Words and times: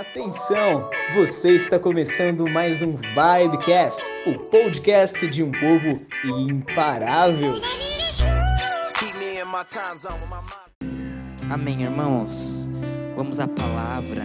Atenção, 0.00 0.88
você 1.12 1.56
está 1.56 1.78
começando 1.78 2.48
mais 2.48 2.80
um 2.80 2.96
Vibecast, 2.96 4.02
o 4.26 4.38
podcast 4.46 5.28
de 5.28 5.42
um 5.42 5.52
povo 5.52 6.00
imparável. 6.24 7.60
Amém, 11.50 11.82
irmãos. 11.82 12.66
Vamos 13.14 13.38
à 13.40 13.46
palavra. 13.46 14.22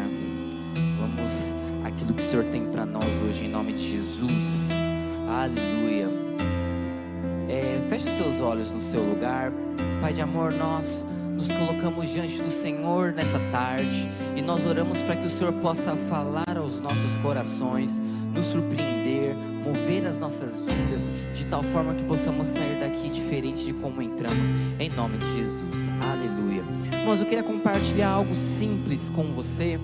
Vamos 0.97 1.53
aquilo 1.83 2.13
que 2.13 2.23
o 2.23 2.25
Senhor 2.25 2.45
tem 2.45 2.71
para 2.71 2.85
nós 2.85 3.03
hoje 3.27 3.43
em 3.43 3.49
nome 3.49 3.73
de 3.73 3.91
Jesus. 3.91 4.69
Aleluia. 5.27 6.07
É, 7.49 7.85
feche 7.89 8.07
seus 8.11 8.39
olhos 8.39 8.71
no 8.71 8.79
seu 8.79 9.03
lugar. 9.03 9.51
Pai 9.99 10.13
de 10.13 10.21
amor, 10.21 10.53
nós 10.53 11.05
nos 11.35 11.51
colocamos 11.51 12.09
diante 12.09 12.41
do 12.41 12.49
Senhor 12.49 13.11
nessa 13.11 13.37
tarde 13.51 14.09
e 14.35 14.41
nós 14.41 14.65
oramos 14.65 14.97
para 15.01 15.17
que 15.17 15.27
o 15.27 15.29
Senhor 15.29 15.51
possa 15.53 15.95
falar 15.95 16.57
aos 16.57 16.79
nossos 16.79 17.17
corações, 17.21 17.99
nos 18.33 18.45
surpreender, 18.45 19.35
mover 19.35 20.05
as 20.05 20.17
nossas 20.17 20.61
vidas 20.61 21.11
de 21.35 21.45
tal 21.45 21.61
forma 21.61 21.93
que 21.93 22.03
possamos 22.05 22.47
sair 22.49 22.79
daqui 22.79 23.09
diferente 23.09 23.65
de 23.65 23.73
como 23.73 24.01
entramos, 24.01 24.47
em 24.79 24.89
nome 24.89 25.17
de 25.17 25.25
Jesus. 25.35 25.75
Aleluia. 26.01 26.63
Irmãos, 27.01 27.19
eu 27.19 27.25
queria 27.25 27.43
compartilhar 27.43 28.09
algo 28.09 28.33
simples 28.33 29.09
com 29.09 29.33
você, 29.33 29.77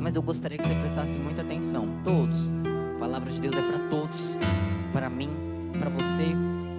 mas 0.00 0.16
eu 0.16 0.22
gostaria 0.22 0.58
que 0.58 0.66
você 0.66 0.74
prestasse 0.74 1.18
muita 1.18 1.42
atenção. 1.42 1.88
Todos, 2.02 2.50
a 2.96 2.98
palavra 2.98 3.30
de 3.30 3.40
Deus 3.40 3.54
é 3.54 3.62
para 3.62 3.78
todos, 3.88 4.36
para 4.92 5.08
mim, 5.08 5.30
para 5.78 5.88
você. 5.90 6.24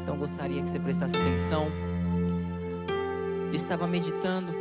Então 0.01 0.15
eu 0.15 0.19
gostaria 0.19 0.61
que 0.61 0.69
você 0.69 0.79
prestasse 0.79 1.15
atenção 1.15 1.90
estava 3.55 3.87
meditando. 3.87 4.53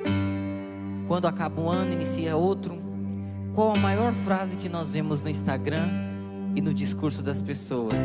Quando 1.07 1.27
acaba 1.27 1.61
um 1.61 1.69
ano, 1.69 1.93
inicia 1.93 2.37
outro. 2.37 2.79
Qual 3.55 3.73
a 3.75 3.79
maior 3.79 4.13
frase 4.13 4.57
que 4.57 4.69
nós 4.69 4.93
vemos 4.93 5.21
no 5.23 5.29
Instagram 5.29 5.89
e 6.55 6.61
no 6.61 6.73
discurso 6.73 7.23
das 7.23 7.43
pessoas? 7.43 8.01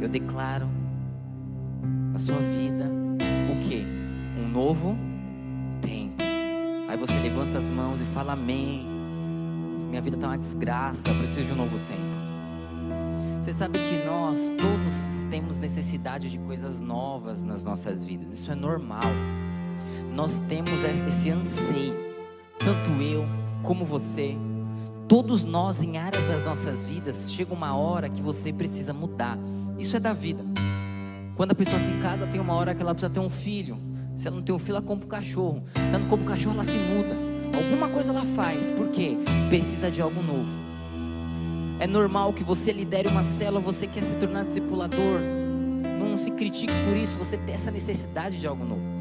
Eu 0.00 0.08
declaro 0.08 0.68
a 2.14 2.18
sua 2.18 2.38
vida 2.38 2.90
o 3.52 3.68
que? 3.68 3.84
Um 4.40 4.48
novo 4.48 4.96
tempo. 5.82 6.22
Aí 6.88 6.96
você 6.96 7.12
levanta 7.20 7.58
as 7.58 7.68
mãos 7.68 8.00
e 8.00 8.04
fala 8.06 8.32
amém. 8.32 8.86
Minha 9.90 10.00
vida 10.00 10.16
está 10.16 10.28
uma 10.28 10.38
desgraça, 10.38 11.08
eu 11.08 11.14
preciso 11.16 11.46
de 11.46 11.52
um 11.52 11.56
novo 11.56 11.78
tempo. 11.86 13.42
Você 13.42 13.52
sabe 13.52 13.78
que 13.78 14.06
nós 14.06 14.50
todos 14.50 15.06
temos 15.30 15.58
necessidade 15.58 16.30
de 16.30 16.38
coisas 16.38 16.80
novas 16.80 17.42
nas 17.42 17.64
nossas 17.64 18.04
vidas. 18.04 18.32
Isso 18.32 18.50
é 18.50 18.54
normal 18.54 19.02
nós 20.14 20.40
temos 20.48 20.82
esse 21.06 21.30
anseio, 21.30 21.94
tanto 22.58 23.02
eu 23.02 23.24
como 23.62 23.84
você, 23.84 24.36
todos 25.08 25.44
nós 25.44 25.82
em 25.82 25.96
áreas 25.96 26.26
das 26.26 26.44
nossas 26.44 26.84
vidas, 26.84 27.32
chega 27.32 27.54
uma 27.54 27.74
hora 27.74 28.08
que 28.08 28.20
você 28.20 28.52
precisa 28.52 28.92
mudar. 28.92 29.38
Isso 29.78 29.96
é 29.96 30.00
da 30.00 30.12
vida. 30.12 30.44
Quando 31.36 31.52
a 31.52 31.54
pessoa 31.54 31.78
se 31.78 31.92
casa, 32.02 32.26
tem 32.26 32.40
uma 32.40 32.54
hora 32.54 32.74
que 32.74 32.82
ela 32.82 32.94
precisa 32.94 33.12
ter 33.12 33.20
um 33.20 33.30
filho. 33.30 33.78
Se 34.16 34.26
ela 34.26 34.36
não 34.36 34.42
tem 34.42 34.54
um 34.54 34.58
filho, 34.58 34.72
ela 34.76 34.82
compra 34.82 35.06
um 35.06 35.08
cachorro. 35.08 35.62
Se 35.72 35.80
ela 35.80 35.98
não 35.98 36.08
compra 36.08 36.24
um 36.24 36.28
cachorro, 36.28 36.54
ela 36.54 36.64
se 36.64 36.76
muda. 36.76 37.16
Alguma 37.56 37.88
coisa 37.88 38.10
ela 38.10 38.24
faz. 38.24 38.70
Por 38.70 38.88
quê? 38.88 39.16
Precisa 39.48 39.90
de 39.90 40.02
algo 40.02 40.20
novo. 40.20 40.48
É 41.80 41.86
normal 41.86 42.32
que 42.32 42.42
você 42.42 42.72
lidere 42.72 43.08
uma 43.08 43.22
célula, 43.22 43.60
você 43.60 43.86
quer 43.86 44.02
se 44.02 44.14
tornar 44.16 44.44
discipulador. 44.44 45.20
Não 46.00 46.16
se 46.18 46.32
critique 46.32 46.72
por 46.86 46.96
isso, 46.96 47.16
você 47.16 47.38
tem 47.38 47.54
essa 47.54 47.70
necessidade 47.70 48.40
de 48.40 48.46
algo 48.46 48.64
novo. 48.64 48.97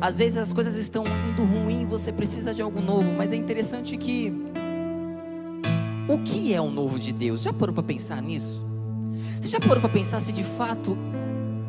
Às 0.00 0.18
vezes 0.18 0.36
as 0.36 0.52
coisas 0.52 0.76
estão 0.76 1.04
indo 1.06 1.44
ruim, 1.44 1.86
você 1.86 2.12
precisa 2.12 2.52
de 2.52 2.60
algo 2.60 2.80
novo, 2.80 3.10
mas 3.16 3.32
é 3.32 3.36
interessante 3.36 3.96
que 3.96 4.32
o 6.08 6.18
que 6.18 6.52
é 6.52 6.60
o 6.60 6.70
novo 6.70 6.98
de 6.98 7.12
Deus? 7.12 7.42
Já 7.42 7.52
parou 7.52 7.74
para 7.74 7.82
pensar 7.82 8.20
nisso? 8.20 8.60
Você 9.40 9.48
já 9.48 9.60
parou 9.60 9.80
para 9.80 9.88
pensar 9.88 10.20
se 10.20 10.32
de 10.32 10.44
fato 10.44 10.96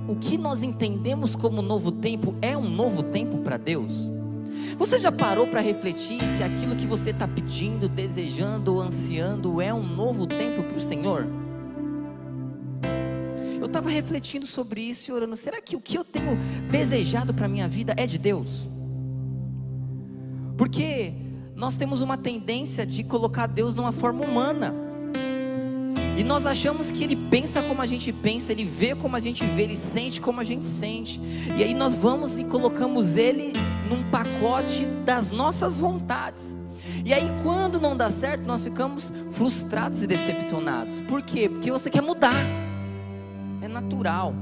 o 0.07 0.15
que 0.15 0.37
nós 0.37 0.63
entendemos 0.63 1.35
como 1.35 1.61
novo 1.61 1.91
tempo 1.91 2.35
é 2.41 2.57
um 2.57 2.69
novo 2.69 3.03
tempo 3.03 3.37
para 3.37 3.57
Deus? 3.57 4.09
Você 4.77 4.99
já 4.99 5.11
parou 5.11 5.47
para 5.47 5.61
refletir 5.61 6.21
se 6.35 6.43
aquilo 6.43 6.75
que 6.75 6.87
você 6.87 7.11
está 7.11 7.27
pedindo, 7.27 7.87
desejando, 7.87 8.79
ansiando 8.79 9.61
é 9.61 9.73
um 9.73 9.85
novo 9.85 10.25
tempo 10.25 10.63
para 10.63 10.77
o 10.77 10.81
Senhor? 10.81 11.40
Eu 13.61 13.67
estava 13.67 13.91
refletindo 13.91 14.47
sobre 14.47 14.81
isso 14.81 15.11
e 15.11 15.13
orando: 15.13 15.35
será 15.37 15.61
que 15.61 15.75
o 15.75 15.79
que 15.79 15.95
eu 15.95 16.03
tenho 16.03 16.35
desejado 16.71 17.31
para 17.31 17.45
a 17.45 17.47
minha 17.47 17.67
vida 17.67 17.93
é 17.95 18.07
de 18.07 18.17
Deus? 18.17 18.67
Porque 20.57 21.13
nós 21.55 21.77
temos 21.77 22.01
uma 22.01 22.17
tendência 22.17 22.87
de 22.87 23.03
colocar 23.03 23.45
Deus 23.45 23.75
numa 23.75 23.91
forma 23.91 24.25
humana. 24.25 24.73
E 26.17 26.23
nós 26.23 26.45
achamos 26.45 26.89
que 26.89 27.03
Ele 27.03 27.15
pensa 27.15 27.61
como 27.61 27.81
a 27.83 27.85
gente 27.85 28.11
pensa, 28.11 28.51
Ele 28.51 28.65
vê 28.65 28.95
como 28.95 29.15
a 29.15 29.19
gente 29.19 29.45
vê, 29.45 29.63
Ele 29.63 29.75
sente 29.75 30.19
como 30.19 30.41
a 30.41 30.43
gente 30.43 30.65
sente. 30.65 31.21
E 31.55 31.63
aí 31.63 31.75
nós 31.75 31.93
vamos 31.93 32.39
e 32.39 32.43
colocamos 32.43 33.15
Ele 33.15 33.53
num 33.87 34.09
pacote 34.09 34.85
das 35.05 35.29
nossas 35.29 35.77
vontades. 35.77 36.57
E 37.05 37.13
aí, 37.13 37.27
quando 37.43 37.79
não 37.79 37.95
dá 37.95 38.09
certo, 38.09 38.45
nós 38.45 38.63
ficamos 38.63 39.13
frustrados 39.31 40.01
e 40.01 40.07
decepcionados. 40.07 40.99
Por 41.01 41.21
quê? 41.21 41.47
Porque 41.47 41.71
você 41.71 41.89
quer 41.89 42.01
mudar 42.01 42.33
natural. 43.67 44.33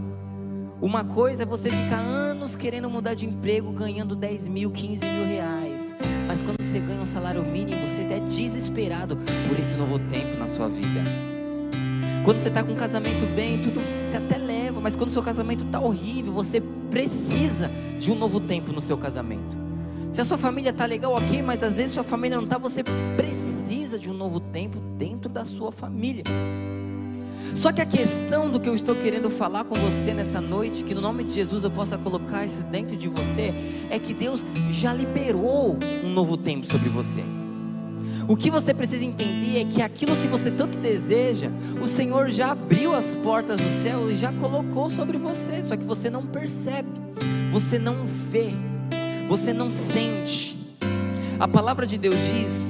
Uma 0.82 1.04
coisa 1.04 1.44
é 1.44 1.46
você 1.46 1.70
ficar 1.70 2.00
anos 2.00 2.56
querendo 2.56 2.90
mudar 2.90 3.14
de 3.14 3.26
emprego, 3.26 3.72
ganhando 3.72 4.16
10 4.16 4.48
mil, 4.48 4.72
15 4.72 5.06
mil 5.06 5.26
reais. 5.26 5.94
Mas 6.26 6.42
quando 6.42 6.64
você 6.64 6.80
ganha 6.80 7.02
um 7.02 7.06
salário 7.06 7.44
mínimo, 7.44 7.86
você 7.88 8.02
é 8.14 8.20
desesperado 8.20 9.18
por 9.48 9.60
esse 9.60 9.76
novo 9.76 10.00
tempo 10.00 10.38
na 10.38 10.48
sua 10.48 10.70
vida. 10.70 11.02
Quando 12.24 12.40
você 12.40 12.50
está 12.50 12.64
com 12.64 12.74
um 12.74 12.76
casamento 12.76 13.26
bem, 13.36 13.62
tudo 13.62 13.82
você 14.08 14.18
até 14.18 14.38
leva, 14.38 14.80
mas 14.80 14.96
quando 14.96 15.12
seu 15.12 15.24
casamento 15.24 15.66
está 15.66 15.80
horrível, 15.80 16.32
você 16.32 16.62
precisa 16.90 17.70
de 17.98 18.12
um 18.12 18.16
novo 18.16 18.40
tempo 18.40 18.72
no 18.72 18.80
seu 18.80 18.98
casamento. 18.98 19.58
Se 20.12 20.22
a 20.22 20.26
sua 20.26 20.38
família 20.38 20.70
está 20.70 20.86
legal, 20.86 21.14
ok, 21.14 21.42
mas 21.42 21.62
às 21.62 21.78
vezes 21.78 21.92
sua 21.92 22.04
família 22.04 22.38
não 22.38 22.46
está, 22.46 22.58
você 22.58 22.84
precisa 23.16 23.98
de 24.00 24.10
um 24.10 24.14
novo 24.14 24.40
tempo 24.40 24.80
dentro 24.98 25.30
da 25.30 25.46
sua 25.46 25.72
família. 25.72 26.24
Só 27.56 27.72
que 27.72 27.82
a 27.82 27.86
questão 27.86 28.50
do 28.50 28.60
que 28.60 28.70
eu 28.70 28.76
estou 28.76 28.96
querendo 28.96 29.30
falar 29.30 29.64
com 29.64 29.76
você 29.76 30.14
nessa 30.14 30.40
noite, 30.40 30.84
que 30.84 30.96
no 30.96 31.02
nome 31.02 31.24
de 31.24 31.34
Jesus 31.34 31.64
eu 31.64 31.72
possa 31.72 31.98
colocar 31.98 32.46
isso 32.46 32.64
dentro 32.64 32.96
de 32.96 33.08
você, 33.08 33.54
é 33.90 34.00
que 34.00 34.14
Deus 34.14 34.46
já 34.72 34.94
liberou 34.94 35.78
um 36.04 36.10
novo 36.10 36.38
tempo 36.38 36.70
sobre 36.70 36.90
você. 36.90 37.24
O 38.28 38.38
que 38.38 38.52
você 38.52 38.76
precisa 38.76 39.04
entender 39.04 39.60
é 39.60 39.66
que 39.66 39.82
aquilo 39.82 40.16
que 40.16 40.28
você 40.28 40.52
tanto 40.52 40.78
deseja, 40.78 41.50
o 41.82 41.88
Senhor 41.88 42.30
já 42.30 42.52
abriu 42.52 42.94
as 42.94 43.16
portas 43.16 43.60
do 43.60 43.82
céu 43.82 44.12
e 44.12 44.16
já 44.16 44.32
colocou 44.32 44.88
sobre 44.90 45.18
você, 45.18 45.64
só 45.64 45.76
que 45.76 45.84
você 45.84 46.12
não 46.12 46.28
percebe, 46.28 46.90
você 47.52 47.80
não 47.80 48.06
vê, 48.06 48.52
você 49.28 49.52
não 49.52 49.72
sente. 49.72 50.60
A 51.40 51.48
palavra 51.48 51.88
de 51.88 51.98
Deus 51.98 52.16
diz, 52.16 52.70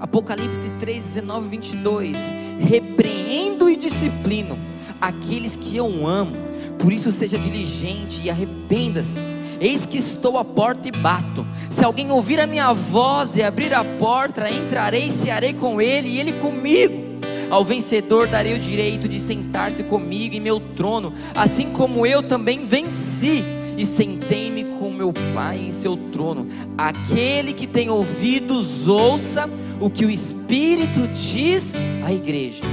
Apocalipse 0.00 0.70
3, 0.78 1.02
19, 1.02 1.48
22, 1.48 2.16
repreendo 2.60 3.68
e 3.68 3.76
disciplino 3.76 4.58
aqueles 5.00 5.56
que 5.56 5.76
eu 5.76 6.06
amo, 6.06 6.36
por 6.78 6.92
isso 6.92 7.10
seja 7.10 7.36
diligente 7.36 8.20
e 8.22 8.30
arrependa-se. 8.30 9.18
Eis 9.60 9.84
que 9.84 9.98
estou 9.98 10.38
à 10.38 10.44
porta 10.44 10.86
e 10.86 10.92
bato. 10.92 11.44
Se 11.68 11.84
alguém 11.84 12.12
ouvir 12.12 12.38
a 12.38 12.46
minha 12.46 12.72
voz 12.72 13.36
e 13.36 13.42
abrir 13.42 13.74
a 13.74 13.82
porta, 13.82 14.48
entrarei 14.48 15.06
e 15.06 15.10
cearei 15.10 15.52
com 15.52 15.80
ele 15.80 16.08
e 16.08 16.20
ele 16.20 16.34
comigo. 16.34 17.08
Ao 17.50 17.64
vencedor 17.64 18.28
darei 18.28 18.54
o 18.54 18.58
direito 18.58 19.08
de 19.08 19.18
sentar-se 19.18 19.82
comigo 19.82 20.36
em 20.36 20.40
meu 20.40 20.60
trono, 20.60 21.12
assim 21.34 21.72
como 21.72 22.06
eu 22.06 22.22
também 22.22 22.62
venci 22.62 23.42
e 23.78 23.86
sentei-me 23.86 24.64
com 24.64 24.90
meu 24.90 25.12
Pai 25.32 25.68
em 25.68 25.72
seu 25.72 25.96
trono. 25.96 26.48
Aquele 26.76 27.52
que 27.52 27.66
tem 27.66 27.88
ouvidos, 27.88 28.88
ouça 28.88 29.48
o 29.80 29.88
que 29.88 30.04
o 30.04 30.10
Espírito 30.10 31.06
diz 31.14 31.74
à 32.04 32.12
igreja. 32.12 32.64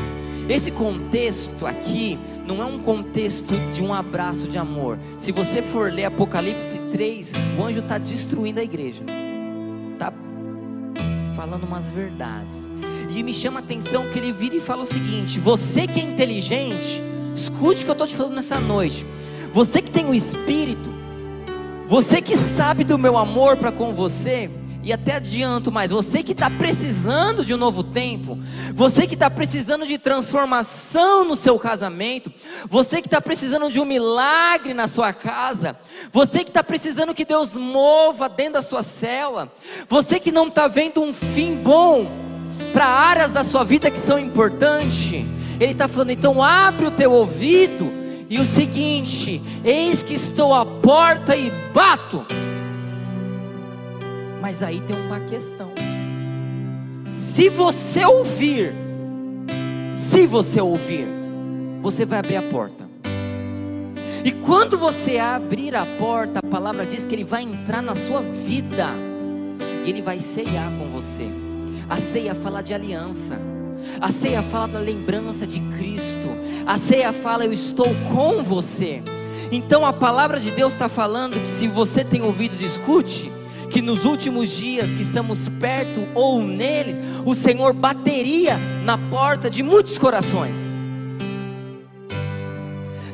Esse 0.50 0.72
contexto 0.72 1.66
aqui 1.66 2.20
não 2.48 2.62
é 2.62 2.66
um 2.66 2.80
contexto 2.80 3.54
de 3.74 3.84
um 3.84 3.94
abraço 3.94 4.48
de 4.48 4.58
amor. 4.58 4.98
Se 5.18 5.32
você 5.32 5.62
for 5.62 5.92
ler 5.92 6.06
Apocalipse 6.06 6.80
3, 6.92 7.32
o 7.60 7.64
anjo 7.64 7.80
está 7.80 8.00
destruindo 8.00 8.60
a 8.60 8.64
igreja, 8.64 9.04
está 9.94 10.12
falando 11.36 11.64
umas 11.64 11.88
verdades. 11.88 12.68
E 13.16 13.24
me 13.24 13.34
chama 13.34 13.60
a 13.60 13.64
atenção 13.64 14.10
que 14.12 14.20
ele 14.20 14.32
vira 14.32 14.56
e 14.56 14.60
fala 14.60 14.82
o 14.82 14.86
seguinte: 14.86 15.40
Você 15.40 15.88
que 15.88 16.00
é 16.00 16.04
inteligente, 16.04 17.02
escute 17.36 17.82
o 17.82 17.86
que 17.86 17.92
eu 17.92 17.94
estou 17.94 18.08
te 18.08 18.16
falando 18.16 18.36
nessa 18.36 18.60
noite. 18.60 19.06
Você 19.56 19.82
que 19.82 19.90
tem 19.90 20.06
o 20.06 20.14
Espírito, 20.14 20.85
você 21.88 22.22
que 22.22 22.36
sabe 22.36 22.84
do 22.84 22.98
meu 22.98 23.18
amor 23.18 23.58
para 23.58 23.72
com 23.72 23.94
você, 23.94 24.50
e 24.84 24.94
até 24.94 25.16
adianto 25.16 25.72
mais, 25.72 25.90
você 25.90 26.22
que 26.22 26.32
está 26.32 26.48
precisando 26.48 27.44
de 27.44 27.54
um 27.54 27.58
novo 27.58 27.82
tempo, 27.82 28.38
você 28.72 29.08
que 29.08 29.16
está 29.16 29.32
precisando 29.32 29.86
de 29.86 29.98
transformação 29.98 31.26
no 31.26 31.36
seu 31.36 31.58
casamento, 31.58 32.32
você 32.70 33.02
que 33.02 33.08
está 33.08 33.20
precisando 33.20 33.72
de 33.72 33.80
um 33.80 33.86
milagre 33.86 34.76
na 34.76 34.88
sua 34.88 35.12
casa, 35.12 35.76
você 36.12 36.44
que 36.44 36.52
está 36.52 36.64
precisando 36.64 37.16
que 37.16 37.26
Deus 37.26 37.56
mova 37.56 38.30
dentro 38.30 38.54
da 38.54 38.62
sua 38.62 38.84
cela, 38.84 39.52
você 39.88 40.20
que 40.20 40.32
não 40.32 40.48
está 40.48 40.68
vendo 40.68 41.02
um 41.02 41.12
fim 41.12 41.56
bom, 41.56 42.08
para 42.72 42.86
áreas 42.86 43.32
da 43.32 43.44
sua 43.44 43.64
vida 43.64 43.90
que 43.90 44.00
são 44.00 44.20
importantes. 44.20 45.26
Ele 45.60 45.72
está 45.72 45.88
falando, 45.88 46.12
então 46.12 46.44
abre 46.44 46.86
o 46.86 46.92
teu 46.92 47.12
ouvido 47.12 48.05
e 48.36 48.40
o 48.40 48.46
seguinte: 48.46 49.42
eis 49.64 50.04
que 50.04 50.14
estou 50.14 50.54
à 50.54 50.66
porta 50.66 51.38
e 51.38 51.50
bato. 51.74 52.26
Mas 54.42 54.62
aí 54.62 54.82
tem 54.82 54.96
uma 55.06 55.22
questão. 55.22 55.72
Se 57.08 57.48
você 57.48 58.04
ouvir, 58.04 58.74
se 59.94 60.28
você 60.28 60.60
ouvir, 60.60 61.08
você 61.82 62.06
vai 62.06 62.20
abrir 62.20 62.36
a 62.36 62.42
porta. 62.42 62.86
E 64.26 64.32
quando 64.32 64.78
você 64.78 65.18
abrir 65.18 65.74
a 65.74 65.86
porta, 65.86 66.40
a 66.44 66.48
palavra 66.48 66.86
diz 66.86 67.06
que 67.06 67.16
ele 67.16 67.24
vai 67.24 67.44
entrar 67.44 67.82
na 67.82 67.96
sua 67.96 68.22
vida. 68.22 68.88
E 69.86 69.90
ele 69.90 70.02
vai 70.02 70.20
ceiar 70.20 70.70
com 70.78 70.90
você. 70.90 71.30
A 71.90 71.98
ceia 71.98 72.36
fala 72.36 72.62
de 72.62 72.74
aliança. 72.74 73.40
A 74.00 74.10
ceia 74.12 74.42
fala 74.42 74.68
da 74.68 74.80
lembrança 74.80 75.46
de 75.46 75.60
Cristo. 75.78 76.28
A 76.66 76.78
ceia 76.78 77.14
fala: 77.14 77.46
Eu 77.46 77.54
estou 77.54 77.88
com 78.14 78.44
você. 78.44 79.02
Então 79.52 79.86
a 79.86 79.94
palavra 79.94 80.40
de 80.40 80.52
Deus 80.52 80.74
está 80.74 80.90
falando 80.90 81.40
que 81.40 81.50
se 81.50 81.68
você 81.68 82.04
tem 82.04 82.22
ouvidos, 82.22 82.62
escute. 82.62 83.32
Que 83.70 83.82
nos 83.82 84.06
últimos 84.06 84.50
dias 84.50 84.94
que 84.94 85.02
estamos 85.02 85.50
perto 85.60 86.08
ou 86.14 86.42
neles, 86.42 86.96
o 87.26 87.36
Senhor 87.36 87.74
bateria 87.74 88.58
na 88.84 88.98
porta 88.98 89.50
de 89.50 89.64
muitos 89.64 89.98
corações. 89.98 90.58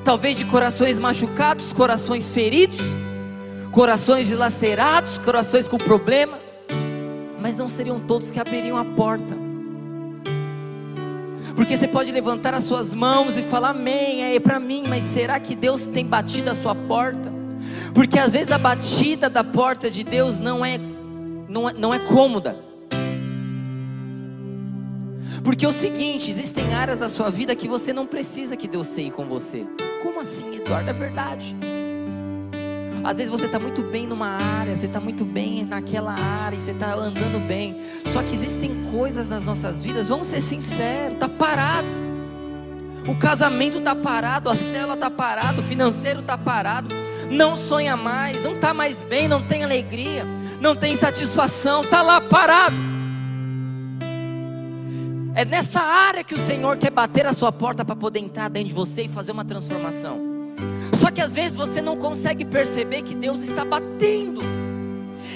Talvez 0.04 0.38
de 0.38 0.46
corações 0.46 1.00
machucados, 1.00 1.74
corações 1.74 2.28
feridos, 2.28 2.82
corações 3.72 4.28
dilacerados, 4.28 5.18
corações 5.20 5.68
com 5.68 5.78
problema, 5.78 6.40
mas 7.40 7.56
não 7.56 7.70
seriam 7.70 8.00
todos 8.00 8.30
que 8.30 8.40
abririam 8.40 8.78
a 8.78 8.86
porta. 8.86 9.51
Porque 11.56 11.78
você 11.78 11.88
pode 11.88 12.12
levantar 12.12 12.54
as 12.54 12.64
suas 12.64 12.94
mãos 12.94 13.38
e 13.38 13.42
falar 13.42 13.70
amém, 13.70 14.36
é 14.36 14.40
para 14.40 14.60
mim, 14.60 14.84
mas 14.88 15.04
será 15.04 15.40
que 15.40 15.56
Deus 15.56 15.86
tem 15.88 16.06
batido 16.06 16.50
a 16.50 16.56
sua 16.56 16.74
porta? 16.74 17.32
Porque 17.94 18.18
às 18.18 18.34
vezes 18.34 18.52
a 18.52 18.58
batida 18.58 19.30
da 19.30 19.44
porta 19.44 19.90
de 19.90 20.04
Deus 20.04 20.40
não 20.40 20.66
é 20.66 20.80
não 21.50 21.70
é, 21.70 21.74
não 21.74 21.94
é 21.94 22.00
cômoda. 22.00 22.56
Porque 25.44 25.66
é 25.66 25.68
o 25.68 25.74
seguinte, 25.74 26.30
existem 26.30 26.74
áreas 26.74 27.00
da 27.00 27.10
sua 27.10 27.30
vida 27.30 27.56
que 27.56 27.68
você 27.68 27.92
não 27.92 28.06
precisa 28.06 28.56
que 28.56 28.68
Deus 28.68 28.88
seja 28.88 29.12
com 29.12 29.26
você. 29.26 29.66
Como 30.04 30.20
assim, 30.20 30.56
Eduardo? 30.56 30.90
É 30.90 30.94
verdade. 30.94 31.56
Às 33.04 33.18
vezes 33.18 33.30
você 33.30 33.46
está 33.46 33.58
muito 33.58 33.82
bem 33.82 34.06
numa 34.06 34.38
área, 34.38 34.76
você 34.76 34.86
está 34.86 35.00
muito 35.00 35.26
bem 35.26 35.66
naquela 35.66 36.14
área, 36.14 36.60
você 36.60 36.72
está 36.72 36.94
andando 36.94 37.46
bem. 37.48 37.76
Só 38.14 38.22
que 38.22 38.34
existem 38.34 38.84
coisas 38.92 39.28
nas 39.30 39.44
nossas 39.44 39.84
vidas, 39.84 40.10
vamos 40.10 40.28
ser 40.28 40.42
sinceros, 40.42 41.14
está 41.14 41.28
parado. 41.28 41.88
O 43.08 43.16
casamento 43.18 43.80
está 43.80 43.96
parado, 43.96 44.50
a 44.50 44.56
célula 44.56 44.94
está 44.94 45.10
parado, 45.10 45.62
o 45.62 45.64
financeiro 45.64 46.20
está 46.20 46.38
parado. 46.38 46.94
Não 47.30 47.56
sonha 47.56 47.98
mais, 47.98 48.44
não 48.44 48.54
está 48.54 48.74
mais 48.74 49.02
bem, 49.02 49.28
não 49.28 49.48
tem 49.48 49.64
alegria, 49.64 50.24
não 50.60 50.76
tem 50.76 50.96
satisfação, 50.96 51.82
está 51.82 52.02
lá 52.02 52.22
parado. 52.22 52.76
É 55.34 55.44
nessa 55.44 55.80
área 55.80 56.24
que 56.24 56.36
o 56.36 56.38
Senhor 56.38 56.78
quer 56.78 56.92
bater 56.92 57.26
a 57.26 57.34
sua 57.34 57.52
porta 57.52 57.84
para 57.84 57.96
poder 57.96 58.20
entrar 58.20 58.50
dentro 58.50 58.70
de 58.70 58.76
você 58.76 59.04
e 59.04 59.08
fazer 59.08 59.32
uma 59.32 59.46
transformação. 59.46 60.31
Só 61.00 61.12
que 61.12 61.22
às 61.22 61.36
vezes 61.36 61.56
você 61.56 61.82
não 61.82 61.98
consegue 61.98 62.46
perceber 62.46 63.02
que 63.02 63.16
Deus 63.16 63.42
está 63.42 63.64
batendo. 63.64 64.42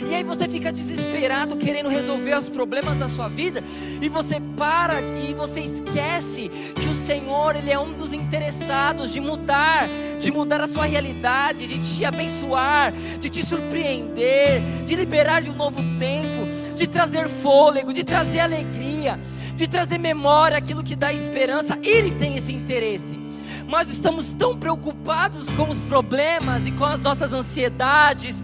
E 0.10 0.14
aí 0.14 0.24
você 0.24 0.48
fica 0.48 0.72
desesperado 0.72 1.56
querendo 1.56 1.90
resolver 1.90 2.38
os 2.38 2.50
problemas 2.50 3.00
da 3.00 3.08
sua 3.08 3.28
vida 3.28 3.64
e 4.02 4.10
você 4.10 4.40
para 4.58 5.02
e 5.02 5.34
você 5.34 5.62
esquece 5.62 6.50
que 6.50 6.88
o 6.88 6.94
Senhor, 6.94 7.56
ele 7.56 7.72
é 7.72 7.80
um 7.80 7.94
dos 7.94 8.14
interessados 8.14 9.12
de 9.12 9.22
mudar, 9.22 9.88
de 10.20 10.32
mudar 10.32 10.62
a 10.62 10.68
sua 10.68 10.86
realidade, 10.86 11.66
de 11.66 11.80
te 11.80 12.06
abençoar, 12.06 12.92
de 13.20 13.30
te 13.30 13.46
surpreender, 13.46 14.62
de 14.86 14.96
liberar 14.96 15.42
de 15.42 15.50
um 15.50 15.56
novo 15.56 15.82
tempo, 15.98 16.76
de 16.76 16.88
trazer 16.88 17.30
fôlego, 17.30 17.94
de 17.94 18.04
trazer 18.04 18.42
alegria, 18.42 19.20
de 19.56 19.68
trazer 19.68 19.98
memória, 19.98 20.58
aquilo 20.58 20.84
que 20.84 20.96
dá 20.96 21.14
esperança. 21.14 21.80
Ele 21.82 22.12
tem 22.12 22.36
esse 22.36 22.54
interesse 22.54 23.25
mas 23.68 23.90
estamos 23.90 24.34
tão 24.34 24.58
preocupados 24.58 25.52
com 25.52 25.70
os 25.70 25.82
problemas 25.84 26.66
e 26.66 26.72
com 26.72 26.86
as 26.86 27.00
nossas 27.00 27.34
ansiedades 27.34 28.42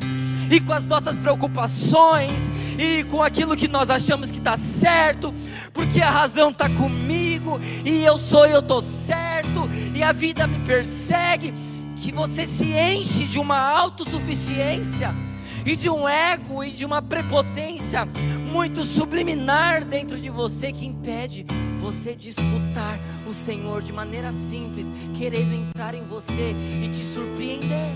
e 0.49 0.59
com 0.59 0.73
as 0.73 0.85
nossas 0.85 1.15
preocupações 1.15 2.51
e 2.77 3.03
com 3.05 3.21
aquilo 3.21 3.55
que 3.55 3.67
nós 3.67 3.89
achamos 3.89 4.31
que 4.31 4.39
está 4.39 4.57
certo, 4.57 5.33
porque 5.73 6.01
a 6.01 6.09
razão 6.09 6.49
está 6.49 6.69
comigo 6.69 7.59
e 7.85 8.03
eu 8.03 8.17
sou 8.17 8.45
eu 8.45 8.59
estou 8.59 8.83
certo 9.05 9.69
e 9.93 10.03
a 10.03 10.11
vida 10.11 10.47
me 10.47 10.65
persegue, 10.65 11.53
que 11.97 12.11
você 12.11 12.47
se 12.47 12.73
enche 12.73 13.25
de 13.25 13.37
uma 13.37 13.59
autossuficiência 13.59 15.13
e 15.65 15.75
de 15.75 15.89
um 15.89 16.07
ego 16.09 16.63
e 16.63 16.71
de 16.71 16.83
uma 16.83 17.01
prepotência 17.01 18.05
muito 18.51 18.83
subliminar 18.83 19.85
dentro 19.85 20.19
de 20.19 20.29
você 20.29 20.71
que 20.71 20.85
impede 20.85 21.45
você 21.79 22.15
de 22.15 22.29
escutar 22.29 22.99
o 23.25 23.33
Senhor 23.33 23.81
de 23.81 23.93
maneira 23.93 24.31
simples, 24.31 24.91
querendo 25.15 25.53
entrar 25.53 25.95
em 25.95 26.03
você 26.03 26.53
e 26.83 26.89
te 26.89 27.03
surpreender. 27.03 27.89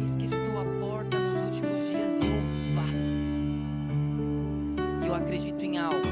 Eis 0.00 0.16
que 0.16 0.24
estou 0.26 0.58
à 0.58 0.64
porta 0.80 1.18
nos 1.18 1.38
últimos 1.46 1.88
dias 1.88 2.20
e 2.20 2.26
eu 2.26 2.42
bato. 2.76 3.14
E 5.04 5.06
eu 5.06 5.14
acredito 5.14 5.62
em 5.62 5.78
algo. 5.78 6.06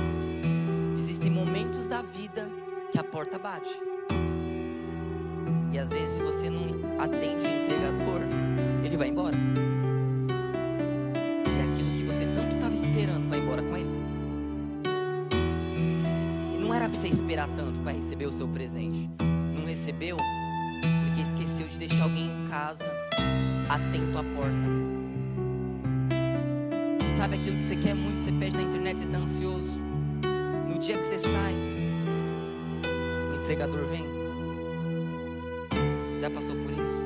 Existem 0.98 1.30
momentos 1.30 1.86
da 1.88 2.02
vida 2.02 2.48
que 2.90 2.98
a 2.98 3.04
porta 3.04 3.38
bate. 3.38 3.80
E 5.72 5.78
às 5.78 5.90
vezes, 5.90 6.16
se 6.16 6.22
você 6.22 6.48
não 6.48 6.64
atende 6.98 7.44
o 7.44 7.48
entregador, 7.48 8.22
ele 8.82 8.96
vai 8.96 9.08
embora. 9.08 9.36
E 11.46 11.60
aquilo 11.60 11.90
que 11.90 12.02
você 12.04 12.26
tanto 12.34 12.54
estava 12.54 12.74
esperando 12.74 13.28
vai 13.28 13.40
embora 13.40 13.62
com 13.62 13.76
ele. 13.76 13.95
Não 16.66 16.74
era 16.74 16.88
para 16.88 16.98
você 16.98 17.06
esperar 17.06 17.48
tanto 17.54 17.78
para 17.78 17.92
receber 17.92 18.26
o 18.26 18.32
seu 18.32 18.48
presente. 18.48 19.08
Não 19.20 19.66
recebeu 19.66 20.16
porque 20.16 21.22
esqueceu 21.22 21.68
de 21.68 21.78
deixar 21.78 22.02
alguém 22.02 22.26
em 22.26 22.48
casa 22.48 22.84
atento 23.68 24.18
à 24.18 24.24
porta. 24.24 24.66
Sabe 27.16 27.36
aquilo 27.36 27.58
que 27.58 27.62
você 27.62 27.76
quer 27.76 27.94
muito, 27.94 28.20
você 28.20 28.32
pede 28.32 28.56
na 28.56 28.62
internet, 28.62 28.98
você 28.98 29.04
está 29.04 29.18
ansioso. 29.18 29.81
No 30.69 30.76
dia 30.81 30.98
que 30.98 31.05
você 31.05 31.20
sai, 31.20 31.55
o 33.31 33.44
entregador 33.44 33.86
vem. 33.86 34.05
Já 36.20 36.29
passou 36.31 36.56
por 36.56 36.72
isso? 36.72 37.02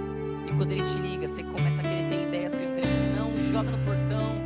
E 0.49 0.57
quando 0.57 0.73
ele 0.73 0.85
te 0.85 0.99
liga, 1.01 1.29
você 1.29 1.43
começa 1.43 1.81
a 1.81 1.83
querer 1.83 2.09
ter 2.09 2.29
ideias, 2.29 2.55
querer 2.55 2.77
ter. 2.77 2.87
Não, 3.15 3.39
joga 3.53 3.71
no 3.71 3.79
portão, 3.85 4.37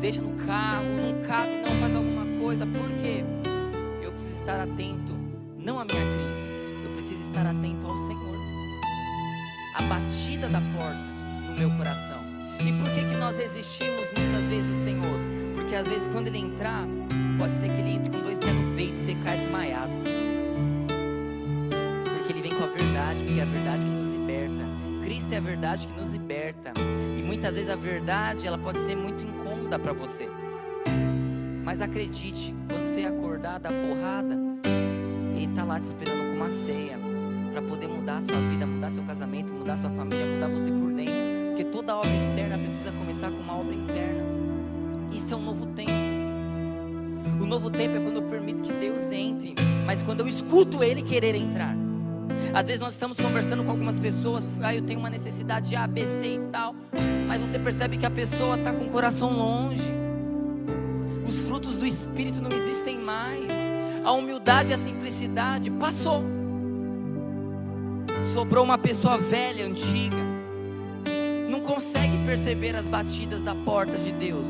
deixa 0.00 0.22
no 0.22 0.32
carro, 0.46 0.84
não 0.84 1.26
cabe, 1.26 1.50
não 1.68 1.80
faz 1.80 1.96
alguma 1.96 2.24
coisa. 2.38 2.64
Por 2.64 2.88
quê? 3.02 3.24
Estar 4.44 4.60
atento, 4.60 5.14
não 5.56 5.80
à 5.80 5.86
minha 5.86 6.02
crise, 6.02 6.84
eu 6.84 6.90
preciso 6.92 7.22
estar 7.22 7.46
atento 7.46 7.86
ao 7.86 7.96
Senhor. 7.96 8.36
A 9.74 9.82
batida 9.84 10.50
da 10.50 10.60
porta 10.76 11.00
no 11.48 11.56
meu 11.56 11.70
coração. 11.78 12.20
E 12.60 12.70
por 12.74 12.92
que, 12.92 13.08
que 13.08 13.16
nós 13.16 13.38
resistimos 13.38 14.04
muitas 14.14 14.42
vezes 14.50 14.76
o 14.76 14.84
Senhor? 14.84 15.18
Porque 15.54 15.74
às 15.74 15.88
vezes 15.88 16.06
quando 16.08 16.26
ele 16.26 16.40
entrar, 16.40 16.86
pode 17.38 17.56
ser 17.56 17.70
que 17.70 17.80
ele 17.80 17.92
entre 17.92 18.10
com 18.10 18.20
dois 18.20 18.36
pés 18.36 18.52
no 18.52 18.76
peito 18.76 18.92
e 18.92 18.98
você 18.98 19.14
caia 19.14 19.38
desmaiado. 19.38 19.92
Porque 22.14 22.30
ele 22.30 22.42
vem 22.42 22.54
com 22.54 22.64
a 22.64 22.68
verdade, 22.68 23.24
porque 23.24 23.40
é 23.40 23.42
a 23.44 23.46
verdade 23.46 23.84
que 23.86 23.92
nos 23.92 24.06
liberta. 24.06 24.64
Cristo 25.04 25.32
é 25.32 25.36
a 25.38 25.40
verdade 25.40 25.86
que 25.86 25.94
nos 25.98 26.10
liberta. 26.10 26.72
E 27.18 27.22
muitas 27.22 27.54
vezes 27.54 27.70
a 27.70 27.76
verdade, 27.76 28.46
ela 28.46 28.58
pode 28.58 28.78
ser 28.80 28.94
muito 28.94 29.24
incômoda 29.24 29.78
para 29.78 29.94
você. 29.94 30.28
Mas 31.64 31.80
acredite, 31.80 32.54
quando 32.68 32.83
você 32.94 33.06
acordar 33.06 33.58
da 33.58 33.70
porrada, 33.70 34.38
ele 35.34 35.46
está 35.46 35.64
lá 35.64 35.80
te 35.80 35.86
esperando 35.86 36.30
com 36.30 36.36
uma 36.36 36.52
ceia 36.52 36.96
para 37.52 37.60
poder 37.60 37.88
mudar 37.88 38.18
a 38.18 38.20
sua 38.20 38.36
vida, 38.36 38.64
mudar 38.64 38.90
seu 38.92 39.02
casamento, 39.02 39.52
mudar 39.52 39.76
sua 39.78 39.90
família, 39.90 40.24
mudar 40.24 40.46
você 40.46 40.70
por 40.70 40.92
dentro. 40.92 41.14
Porque 41.48 41.64
toda 41.64 41.96
obra 41.96 42.14
externa 42.14 42.56
precisa 42.56 42.92
começar 42.92 43.32
com 43.32 43.38
uma 43.38 43.58
obra 43.58 43.74
interna. 43.74 44.22
Isso 45.12 45.34
é 45.34 45.36
um 45.36 45.42
novo 45.42 45.66
tempo. 45.66 45.90
O 47.40 47.46
novo 47.46 47.68
tempo 47.68 47.96
é 47.96 48.00
quando 48.00 48.16
eu 48.16 48.22
permito 48.22 48.62
que 48.62 48.72
Deus 48.72 49.10
entre, 49.10 49.56
mas 49.84 50.00
quando 50.00 50.20
eu 50.20 50.28
escuto 50.28 50.84
Ele 50.84 51.02
querer 51.02 51.34
entrar. 51.34 51.76
Às 52.54 52.66
vezes 52.66 52.80
nós 52.80 52.94
estamos 52.94 53.18
conversando 53.18 53.64
com 53.64 53.72
algumas 53.72 53.98
pessoas, 53.98 54.48
ah, 54.62 54.72
eu 54.72 54.82
tenho 54.82 55.00
uma 55.00 55.10
necessidade 55.10 55.70
de 55.70 55.74
A, 55.74 55.84
B, 55.84 56.06
C 56.06 56.36
e 56.36 56.40
tal, 56.52 56.76
mas 57.26 57.40
você 57.40 57.58
percebe 57.58 57.96
que 57.96 58.06
a 58.06 58.10
pessoa 58.10 58.56
está 58.56 58.72
com 58.72 58.84
o 58.84 58.90
coração 58.90 59.32
longe. 59.32 60.03
Os 61.26 61.42
frutos 61.42 61.76
do 61.76 61.86
Espírito 61.86 62.40
não 62.40 62.50
existem 62.50 62.98
mais. 62.98 63.50
A 64.04 64.12
humildade 64.12 64.70
e 64.70 64.74
a 64.74 64.78
simplicidade 64.78 65.70
passou. 65.70 66.22
Sobrou 68.32 68.64
uma 68.64 68.78
pessoa 68.78 69.16
velha, 69.16 69.66
antiga, 69.66 70.16
não 71.48 71.60
consegue 71.60 72.18
perceber 72.26 72.74
as 72.74 72.88
batidas 72.88 73.42
da 73.42 73.54
porta 73.54 73.96
de 73.96 74.10
Deus, 74.12 74.48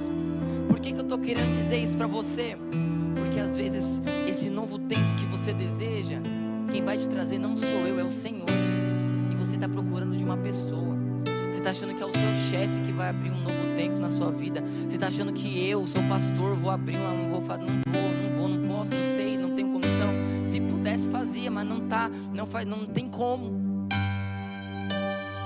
Por 0.68 0.80
que, 0.80 0.92
que 0.92 0.98
eu 0.98 1.02
estou 1.02 1.18
querendo 1.18 1.58
dizer 1.58 1.78
isso 1.78 1.96
para 1.96 2.06
você? 2.06 2.56
Porque 3.14 3.38
às 3.38 3.54
vezes 3.54 4.00
esse 4.26 4.48
novo 4.48 4.78
tempo 4.78 5.02
que 5.18 5.26
você 5.26 5.52
deseja, 5.52 6.18
quem 6.72 6.82
vai 6.82 6.96
te 6.96 7.06
trazer 7.08 7.38
não 7.38 7.56
sou 7.56 7.86
eu, 7.86 8.00
é 8.00 8.04
o 8.04 8.10
Senhor. 8.10 8.46
E 9.30 9.36
você 9.36 9.56
está 9.56 9.68
procurando 9.68 10.16
de 10.16 10.24
uma 10.24 10.36
pessoa. 10.36 10.93
Está 11.64 11.70
achando 11.70 11.94
que 11.94 12.02
é 12.02 12.06
o 12.06 12.12
seu 12.12 12.50
chefe 12.50 12.84
que 12.84 12.92
vai 12.92 13.08
abrir 13.08 13.30
um 13.30 13.40
novo 13.40 13.74
tempo 13.74 13.96
na 13.96 14.10
sua 14.10 14.30
vida. 14.30 14.62
Você 14.86 14.96
está 14.96 15.06
achando 15.06 15.32
que 15.32 15.66
eu, 15.66 15.86
seu 15.86 16.02
pastor, 16.02 16.54
vou 16.56 16.70
abrir 16.70 16.94
uma. 16.94 17.10
Não 17.14 17.40
vou, 17.40 17.56
não 17.56 18.36
vou, 18.36 18.48
não 18.48 18.68
posso, 18.68 18.90
não 18.90 19.16
sei, 19.16 19.38
não 19.38 19.56
tenho 19.56 19.72
condição. 19.72 20.10
Se 20.44 20.60
pudesse, 20.60 21.08
fazia, 21.08 21.50
mas 21.50 21.66
não 21.66 21.88
tá, 21.88 22.10
não, 22.34 22.46
faz, 22.46 22.66
não 22.66 22.84
tem 22.84 23.08
como. 23.08 23.88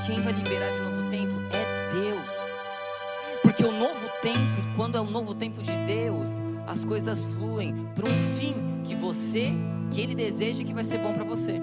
Quem 0.09 0.21
vai 0.21 0.33
liberar 0.33 0.69
de 0.73 0.81
novo 0.81 1.09
tempo 1.09 1.35
é 1.53 1.93
Deus. 1.93 3.41
Porque 3.41 3.65
o 3.65 3.71
novo 3.71 4.09
tempo, 4.21 4.75
quando 4.75 4.99
é 4.99 5.01
o 5.01 5.09
novo 5.09 5.37
tempo 5.37 5.63
de 5.63 5.71
Deus, 5.87 6.31
as 6.67 6.85
coisas 6.85 7.27
fluem 7.37 7.87
para 7.95 8.07
um 8.07 8.37
fim 8.37 8.57
que 8.83 8.97
você, 8.97 9.53
que 9.93 10.01
Ele 10.01 10.17
deseja 10.17 10.65
que 10.65 10.75
vai 10.75 10.83
ser 10.83 10.99
bom 10.99 11.15
para 11.15 11.23
você. 11.23 11.61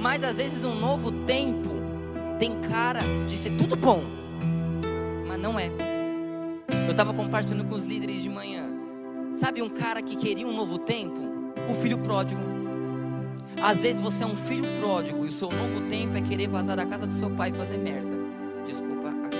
Mas 0.00 0.24
às 0.24 0.38
vezes 0.38 0.64
um 0.64 0.80
novo 0.80 1.12
tempo 1.26 1.75
tem 2.38 2.60
cara 2.60 3.00
de 3.26 3.36
ser 3.36 3.50
tudo 3.56 3.76
bom, 3.76 4.02
mas 5.26 5.40
não 5.40 5.58
é. 5.58 5.70
Eu 6.84 6.90
estava 6.90 7.12
compartilhando 7.12 7.64
com 7.64 7.74
os 7.74 7.84
líderes 7.84 8.22
de 8.22 8.28
manhã. 8.28 8.64
Sabe 9.32 9.62
um 9.62 9.68
cara 9.68 10.02
que 10.02 10.16
queria 10.16 10.46
um 10.46 10.54
novo 10.54 10.78
tempo? 10.78 11.20
O 11.68 11.74
filho 11.74 11.98
pródigo. 11.98 12.40
Às 13.62 13.80
vezes 13.80 14.00
você 14.00 14.22
é 14.22 14.26
um 14.26 14.36
filho 14.36 14.64
pródigo 14.80 15.24
e 15.24 15.28
o 15.28 15.32
seu 15.32 15.48
novo 15.48 15.88
tempo 15.88 16.16
é 16.16 16.20
querer 16.20 16.48
vazar 16.48 16.76
da 16.76 16.86
casa 16.86 17.06
do 17.06 17.12
seu 17.12 17.30
pai 17.30 17.50
e 17.50 17.52
fazer 17.54 17.78
merda. 17.78 18.16
Desculpa 18.66 19.08
a 19.08 19.12
câmera. 19.12 19.36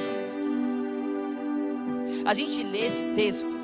A 2.26 2.34
gente 2.34 2.62
lê 2.62 2.86
esse 2.86 3.02
texto, 3.14 3.56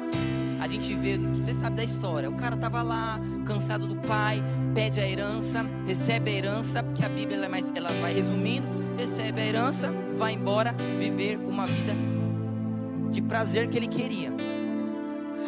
a 0.60 0.68
gente 0.68 0.94
vê, 0.94 1.18
você 1.18 1.54
sabe 1.54 1.76
da 1.76 1.84
história. 1.84 2.28
O 2.28 2.34
cara 2.34 2.56
tava 2.56 2.82
lá, 2.82 3.18
cansado 3.46 3.86
do 3.86 3.96
pai, 3.96 4.42
pede 4.74 5.00
a 5.00 5.08
herança, 5.08 5.66
recebe 5.86 6.30
a 6.30 6.34
herança, 6.34 6.82
porque 6.82 7.04
a 7.04 7.08
Bíblia 7.08 7.36
ela, 7.38 7.46
é 7.46 7.48
mais, 7.48 7.72
ela 7.74 7.90
vai 8.00 8.14
resumindo, 8.14 8.68
recebe 8.96 9.40
a 9.40 9.46
herança, 9.46 9.92
vai 10.14 10.32
embora 10.32 10.74
viver 10.98 11.36
uma 11.38 11.66
vida 11.66 11.92
de 13.10 13.20
prazer 13.20 13.68
que 13.68 13.76
ele 13.76 13.86
queria. 13.86 14.32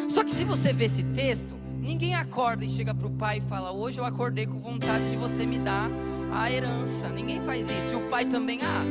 Só 0.09 0.23
que 0.23 0.31
se 0.31 0.43
você 0.43 0.71
vê 0.71 0.85
esse 0.85 1.03
texto, 1.03 1.55
ninguém 1.79 2.15
acorda 2.15 2.63
e 2.63 2.69
chega 2.69 2.93
para 2.93 3.07
o 3.07 3.11
pai 3.11 3.39
e 3.39 3.41
fala: 3.41 3.71
Hoje 3.71 3.99
eu 3.99 4.05
acordei 4.05 4.45
com 4.45 4.59
vontade 4.59 5.09
de 5.09 5.17
você 5.17 5.45
me 5.45 5.59
dar 5.59 5.89
a 6.31 6.51
herança. 6.51 7.09
Ninguém 7.09 7.41
faz 7.41 7.69
isso. 7.69 7.93
E 7.93 7.95
o 7.95 8.09
pai 8.09 8.25
também, 8.25 8.59
ah, 8.61 8.85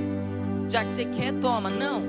já 0.68 0.84
que 0.84 0.92
você 0.92 1.04
quer, 1.04 1.32
toma. 1.34 1.70
Não. 1.70 2.02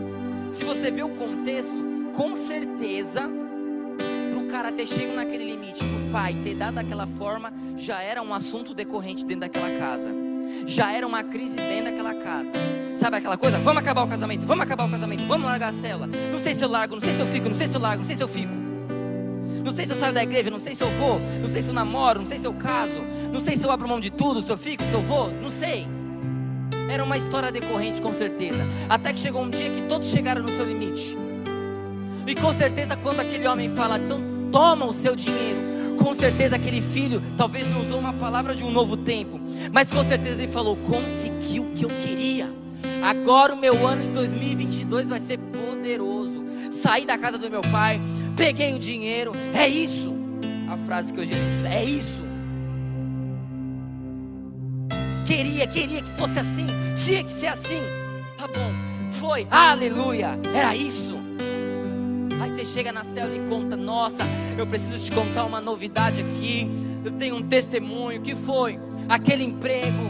Se 0.52 0.64
você 0.64 0.90
vê 0.90 1.04
o 1.04 1.10
contexto, 1.10 1.76
com 2.16 2.36
certeza, 2.36 3.22
para 4.32 4.40
o 4.40 4.48
cara 4.48 4.72
ter 4.72 4.88
chegado 4.88 5.16
naquele 5.16 5.46
limite, 5.46 5.84
para 5.84 6.08
o 6.08 6.12
pai 6.12 6.36
ter 6.44 6.56
dado 6.56 6.76
daquela 6.76 7.06
forma, 7.06 7.54
já 7.78 8.02
era 8.02 8.22
um 8.22 8.34
assunto 8.34 8.74
decorrente 8.74 9.26
dentro 9.26 9.42
daquela 9.42 9.70
casa. 9.78 10.25
Já 10.66 10.92
era 10.92 11.06
uma 11.06 11.24
crise 11.24 11.56
dentro 11.56 11.86
daquela 11.86 12.14
casa. 12.14 12.50
Sabe 12.98 13.18
aquela 13.18 13.38
coisa? 13.38 13.60
Vamos 13.60 13.82
acabar 13.82 14.04
o 14.04 14.08
casamento, 14.08 14.46
vamos 14.46 14.66
acabar 14.66 14.86
o 14.86 14.90
casamento, 14.90 15.24
vamos 15.28 15.46
largar 15.46 15.70
a 15.70 15.74
cela. 15.74 16.08
Não 16.08 16.40
sei 16.40 16.54
se 16.54 16.64
eu 16.64 16.70
largo, 16.70 16.96
não 16.96 17.02
sei 17.02 17.14
se 17.14 17.20
eu 17.20 17.28
fico, 17.28 17.50
não 17.50 17.58
sei 17.58 17.68
se 17.68 17.76
eu 17.76 17.82
largo, 17.82 18.00
não 18.00 18.08
sei 18.08 18.16
se 18.16 18.24
eu 18.24 18.28
fico. 18.28 18.54
Não 19.64 19.74
sei 19.74 19.86
se 19.86 19.92
eu 19.92 19.98
saio 19.98 20.14
da 20.14 20.24
igreja, 20.24 20.50
não 20.50 20.62
sei 20.62 20.76
se 20.76 20.84
eu 20.84 20.90
vou, 20.92 21.20
não 21.42 21.52
sei 21.52 21.62
se 21.62 21.68
eu 21.70 21.74
namoro, 21.74 22.22
não 22.22 22.28
sei 22.28 22.38
se 22.38 22.46
eu 22.46 22.54
caso, 22.54 23.02
não 23.32 23.42
sei 23.42 23.58
se 23.58 23.64
eu 23.64 23.72
abro 23.72 23.88
mão 23.88 24.00
de 24.00 24.12
tudo, 24.12 24.42
se 24.42 24.52
eu 24.52 24.58
fico, 24.58 24.84
se 24.84 24.94
eu 24.94 25.02
vou, 25.02 25.32
não 25.32 25.50
sei. 25.50 25.88
Era 26.88 27.04
uma 27.04 27.18
história 27.18 27.52
decorrente, 27.52 28.00
com 28.00 28.14
certeza. 28.14 28.64
Até 28.88 29.12
que 29.12 29.20
chegou 29.20 29.42
um 29.42 29.50
dia 29.50 29.70
que 29.70 29.82
todos 29.84 30.08
chegaram 30.10 30.44
no 30.44 30.50
seu 30.50 30.66
limite. 30.66 31.18
E 32.28 32.36
com 32.36 32.54
certeza, 32.54 32.96
quando 32.96 33.20
aquele 33.20 33.48
homem 33.48 33.70
fala, 33.70 33.98
então 33.98 34.20
toma 34.52 34.86
o 34.86 34.94
seu 34.94 35.16
dinheiro, 35.16 35.60
com 35.98 36.14
certeza 36.14 36.56
aquele 36.56 36.82
filho 36.82 37.22
talvez 37.38 37.70
não 37.70 37.82
usou 37.82 38.00
uma 38.00 38.14
palavra 38.14 38.56
de 38.56 38.64
um 38.64 38.72
novo 38.72 38.98
tempo, 38.98 39.40
mas 39.72 39.92
com 39.92 40.04
certeza 40.04 40.42
ele 40.42 40.52
falou: 40.52 40.76
consegui 40.78 41.60
o 41.60 41.66
que 41.72 41.86
eu 41.86 41.90
queria. 41.90 42.50
Agora 43.02 43.54
o 43.54 43.58
meu 43.58 43.86
ano 43.86 44.04
de 44.04 44.12
2022 44.12 45.10
vai 45.10 45.20
ser 45.20 45.38
poderoso. 45.38 46.44
Saí 46.72 47.06
da 47.06 47.18
casa 47.18 47.38
do 47.38 47.50
meu 47.50 47.62
pai, 47.62 48.00
peguei 48.36 48.74
o 48.74 48.80
dinheiro, 48.80 49.34
é 49.54 49.68
isso. 49.68 50.14
A 50.70 50.78
frase 50.78 51.14
que 51.14 51.20
eu 51.20 51.26
disse, 51.26 51.68
é 51.72 51.84
isso. 51.84 52.24
Queria, 55.26 55.66
queria 55.68 56.02
que 56.02 56.10
fosse 56.12 56.40
assim, 56.40 56.68
tinha 57.04 57.24
que 57.24 57.32
ser 57.32 57.48
assim. 57.48 57.82
Tá 58.38 58.48
bom, 58.48 58.72
foi, 59.12 59.48
aleluia, 59.50 60.40
era 60.54 60.76
isso. 60.76 61.15
Aí 62.42 62.52
você 62.52 62.66
chega 62.66 62.92
na 62.92 63.04
célula 63.04 63.36
e 63.36 63.48
conta: 63.48 63.78
Nossa, 63.78 64.24
eu 64.58 64.68
preciso 64.68 65.00
te 65.00 65.12
contar 65.12 65.46
uma 65.46 65.62
novidade 65.62 66.22
aqui. 66.22 66.70
Eu 67.04 67.12
tenho 67.12 67.36
um 67.36 67.44
testemunho. 67.44 68.22
que 68.22 68.36
foi? 68.36 68.80
Aquele 69.08 69.44
emprego, 69.44 70.04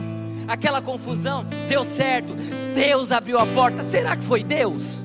aquela 0.48 0.82
confusão, 0.82 1.46
deu 1.68 1.84
certo. 1.84 2.34
Deus 2.74 3.12
abriu 3.12 3.38
a 3.38 3.46
porta. 3.46 3.84
Será 3.84 4.16
que 4.16 4.24
foi 4.24 4.44
Deus? 4.44 5.04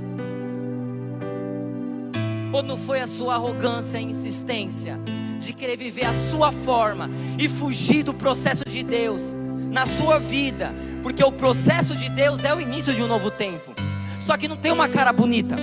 Ou 2.52 2.62
não 2.62 2.76
foi 2.76 3.00
a 3.00 3.06
sua 3.06 3.34
arrogância 3.34 3.98
e 3.98 4.04
insistência 4.04 4.98
de 5.38 5.52
querer 5.52 5.76
viver 5.76 6.04
a 6.04 6.12
sua 6.30 6.52
forma 6.52 7.08
e 7.38 7.48
fugir 7.48 8.02
do 8.02 8.12
processo 8.12 8.64
de 8.68 8.82
Deus 8.82 9.34
na 9.70 9.86
sua 9.86 10.18
vida? 10.18 10.74
Porque 11.02 11.22
o 11.24 11.32
processo 11.32 11.94
de 11.94 12.08
Deus 12.08 12.44
é 12.44 12.54
o 12.54 12.60
início 12.60 12.92
de 12.92 13.02
um 13.02 13.06
novo 13.06 13.30
tempo. 13.30 13.72
Só 14.26 14.36
que 14.36 14.48
não 14.48 14.56
tem 14.56 14.72
uma 14.72 14.88
cara 14.88 15.12
bonita. 15.12 15.56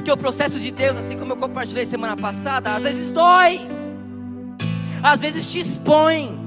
Porque 0.00 0.10
o 0.10 0.16
processo 0.16 0.58
de 0.58 0.70
Deus, 0.70 0.96
assim 0.96 1.14
como 1.18 1.32
eu 1.32 1.36
compartilhei 1.36 1.84
semana 1.84 2.16
passada, 2.16 2.74
às 2.74 2.84
vezes 2.84 3.10
dói. 3.10 3.68
Às 5.02 5.20
vezes 5.20 5.46
te 5.46 5.58
expõe. 5.58 6.40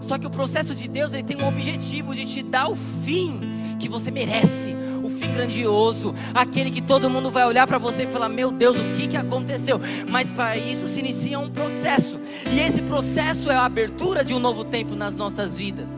Só 0.00 0.18
que 0.18 0.26
o 0.26 0.30
processo 0.30 0.74
de 0.74 0.88
Deus 0.88 1.12
ele 1.12 1.22
tem 1.22 1.40
um 1.40 1.46
objetivo 1.46 2.12
de 2.12 2.26
te 2.26 2.42
dar 2.42 2.66
o 2.66 2.74
fim 2.74 3.38
que 3.78 3.88
você 3.88 4.10
merece, 4.10 4.74
o 5.00 5.08
fim 5.08 5.32
grandioso, 5.32 6.12
aquele 6.34 6.72
que 6.72 6.82
todo 6.82 7.08
mundo 7.08 7.30
vai 7.30 7.46
olhar 7.46 7.68
para 7.68 7.78
você 7.78 8.02
e 8.02 8.06
falar: 8.08 8.28
Meu 8.28 8.50
Deus, 8.50 8.76
o 8.76 8.96
que, 8.96 9.06
que 9.06 9.16
aconteceu? 9.16 9.80
Mas 10.10 10.32
para 10.32 10.56
isso 10.56 10.88
se 10.88 10.98
inicia 10.98 11.38
um 11.38 11.50
processo, 11.50 12.18
e 12.50 12.58
esse 12.58 12.82
processo 12.82 13.48
é 13.48 13.54
a 13.54 13.64
abertura 13.64 14.24
de 14.24 14.34
um 14.34 14.40
novo 14.40 14.64
tempo 14.64 14.96
nas 14.96 15.14
nossas 15.14 15.56
vidas. 15.56 15.88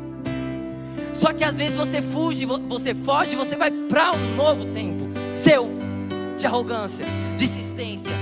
Só 1.15 1.33
que 1.33 1.45
às 1.45 1.57
vezes 1.57 1.79
você 1.79 2.03
fuge, 2.03 2.45
você 2.45 2.95
foge, 2.95 3.37
você 3.37 3.57
vai 3.57 3.71
para 3.71 4.15
um 4.15 4.37
novo 4.37 4.67
tempo 4.67 5.09
seu 5.33 5.84
de 6.39 6.47
arrogância, 6.47 7.05
de 7.37 7.45
insistência. 7.45 8.13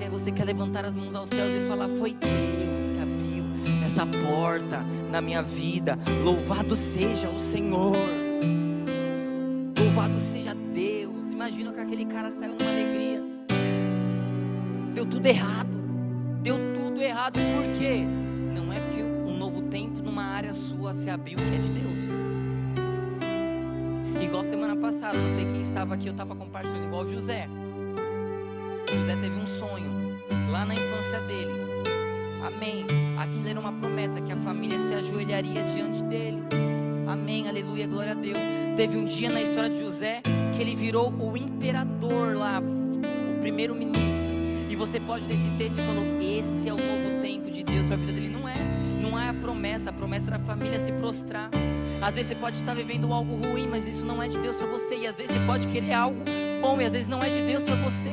Aí 0.00 0.08
você 0.08 0.30
quer 0.30 0.44
levantar 0.44 0.84
as 0.84 0.96
mãos 0.96 1.14
aos 1.14 1.28
céus 1.28 1.50
e 1.50 1.68
falar: 1.68 1.88
Foi 1.98 2.14
Deus 2.14 2.90
que 2.90 3.00
abriu 3.00 3.44
essa 3.84 4.06
porta 4.06 4.84
na 5.10 5.20
minha 5.20 5.42
vida. 5.42 5.98
Louvado 6.24 6.76
seja 6.76 7.28
o 7.28 7.38
Senhor. 7.38 7.96
Louvado 9.78 10.18
seja 10.32 10.54
Deus. 10.54 11.12
Imagina 11.30 11.72
que 11.72 11.80
aquele 11.80 12.04
cara 12.06 12.30
saiu 12.30 12.54
numa 12.54 12.70
alegria. 12.70 13.22
Deu 14.94 15.06
tudo 15.06 15.26
errado. 15.26 15.70
Deu 16.42 16.56
tudo 16.74 17.00
errado. 17.00 17.34
Por 17.34 17.78
quê? 17.78 18.04
Não 18.54 18.72
é 18.72 18.80
porque 18.80 19.02
um 19.02 19.36
novo 19.36 19.62
tempo 19.62 20.02
numa 20.02 20.24
área 20.24 20.52
sua 20.52 20.94
se 20.94 21.10
abriu 21.10 21.36
que 21.36 21.54
é 21.54 21.58
de 21.58 21.70
Deus. 21.70 22.41
Igual 24.22 24.44
semana 24.44 24.76
passada, 24.76 25.18
não 25.18 25.34
sei 25.34 25.44
quem 25.44 25.60
estava 25.60 25.94
aqui, 25.94 26.06
eu 26.06 26.12
estava 26.12 26.36
compartilhando 26.36 26.84
igual 26.84 27.06
José. 27.08 27.48
José 28.88 29.16
teve 29.20 29.36
um 29.36 29.46
sonho 29.46 30.16
lá 30.48 30.64
na 30.64 30.74
infância 30.74 31.18
dele. 31.22 31.50
Amém. 32.40 32.86
Aquilo 33.18 33.48
era 33.48 33.58
uma 33.58 33.72
promessa 33.72 34.20
que 34.20 34.32
a 34.32 34.36
família 34.36 34.78
se 34.78 34.94
ajoelharia 34.94 35.64
diante 35.64 36.04
dele. 36.04 36.40
Amém, 37.08 37.48
aleluia, 37.48 37.84
glória 37.88 38.12
a 38.12 38.14
Deus. 38.14 38.38
Teve 38.76 38.96
um 38.96 39.06
dia 39.06 39.28
na 39.28 39.42
história 39.42 39.68
de 39.68 39.80
José 39.80 40.22
que 40.56 40.62
ele 40.62 40.76
virou 40.76 41.12
o 41.12 41.36
imperador 41.36 42.36
lá, 42.36 42.60
o 42.60 43.40
primeiro-ministro. 43.40 44.22
E 44.70 44.76
você 44.76 45.00
pode 45.00 45.26
ler 45.26 45.34
esse 45.34 45.50
texto 45.58 45.80
e 45.80 45.82
falou: 45.82 46.04
Esse 46.22 46.68
é 46.68 46.72
o 46.72 46.76
novo 46.76 47.21
de 47.62 47.72
Deus 47.72 47.86
para 47.86 47.94
a 47.94 47.98
vida 47.98 48.12
dele. 48.12 48.28
Não 48.28 48.48
é, 48.48 48.56
não 49.00 49.18
é 49.18 49.28
a 49.28 49.34
promessa, 49.34 49.90
a 49.90 49.92
promessa 49.92 50.30
da 50.30 50.38
família 50.38 50.84
se 50.84 50.92
prostrar. 50.92 51.50
Às 52.00 52.14
vezes 52.14 52.28
você 52.28 52.34
pode 52.34 52.56
estar 52.56 52.74
vivendo 52.74 53.12
algo 53.12 53.36
ruim, 53.36 53.68
mas 53.68 53.86
isso 53.86 54.04
não 54.04 54.22
é 54.22 54.28
de 54.28 54.38
Deus 54.38 54.56
para 54.56 54.66
você. 54.66 54.96
E 54.96 55.06
às 55.06 55.16
vezes 55.16 55.34
você 55.34 55.46
pode 55.46 55.68
querer 55.68 55.92
algo 55.92 56.18
bom, 56.60 56.80
e 56.80 56.84
às 56.84 56.92
vezes 56.92 57.08
não 57.08 57.22
é 57.22 57.28
de 57.28 57.40
Deus 57.42 57.62
para 57.62 57.76
você. 57.76 58.10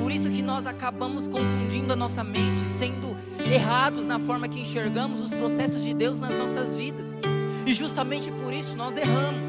Por 0.00 0.12
isso 0.12 0.30
que 0.30 0.42
nós 0.42 0.66
acabamos 0.66 1.26
confundindo 1.26 1.92
a 1.92 1.96
nossa 1.96 2.22
mente, 2.22 2.60
sendo 2.60 3.16
errados 3.52 4.04
na 4.04 4.20
forma 4.20 4.46
que 4.48 4.60
enxergamos 4.60 5.20
os 5.20 5.30
processos 5.30 5.82
de 5.82 5.92
Deus 5.92 6.20
nas 6.20 6.34
nossas 6.34 6.74
vidas. 6.74 7.06
E 7.66 7.74
justamente 7.74 8.30
por 8.30 8.52
isso 8.52 8.76
nós 8.76 8.96
erramos. 8.96 9.40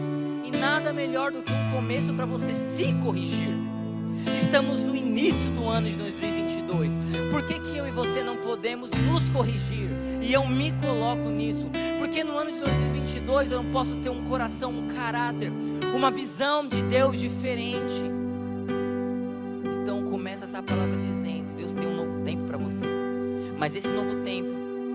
E 0.46 0.58
nada 0.58 0.92
melhor 0.92 1.32
do 1.32 1.44
que 1.44 1.52
um 1.52 1.72
começo 1.72 2.14
para 2.14 2.26
você 2.26 2.56
se 2.56 2.94
corrigir. 3.04 3.56
Estamos 4.42 4.84
no 4.84 4.96
início 4.96 5.52
do 5.52 5.68
ano 5.68 5.90
de 5.90 5.96
2022. 5.96 6.94
Por 7.32 7.44
que, 7.44 7.60
que 7.60 7.78
eu 7.78 7.88
e 7.88 7.92
você 7.92 8.24
não 8.24 8.37
podemos 8.48 8.90
nos 8.90 9.28
corrigir? 9.30 9.90
E 10.22 10.32
eu 10.32 10.48
me 10.48 10.72
coloco 10.72 11.30
nisso. 11.30 11.70
Porque 12.00 12.24
no 12.24 12.38
ano 12.38 12.50
de 12.50 12.62
2022 12.62 13.52
eu 13.52 13.62
não 13.62 13.72
posso 13.72 13.98
ter 13.98 14.10
um 14.10 14.24
coração, 14.24 14.72
um 14.72 14.88
caráter, 14.88 15.52
uma 15.94 16.10
visão 16.10 16.66
de 16.66 16.82
Deus 16.84 17.20
diferente. 17.20 18.18
começa 20.10 20.46
essa 20.46 20.64
palavra 20.64 20.98
dizendo: 20.98 21.56
Deus 21.56 21.74
tem 21.74 21.88
um 21.88 21.96
novo 21.96 22.22
tempo 22.24 22.44
para 22.46 22.58
você. 22.58 22.86
Mas 23.58 23.76
esse 23.76 23.90
novo 23.90 24.24
tempo, 24.24 24.50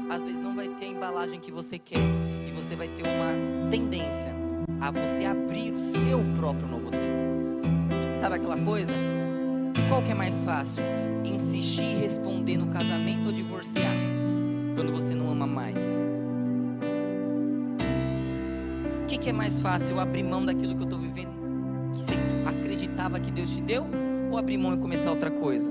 às 0.09 0.23
vezes, 0.23 0.41
não 0.41 0.55
vai 0.55 0.69
ter 0.69 0.87
a 0.87 0.89
embalagem 0.89 1.41
que 1.41 1.51
você 1.51 1.79
quer. 1.79 1.99
E 1.99 2.53
você 2.53 2.75
vai 2.77 2.89
ter 2.89 3.03
uma 3.03 3.71
tendência 3.71 4.35
a 4.81 4.91
você 4.91 5.25
abrir 5.25 5.73
o 5.73 5.79
seu 5.79 6.21
próprio 6.37 6.69
novo 6.69 6.91
tempo. 6.91 8.21
Sabe 8.21 8.37
aquela 8.37 8.57
coisa? 8.59 9.12
Qual 9.88 10.02
que 10.02 10.11
é 10.11 10.14
mais 10.14 10.43
fácil? 10.45 10.83
Insistir 11.25 11.83
e 11.83 12.00
responder 12.00 12.57
no 12.57 12.67
casamento 12.67 13.26
ou 13.26 13.33
divorciar? 13.33 13.95
Quando 14.75 14.93
você 14.93 15.14
não 15.14 15.31
ama 15.31 15.47
mais. 15.47 15.97
O 19.02 19.07
que, 19.07 19.19
que 19.19 19.31
é 19.31 19.33
mais 19.33 19.59
fácil? 19.61 19.97
Eu 19.97 20.00
abrir 20.00 20.23
mão 20.23 20.45
daquilo 20.45 20.75
que 20.75 20.81
eu 20.81 20.85
estou 20.85 20.99
vivendo, 20.99 21.33
que 21.93 22.00
você 22.00 22.12
acreditava 22.49 23.21
que 23.21 23.31
Deus 23.31 23.50
te 23.50 23.61
deu? 23.61 23.87
Ou 24.31 24.38
abrir 24.38 24.57
mão 24.57 24.75
e 24.75 24.79
começar 24.79 25.11
outra 25.11 25.31
coisa? 25.31 25.71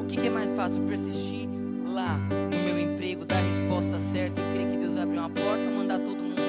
O 0.00 0.06
que, 0.06 0.16
que 0.16 0.26
é 0.26 0.30
mais 0.30 0.52
fácil? 0.52 0.82
Persistir 0.82 1.48
lá 1.84 2.16
no 2.16 2.64
meu 2.64 2.78
emprego, 2.78 3.24
dar 3.24 3.36
a 3.36 3.42
resposta 3.42 4.00
certa 4.00 4.40
e 4.40 4.54
crer 4.54 4.70
que 4.70 4.76
Deus 4.78 4.94
vai 4.94 5.02
abrir 5.02 5.18
uma 5.18 5.30
porta, 5.30 5.70
mandar 5.76 5.98
todo 5.98 6.16
mundo 6.16 6.40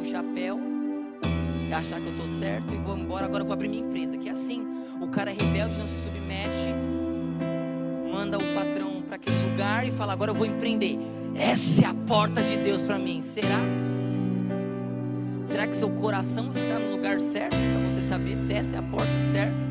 pro 0.00 0.10
chapéu, 0.10 0.58
achar 1.78 2.00
que 2.00 2.06
eu 2.06 2.12
estou 2.12 2.26
certo 2.38 2.72
e 2.72 2.76
vou 2.78 2.96
embora, 2.96 3.26
agora 3.26 3.42
eu 3.42 3.46
vou 3.46 3.54
abrir 3.54 3.68
minha 3.68 3.84
empresa. 3.84 4.16
Que 4.16 4.28
é 4.28 4.32
assim, 4.32 4.64
o 5.00 5.08
cara 5.08 5.30
é 5.30 5.34
rebelde, 5.34 5.78
não 5.78 5.86
se 5.86 6.02
submete, 6.04 6.74
manda 8.10 8.38
o 8.38 8.54
patrão 8.54 9.02
para 9.02 9.16
aquele 9.16 9.50
lugar 9.50 9.86
e 9.86 9.90
fala: 9.90 10.12
agora 10.12 10.30
eu 10.30 10.34
vou 10.34 10.46
empreender. 10.46 10.98
Essa 11.34 11.84
é 11.84 11.86
a 11.86 11.94
porta 11.94 12.42
de 12.42 12.56
Deus 12.56 12.82
para 12.82 12.98
mim. 12.98 13.22
Será? 13.22 13.60
Será 15.42 15.66
que 15.66 15.76
seu 15.76 15.90
coração 15.90 16.50
está 16.52 16.78
no 16.78 16.96
lugar 16.96 17.20
certo 17.20 17.56
para 17.56 17.90
você 17.90 18.02
saber 18.02 18.36
se 18.36 18.52
essa 18.52 18.76
é 18.76 18.78
a 18.78 18.82
porta 18.82 19.10
certa? 19.32 19.70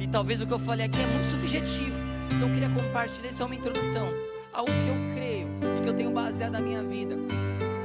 E 0.00 0.06
talvez 0.06 0.40
o 0.40 0.46
que 0.46 0.52
eu 0.52 0.58
falei 0.58 0.86
aqui 0.86 1.00
é 1.00 1.06
muito 1.06 1.28
subjetivo. 1.28 1.96
Então 2.34 2.48
eu 2.48 2.54
queria 2.54 2.68
compartilhar 2.68 3.30
isso 3.30 3.42
é 3.42 3.46
uma 3.46 3.54
introdução 3.54 4.08
ao 4.52 4.64
que 4.64 4.70
eu 4.70 5.14
creio 5.14 5.48
e 5.78 5.82
que 5.82 5.88
eu 5.88 5.94
tenho 5.94 6.10
baseado 6.10 6.54
a 6.54 6.60
minha 6.60 6.82
vida. 6.82 7.16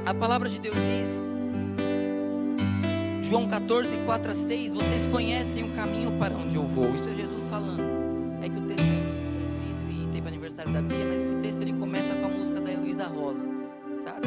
A 0.06 0.14
palavra 0.14 0.48
de 0.48 0.58
Deus 0.58 0.74
diz, 0.74 1.22
João 3.32 3.48
14, 3.48 3.96
4 4.04 4.30
a 4.30 4.34
6, 4.34 4.74
vocês 4.74 5.06
conhecem 5.06 5.64
o 5.64 5.74
caminho 5.74 6.12
para 6.18 6.36
onde 6.36 6.56
eu 6.56 6.66
vou. 6.66 6.94
Isso 6.94 7.08
é 7.08 7.14
Jesus 7.14 7.48
falando. 7.48 7.80
É 8.42 8.46
que 8.46 8.58
o 8.58 8.66
texto 8.66 8.82
é 8.82 9.80
comprido 9.80 10.04
e 10.06 10.12
teve 10.12 10.28
aniversário 10.28 10.70
da 10.70 10.82
Bia, 10.82 11.02
mas 11.06 11.24
esse 11.24 11.36
texto 11.36 11.62
ele 11.62 11.72
começa 11.72 12.14
com 12.14 12.26
a 12.26 12.28
música 12.28 12.60
da 12.60 12.70
Heloísa 12.70 13.06
Rosa, 13.06 13.48
sabe? 14.04 14.26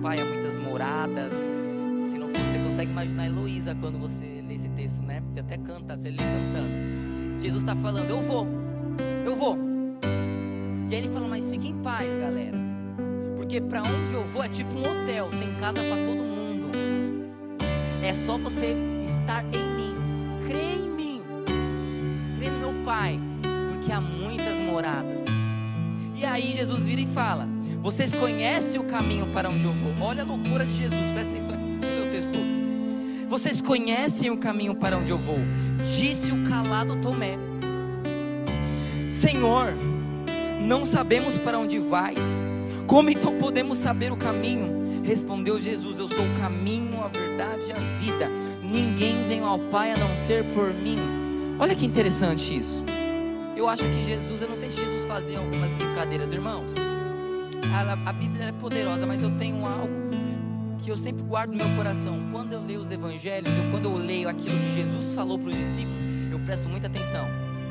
pai 0.00 0.20
há 0.20 0.24
muitas 0.24 0.58
moradas. 0.58 1.32
Se 2.08 2.18
não 2.18 2.28
for, 2.28 2.38
você 2.38 2.58
consegue 2.58 2.92
imaginar 2.92 3.26
Heloísa 3.26 3.74
quando 3.74 3.98
você 3.98 4.44
lê 4.46 4.54
esse 4.54 4.68
texto, 4.68 5.02
né? 5.02 5.20
Você 5.32 5.40
até 5.40 5.58
canta, 5.58 5.96
você 5.96 6.10
lê 6.10 6.18
cantando. 6.18 7.40
Jesus 7.40 7.64
está 7.64 7.74
falando, 7.74 8.10
eu 8.10 8.22
vou, 8.22 8.46
eu 9.24 9.34
vou. 9.34 9.58
E 10.88 10.94
aí 10.94 11.00
ele 11.02 11.08
fala, 11.08 11.26
mas 11.26 11.50
fique 11.50 11.66
em 11.66 11.82
paz, 11.82 12.14
galera. 12.14 12.65
Porque 13.36 13.60
para 13.60 13.82
onde 13.82 14.14
eu 14.14 14.24
vou 14.24 14.42
é 14.42 14.48
tipo 14.48 14.74
um 14.74 14.80
hotel, 14.80 15.28
tem 15.30 15.54
casa 15.54 15.74
para 15.74 15.96
todo 15.96 16.22
mundo. 16.22 16.70
É 18.02 18.14
só 18.14 18.38
você 18.38 18.76
estar 19.04 19.44
em 19.44 19.76
mim, 19.76 19.96
crê 20.46 20.74
em 20.74 20.88
mim, 20.88 21.22
crê 22.38 22.50
no 22.50 22.58
meu 22.58 22.84
Pai, 22.84 23.20
porque 23.72 23.92
há 23.92 24.00
muitas 24.00 24.56
moradas. 24.58 25.22
E 26.16 26.24
aí 26.24 26.54
Jesus 26.56 26.86
vira 26.86 27.00
e 27.00 27.06
fala: 27.06 27.48
vocês 27.82 28.14
conhecem 28.14 28.80
o 28.80 28.84
caminho 28.84 29.26
para 29.28 29.48
onde 29.48 29.64
eu 29.64 29.72
vou. 29.72 30.08
Olha 30.08 30.22
a 30.22 30.26
loucura 30.26 30.64
de 30.64 30.72
Jesus, 30.72 31.00
presta 31.12 31.30
atenção 31.30 31.54
aqui 31.54 31.62
no 31.62 31.78
meu 31.78 32.10
texto. 32.10 33.28
Vocês 33.28 33.60
conhecem 33.60 34.30
o 34.30 34.36
caminho 34.38 34.74
para 34.74 34.96
onde 34.96 35.10
eu 35.10 35.18
vou. 35.18 35.38
Disse 35.84 36.32
o 36.32 36.42
calado 36.48 37.00
Tomé. 37.00 37.38
Senhor, 39.10 39.74
não 40.60 40.84
sabemos 40.84 41.38
para 41.38 41.58
onde 41.58 41.78
vais. 41.78 42.45
Como 42.86 43.10
então 43.10 43.36
podemos 43.38 43.78
saber 43.78 44.12
o 44.12 44.16
caminho? 44.16 45.02
Respondeu 45.04 45.60
Jesus: 45.60 45.98
Eu 45.98 46.08
sou 46.08 46.24
o 46.24 46.40
caminho, 46.40 47.02
a 47.02 47.08
verdade 47.08 47.62
e 47.68 47.72
a 47.72 47.78
vida. 47.98 48.30
Ninguém 48.62 49.26
vem 49.28 49.40
ao 49.40 49.58
Pai 49.58 49.92
a 49.92 49.96
não 49.96 50.14
ser 50.26 50.44
por 50.54 50.72
mim. 50.72 50.98
Olha 51.58 51.74
que 51.74 51.86
interessante 51.86 52.58
isso. 52.58 52.82
Eu 53.56 53.68
acho 53.68 53.84
que 53.84 54.04
Jesus, 54.04 54.42
eu 54.42 54.48
não 54.48 54.56
sei 54.56 54.68
se 54.68 54.76
Jesus 54.76 55.06
fazia 55.06 55.38
algumas 55.38 55.70
brincadeiras, 55.72 56.30
irmãos 56.32 56.72
a, 57.76 58.10
a 58.10 58.12
Bíblia 58.12 58.46
é 58.46 58.52
poderosa, 58.52 59.04
mas 59.06 59.22
eu 59.22 59.30
tenho 59.38 59.66
algo 59.66 59.92
que 60.80 60.90
eu 60.90 60.96
sempre 60.96 61.22
guardo 61.22 61.50
no 61.50 61.56
meu 61.56 61.76
coração. 61.76 62.18
Quando 62.32 62.52
eu 62.52 62.64
leio 62.64 62.80
os 62.80 62.90
evangelhos, 62.90 63.50
ou 63.50 63.70
quando 63.70 63.84
eu 63.86 63.96
leio 63.96 64.28
aquilo 64.28 64.56
que 64.56 64.74
Jesus 64.76 65.14
falou 65.14 65.38
para 65.38 65.50
os 65.50 65.56
discípulos, 65.56 66.00
eu 66.30 66.38
presto 66.40 66.68
muita 66.68 66.86
atenção, 66.86 67.26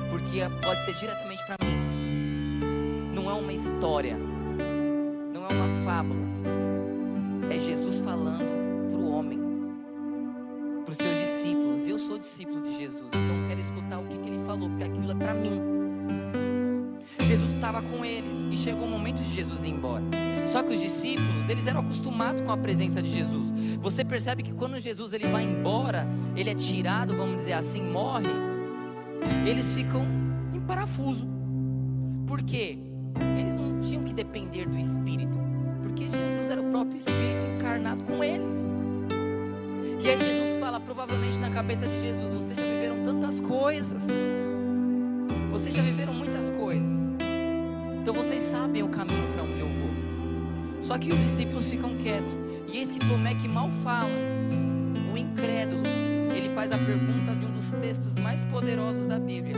porque 0.10 0.40
pode 0.64 0.84
ser 0.86 0.94
diretamente 0.94 1.44
para 1.46 1.56
mim. 1.66 3.14
Não 3.14 3.30
é 3.30 3.34
uma 3.34 3.54
história, 3.54 4.18
é 5.50 5.54
uma 5.54 5.86
fábula. 5.86 6.20
É 7.50 7.60
Jesus 7.60 7.98
falando 8.04 8.90
para 8.90 9.00
o 9.00 9.12
homem, 9.12 9.40
para 10.84 10.92
os 10.92 10.98
seus 10.98 11.18
discípulos. 11.20 11.88
Eu 11.88 12.00
sou 12.00 12.18
discípulo 12.18 12.64
de 12.64 12.78
Jesus, 12.78 13.08
então 13.08 13.20
eu 13.20 13.48
quero 13.48 13.62
escutar 13.62 14.00
o 14.00 14.08
que, 14.08 14.18
que 14.18 14.30
ele 14.30 14.46
falou, 14.46 14.70
porque 14.70 14.84
aquilo 14.84 15.12
é 15.12 15.16
para 15.16 15.34
mim. 15.34 15.62
Jesus 17.28 17.50
estava 17.56 17.82
com 17.82 18.06
eles 18.06 18.38
e 18.52 18.58
chegou 18.58 18.88
o 18.88 18.90
momento 18.90 19.22
de 19.22 19.34
Jesus 19.34 19.64
ir 19.64 19.70
embora. 19.70 20.04
Só 20.48 20.62
que 20.62 20.74
os 20.74 20.82
discípulos, 20.82 21.50
eles 21.50 21.66
eram 21.68 21.82
acostumados 21.82 22.42
com 22.42 22.52
a 22.52 22.58
presença 22.58 23.02
de 23.02 23.12
Jesus. 23.12 23.52
Você 23.82 24.06
percebe 24.06 24.44
que 24.44 24.54
quando 24.54 24.80
Jesus 24.80 25.14
ele 25.14 25.28
vai 25.28 25.44
embora, 25.44 26.08
ele 26.36 26.50
é 26.50 26.56
tirado, 26.56 27.16
vamos 27.16 27.38
dizer 27.38 27.54
assim, 27.54 27.82
morre, 27.82 28.28
eles 29.48 29.74
ficam 29.74 30.06
em 30.54 30.60
parafuso. 30.60 31.28
Por 32.28 32.42
quê? 32.44 32.78
Eles 33.40 33.56
não 33.56 33.65
tinham 33.82 34.04
que 34.04 34.14
depender 34.14 34.66
do 34.68 34.78
Espírito, 34.78 35.38
porque 35.84 36.06
Jesus 36.06 36.50
era 36.50 36.62
o 36.62 36.70
próprio 36.72 36.98
Espírito 36.98 37.46
encarnado 37.58 38.04
com 38.04 38.24
eles. 38.24 38.70
E 40.04 40.10
aí 40.10 40.20
Jesus 40.20 40.60
fala, 40.60 40.80
provavelmente 40.80 41.40
na 41.40 41.50
cabeça 41.50 41.88
de 41.88 42.00
Jesus, 42.02 42.42
vocês 42.42 42.58
já 42.58 42.64
viveram 42.64 43.04
tantas 43.04 43.40
coisas. 43.40 44.04
Vocês 45.52 45.76
já 45.76 45.82
viveram 45.82 46.14
muitas 46.14 46.50
coisas. 46.52 46.96
Então 48.02 48.14
vocês 48.14 48.44
sabem 48.44 48.84
o 48.84 48.90
caminho 48.90 49.34
para 49.34 49.44
onde 49.44 49.60
eu 49.60 49.68
vou. 49.68 50.84
Só 50.84 50.98
que 50.98 51.10
os 51.12 51.20
discípulos 51.20 51.66
ficam 51.68 51.98
quietos. 51.98 52.36
E 52.72 52.78
eis 52.78 52.92
que 52.92 53.00
Tomé, 53.00 53.34
que 53.36 53.48
mal 53.48 53.70
fala, 53.70 54.12
o 55.12 55.18
incrédulo, 55.18 55.82
ele 56.36 56.50
faz 56.50 56.72
a 56.72 56.78
pergunta 56.78 57.36
de 57.36 57.46
um 57.46 57.52
dos 57.54 57.72
textos 57.82 58.14
mais 58.16 58.46
poderosos 58.46 59.08
da 59.08 59.20
Bíblia: 59.20 59.56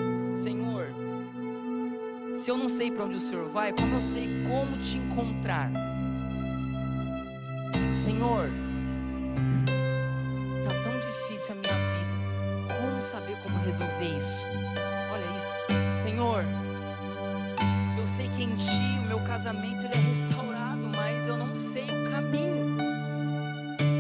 se 2.38 2.50
eu 2.50 2.58
não 2.58 2.70
sei 2.70 2.92
para 2.92 3.06
onde 3.06 3.16
o 3.16 3.20
Senhor 3.20 3.50
vai, 3.50 3.74
como 3.74 3.96
eu 3.96 4.02
sei 4.02 4.46
como 4.48 4.78
te 4.78 4.98
encontrar? 4.98 5.72
Senhor, 7.94 8.50
está 10.60 10.84
tão 10.84 11.00
difícil 11.00 11.54
a 11.54 11.56
minha 11.56 11.74
vida. 11.74 12.78
Como 12.80 13.02
saber 13.02 13.38
como 13.44 13.58
resolver 13.60 14.18
isso? 14.18 14.42
Olha 15.12 15.26
isso. 15.38 16.04
Senhor, 16.04 16.44
sei 18.18 18.28
que 18.30 18.44
em 18.44 18.56
ti 18.56 19.00
o 19.04 19.08
meu 19.08 19.20
casamento 19.20 19.86
ele 19.86 19.94
é 19.94 20.10
restaurado, 20.10 20.90
mas 20.96 21.28
eu 21.28 21.38
não 21.38 21.56
sei 21.56 21.84
o 21.84 22.12
caminho. 22.12 22.78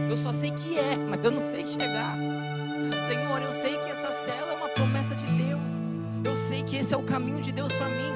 Eu 0.10 0.17
só 0.17 0.32
sei 0.32 0.50
que 0.52 0.76
é, 0.76 0.95
mas 0.97 1.23
eu 1.23 1.30
não 1.30 1.39
sei 1.39 1.67
chegar. 1.67 2.15
Senhor, 3.08 3.41
eu 3.41 3.52
sei 3.52 3.78
que 3.78 3.91
essa 3.91 4.12
cela 4.12 4.54
é 4.54 4.56
uma 4.56 4.69
promessa 4.69 5.13
de 5.13 5.26
Deus. 5.26 5.71
Eu 6.23 6.36
sei 6.47 6.63
que 6.63 6.78
esse 6.78 6.93
é 6.93 6.97
o 6.97 7.04
caminho 7.04 7.39
de 7.41 7.52
Deus 7.52 7.71
para 7.73 7.89
mim, 7.89 8.12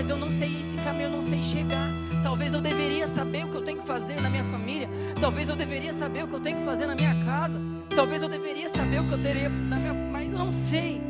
mas 0.00 0.08
eu 0.08 0.16
não 0.16 0.32
sei 0.32 0.48
esse 0.58 0.78
caminho, 0.78 1.10
eu 1.10 1.10
não 1.10 1.22
sei 1.22 1.42
chegar. 1.42 1.90
Talvez 2.22 2.54
eu 2.54 2.60
deveria 2.62 3.06
saber 3.06 3.44
o 3.44 3.50
que 3.50 3.56
eu 3.58 3.60
tenho 3.60 3.76
que 3.80 3.86
fazer 3.86 4.18
na 4.18 4.30
minha 4.30 4.44
família. 4.44 4.88
Talvez 5.20 5.46
eu 5.46 5.54
deveria 5.54 5.92
saber 5.92 6.24
o 6.24 6.28
que 6.28 6.34
eu 6.36 6.40
tenho 6.40 6.56
que 6.56 6.64
fazer 6.64 6.86
na 6.86 6.94
minha 6.94 7.14
casa. 7.22 7.60
Talvez 7.94 8.22
eu 8.22 8.28
deveria 8.30 8.70
saber 8.70 8.98
o 9.02 9.06
que 9.06 9.12
eu 9.12 9.22
teria 9.22 9.50
na 9.50 9.76
minha, 9.76 9.92
mas 9.92 10.32
eu 10.32 10.38
não 10.38 10.50
sei. 10.50 11.02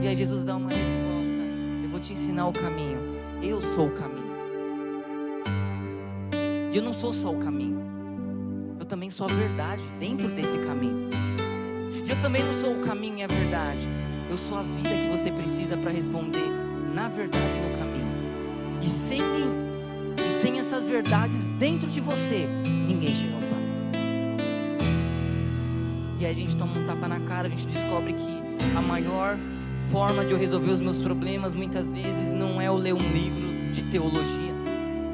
E 0.00 0.06
aí 0.06 0.16
Jesus 0.16 0.44
dá 0.44 0.54
uma 0.54 0.68
resposta. 0.68 1.82
Eu 1.82 1.90
vou 1.90 1.98
te 1.98 2.12
ensinar 2.12 2.46
o 2.46 2.52
caminho. 2.52 3.00
Eu 3.42 3.60
sou 3.74 3.88
o 3.88 3.90
caminho. 3.90 4.32
E 6.72 6.76
eu 6.76 6.84
não 6.84 6.92
sou 6.92 7.12
só 7.12 7.32
o 7.32 7.38
caminho. 7.38 7.82
Eu 8.78 8.86
também 8.86 9.10
sou 9.10 9.26
a 9.28 9.32
verdade 9.32 9.82
dentro 9.98 10.28
desse 10.28 10.56
caminho. 10.58 11.10
E 12.06 12.08
eu 12.08 12.20
também 12.20 12.44
não 12.44 12.62
sou 12.62 12.76
o 12.76 12.80
caminho 12.86 13.18
e 13.18 13.22
a 13.24 13.26
verdade. 13.26 13.88
Eu 14.30 14.38
sou 14.38 14.56
a 14.56 14.62
vida 14.62 14.90
que 14.90 15.08
você 15.08 15.32
precisa 15.32 15.76
para 15.76 15.90
responder 15.90 16.48
na 16.94 17.08
verdade 17.08 17.58
no. 17.58 17.73
E 18.84 18.88
sem 18.88 19.18
mim, 19.18 20.14
e 20.18 20.42
sem 20.42 20.58
essas 20.58 20.86
verdades 20.86 21.46
dentro 21.58 21.86
de 21.88 22.00
você, 22.00 22.46
ninguém 22.86 23.14
chega 23.14 23.34
ao 23.34 23.40
Pai. 23.40 23.62
E 26.20 26.26
aí 26.26 26.32
a 26.32 26.34
gente 26.34 26.56
toma 26.56 26.78
um 26.78 26.86
tapa 26.86 27.08
na 27.08 27.20
cara, 27.20 27.46
a 27.46 27.50
gente 27.50 27.66
descobre 27.66 28.12
que 28.12 28.76
a 28.76 28.82
maior 28.82 29.38
forma 29.90 30.24
de 30.24 30.32
eu 30.32 30.38
resolver 30.38 30.70
os 30.70 30.80
meus 30.80 30.98
problemas 30.98 31.54
muitas 31.54 31.90
vezes 31.92 32.32
não 32.32 32.60
é 32.60 32.66
eu 32.66 32.76
ler 32.76 32.94
um 32.94 32.98
livro 32.98 33.72
de 33.72 33.82
teologia, 33.84 34.52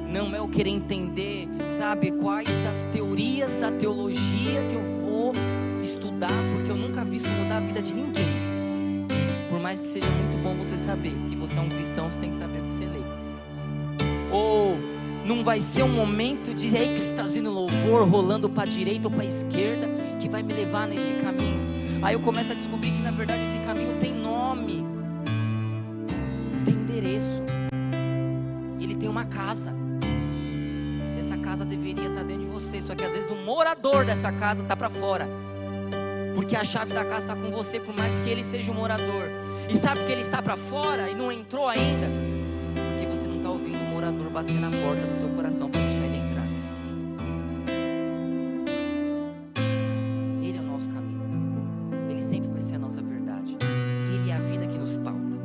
não 0.09 0.35
é 0.35 0.39
eu 0.39 0.49
querer 0.49 0.71
entender, 0.71 1.49
sabe, 1.79 2.11
quais 2.11 2.49
as 2.67 2.93
teorias 2.93 3.55
da 3.55 3.71
teologia 3.71 4.65
que 4.69 4.75
eu 4.75 5.01
vou 5.03 5.33
estudar 5.83 6.31
vi 7.11 7.17
isso 7.17 7.29
mudar 7.29 7.57
a 7.57 7.61
vida 7.61 7.83
de 7.83 7.93
ninguém. 7.93 8.25
Por 9.49 9.59
mais 9.59 9.81
que 9.81 9.89
seja 9.89 10.07
muito 10.07 10.41
bom 10.43 10.55
você 10.55 10.77
saber 10.77 11.13
que 11.29 11.35
você 11.35 11.57
é 11.57 11.61
um 11.61 11.69
cristão, 11.69 12.09
você 12.09 12.21
tem 12.21 12.31
que 12.31 12.39
saber 12.39 12.61
o 12.61 12.63
que 12.67 12.73
você 12.75 12.85
lê. 12.85 13.10
Ou 14.33 14.79
não 15.25 15.45
vai 15.45 15.61
ser 15.61 15.83
um 15.83 15.89
momento 15.89 16.55
de 16.55 16.75
êxtase 16.75 17.41
no 17.41 17.51
louvor, 17.51 18.09
rolando 18.09 18.49
para 18.49 18.69
direita 18.69 19.09
ou 19.09 19.15
para 19.15 19.25
esquerda, 19.25 19.89
que 20.19 20.29
vai 20.29 20.43
me 20.43 20.53
levar 20.53 20.87
nesse 20.87 21.13
caminho. 21.23 21.61
Aí 22.03 22.15
eu 22.15 22.21
começo 22.21 22.51
a 22.53 22.55
descobrir 22.55 22.91
que 22.91 23.03
na 23.03 23.11
verdade 23.11 23.43
esse 23.43 23.67
caminho 23.67 23.99
tem 24.01 24.15
nome, 24.15 24.85
tem 26.65 26.75
endereço, 26.75 27.43
ele 28.81 28.97
tem 28.97 29.09
uma 29.09 29.25
casa. 29.25 29.75
Essa 31.19 31.37
casa 31.37 31.65
deveria 31.65 32.09
estar 32.09 32.25
dentro 32.25 32.45
de 32.45 32.49
você, 32.49 32.81
só 32.81 32.95
que 32.95 33.05
às 33.05 33.13
vezes 33.13 33.31
o 33.31 33.37
morador 33.37 34.05
dessa 34.05 34.33
casa 34.33 34.63
está 34.63 34.75
para 34.75 34.89
fora. 34.89 35.29
Porque 36.35 36.57
a 36.57 36.65
chave 36.65 36.95
da 36.95 37.05
casa 37.05 37.27
está 37.27 37.37
com 37.37 37.51
você, 37.51 37.79
por 37.79 37.95
mais 37.95 38.19
que 38.19 38.31
ele 38.31 38.43
seja 38.43 38.73
o 38.73 38.75
morador. 38.75 39.25
E 39.69 39.77
sabe 39.77 40.01
que 40.07 40.13
ele 40.13 40.23
está 40.23 40.41
para 40.41 40.57
fora 40.57 41.11
e 41.11 41.15
não 41.15 41.31
entrou 41.31 41.69
ainda? 41.69 42.30
Morador 44.11 44.31
bater 44.33 44.59
na 44.61 44.71
porta 44.71 45.07
do 45.07 45.15
seu 45.17 45.29
coração 45.29 45.71
para 45.71 45.81
deixar 45.81 46.05
ele 46.05 46.17
entrar. 46.17 46.47
Ele 50.43 50.59
é 50.59 50.61
o 50.61 50.65
nosso 50.65 50.91
caminho. 50.91 51.23
Ele 52.11 52.21
sempre 52.21 52.51
vai 52.51 52.61
ser 52.61 52.75
a 52.75 52.79
nossa 52.81 53.01
verdade. 53.01 53.57
Ele 54.13 54.31
é 54.31 54.35
a 54.35 54.41
vida 54.41 54.67
que 54.67 54.77
nos 54.79 54.97
pauta. 54.97 55.37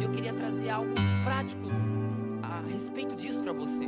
E 0.00 0.02
eu 0.02 0.10
queria 0.10 0.32
trazer 0.32 0.70
algo 0.70 0.92
prático 1.22 1.68
a 2.42 2.60
respeito 2.68 3.14
disso 3.14 3.40
para 3.42 3.52
você. 3.52 3.84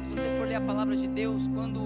Se 0.00 0.08
você 0.08 0.36
for 0.36 0.48
ler 0.48 0.56
a 0.56 0.60
palavra 0.62 0.96
de 0.96 1.06
Deus, 1.06 1.46
quando 1.54 1.80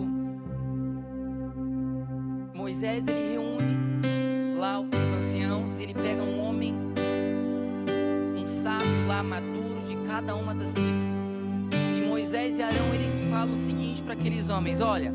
Moisés 2.55 3.09
ele 3.09 3.33
reúne 3.33 4.57
lá 4.59 4.81
os 4.81 4.88
anciãos, 5.18 5.79
ele 5.79 5.92
pega 5.92 6.23
um 6.23 6.40
homem, 6.40 6.75
um 8.42 8.47
sábio 8.47 9.07
lá 9.07 9.23
maduro 9.23 9.58
cada 10.09 10.35
uma 10.35 10.55
das 10.55 10.73
tribos. 10.73 11.09
E 11.99 12.09
Moisés 12.09 12.59
e 12.59 12.62
Arão 12.62 12.94
eles 12.94 13.12
falam 13.31 13.53
o 13.53 13.59
seguinte 13.59 14.03
para 14.03 14.14
aqueles 14.14 14.49
homens: 14.49 14.81
Olha, 14.81 15.12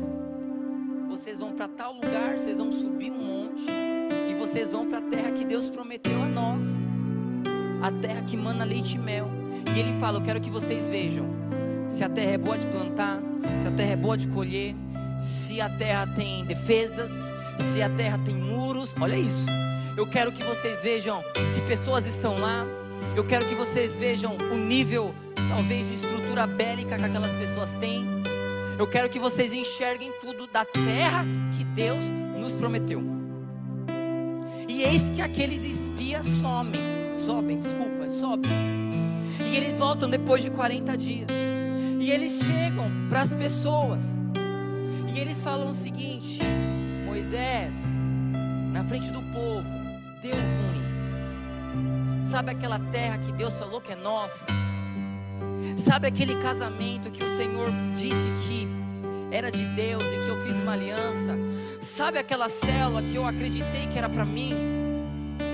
vocês 1.08 1.36
vão 1.36 1.52
para 1.52 1.66
tal 1.66 1.94
lugar, 1.94 2.38
vocês 2.38 2.56
vão 2.56 2.70
subir 2.70 3.10
um 3.10 3.18
monte 3.18 3.64
e 4.30 4.34
vocês 4.34 4.70
vão 4.70 4.88
para 4.88 4.98
a 4.98 5.02
terra 5.02 5.32
que 5.32 5.44
Deus 5.44 5.68
prometeu 5.68 6.22
a 6.22 6.26
nós, 6.26 6.66
a 7.82 7.90
terra 7.90 8.22
que 8.22 8.36
mana 8.36 8.64
leite 8.64 8.94
e 8.94 8.98
mel. 8.98 9.28
E 9.74 9.80
ele 9.80 9.98
fala: 9.98 10.18
Eu 10.18 10.22
quero 10.22 10.40
que 10.40 10.48
vocês 10.48 10.88
vejam 10.88 11.26
se 11.88 12.04
a 12.04 12.08
terra 12.08 12.30
é 12.30 12.38
boa 12.38 12.56
de 12.56 12.68
plantar, 12.68 13.18
se 13.60 13.66
a 13.66 13.72
terra 13.72 13.92
é 13.92 13.96
boa 13.96 14.16
de 14.16 14.28
colher, 14.28 14.76
se 15.20 15.60
a 15.60 15.68
terra 15.68 16.06
tem 16.06 16.44
defesas, 16.44 17.10
se 17.58 17.82
a 17.82 17.90
terra 17.90 18.18
tem 18.24 18.34
muros, 18.34 18.94
olha 19.00 19.16
isso. 19.16 19.44
Eu 19.96 20.06
quero 20.06 20.30
que 20.30 20.42
vocês 20.44 20.82
vejam 20.82 21.20
se 21.52 21.60
pessoas 21.62 22.06
estão 22.06 22.38
lá. 22.38 22.64
Eu 23.16 23.24
quero 23.24 23.46
que 23.46 23.54
vocês 23.54 23.96
vejam 23.96 24.36
o 24.36 24.56
nível, 24.56 25.14
talvez, 25.48 25.86
de 25.86 25.94
estrutura 25.94 26.48
bélica 26.48 26.98
que 26.98 27.04
aquelas 27.04 27.32
pessoas 27.34 27.70
têm. 27.74 28.04
Eu 28.76 28.88
quero 28.88 29.08
que 29.08 29.20
vocês 29.20 29.52
enxerguem 29.54 30.12
tudo 30.20 30.48
da 30.48 30.64
terra 30.64 31.24
que 31.56 31.62
Deus 31.62 32.02
nos 32.36 32.54
prometeu. 32.54 33.00
E 34.68 34.82
eis 34.82 35.10
que 35.10 35.22
aqueles 35.22 35.64
espias 35.64 36.26
somem, 36.26 36.80
sobem, 37.24 37.60
desculpa, 37.60 38.10
sobem. 38.10 38.50
E 39.46 39.56
eles 39.56 39.78
voltam 39.78 40.10
depois 40.10 40.42
de 40.42 40.50
40 40.50 40.96
dias. 40.96 41.28
E 42.00 42.10
eles 42.10 42.42
chegam 42.42 42.90
para 43.08 43.20
as 43.20 43.32
pessoas. 43.32 44.02
E 45.14 45.20
eles 45.20 45.40
falam 45.40 45.70
o 45.70 45.74
seguinte: 45.74 46.40
Moisés, 47.06 47.76
na 48.72 48.82
frente 48.82 49.12
do 49.12 49.22
povo, 49.22 49.70
deu 50.20 50.34
ruim. 50.34 50.83
Sabe 52.34 52.50
aquela 52.50 52.80
terra 52.80 53.16
que 53.18 53.30
Deus 53.30 53.56
falou 53.56 53.80
que 53.80 53.92
é 53.92 53.94
nossa? 53.94 54.44
Sabe 55.76 56.08
aquele 56.08 56.34
casamento 56.42 57.08
que 57.12 57.22
o 57.22 57.36
Senhor 57.36 57.70
disse 57.94 58.28
que 58.42 58.66
era 59.30 59.52
de 59.52 59.64
Deus 59.66 60.02
e 60.02 60.24
que 60.24 60.28
eu 60.30 60.44
fiz 60.44 60.56
uma 60.56 60.72
aliança? 60.72 61.38
Sabe 61.80 62.18
aquela 62.18 62.48
célula 62.48 63.04
que 63.04 63.14
eu 63.14 63.24
acreditei 63.24 63.86
que 63.86 63.96
era 63.96 64.08
para 64.08 64.24
mim? 64.24 64.52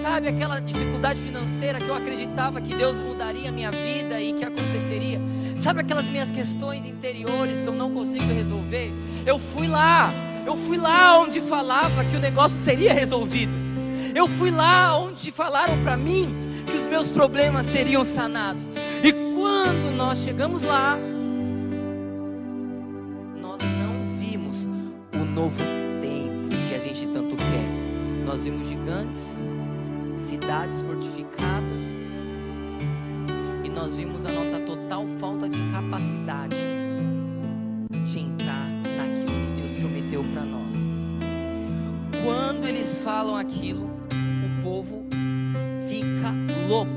Sabe 0.01 0.29
aquela 0.29 0.59
dificuldade 0.59 1.21
financeira 1.21 1.79
que 1.79 1.87
eu 1.87 1.95
acreditava 1.95 2.62
que 2.62 2.75
Deus 2.75 2.97
mudaria 2.97 3.51
a 3.51 3.53
minha 3.53 3.71
vida 3.71 4.19
e 4.19 4.33
que 4.33 4.45
aconteceria? 4.47 5.21
Sabe 5.59 5.81
aquelas 5.81 6.09
minhas 6.09 6.31
questões 6.31 6.87
interiores 6.87 7.61
que 7.61 7.66
eu 7.66 7.75
não 7.75 7.93
consigo 7.93 8.25
resolver? 8.33 8.90
Eu 9.27 9.38
fui 9.38 9.69
lá, 9.69 10.11
eu 10.47 10.57
fui 10.57 10.79
lá 10.79 11.19
onde 11.19 11.43
falava 11.43 12.07
que 12.07 12.16
o 12.16 12.21
negócio 12.21 12.57
seria 12.57 12.95
resolvido. 12.95 13.53
Eu 14.14 14.27
fui 14.27 14.51
lá 14.51 14.97
onde 14.97 15.31
falaram 15.31 15.79
para 15.83 15.95
mim 15.95 16.49
que 16.70 16.78
os 16.78 16.87
meus 16.87 17.09
problemas 17.09 17.66
seriam 17.66 18.04
sanados. 18.04 18.68
E 19.02 19.12
quando 19.35 19.94
nós 19.96 20.18
chegamos 20.18 20.62
lá, 20.62 20.96
nós 23.40 23.61
não 23.61 24.18
vimos 24.18 24.64
o 25.12 25.24
novo 25.24 25.59
tempo 26.00 26.48
que 26.68 26.74
a 26.74 26.78
gente 26.78 27.06
tanto 27.09 27.37
quer. 27.37 28.24
Nós 28.24 28.44
vimos 28.44 28.68
gigantes, 28.68 29.37
cidades 30.14 30.83
fortificadas, 30.83 31.83
e 33.64 33.68
nós 33.68 33.96
vimos 33.96 34.24
a 34.24 34.30
nossa 34.30 34.61
total 34.61 35.06
falta 35.18 35.48
de 35.48 35.59
capacidade 35.72 36.56
de 38.04 38.18
entrar 38.18 38.61
deu 40.11 40.24
para 40.24 40.44
nós. 40.44 40.74
Quando 42.24 42.66
eles 42.66 43.00
falam 43.02 43.37
aquilo, 43.37 43.87
o 43.87 44.62
povo 44.62 45.06
louco 46.70 46.92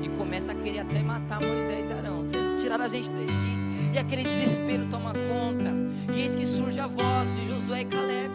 e 0.00 0.08
começa 0.10 0.52
a 0.52 0.54
querer 0.54 0.78
até 0.78 1.02
matar 1.02 1.40
Moisés 1.40 1.90
e 1.90 1.92
Arão. 1.92 2.22
Vocês 2.22 2.62
tiraram 2.62 2.84
a 2.84 2.88
gente 2.88 3.10
do 3.10 3.18
Egito 3.18 3.92
e 3.92 3.98
aquele 3.98 4.22
desespero 4.22 4.86
toma 4.88 5.12
conta. 5.12 5.74
E 6.14 6.20
eis 6.20 6.36
que 6.36 6.46
surge 6.46 6.78
a 6.78 6.86
voz 6.86 7.34
de 7.34 7.48
Josué 7.48 7.80
e 7.80 7.84
Caleb. 7.86 8.30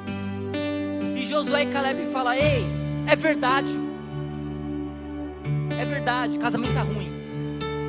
E 1.15 1.25
Josué 1.25 1.63
e 1.63 1.67
Caleb 1.67 2.05
fala: 2.07 2.35
Ei, 2.35 2.65
é 3.07 3.15
verdade. 3.15 3.79
É 5.79 5.85
verdade, 5.85 6.37
casamento 6.37 6.73
tá 6.73 6.81
ruim. 6.81 7.09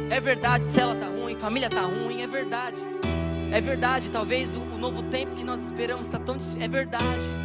É 0.08 0.20
verdade, 0.20 0.64
cela 0.66 0.94
tá 0.94 1.06
ruim, 1.06 1.34
família 1.34 1.68
tá 1.68 1.82
ruim, 1.82 2.22
é 2.22 2.26
verdade. 2.28 2.76
É 3.52 3.60
verdade, 3.60 4.10
talvez 4.10 4.54
o, 4.54 4.60
o 4.60 4.78
novo 4.78 5.02
tempo 5.02 5.34
que 5.34 5.44
nós 5.44 5.64
esperamos 5.64 6.06
está 6.06 6.18
tão 6.18 6.36
É 6.60 6.68
verdade. 6.68 7.35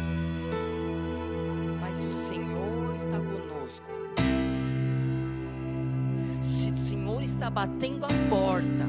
Está 7.42 7.50
batendo 7.50 8.04
a 8.04 8.08
porta, 8.30 8.86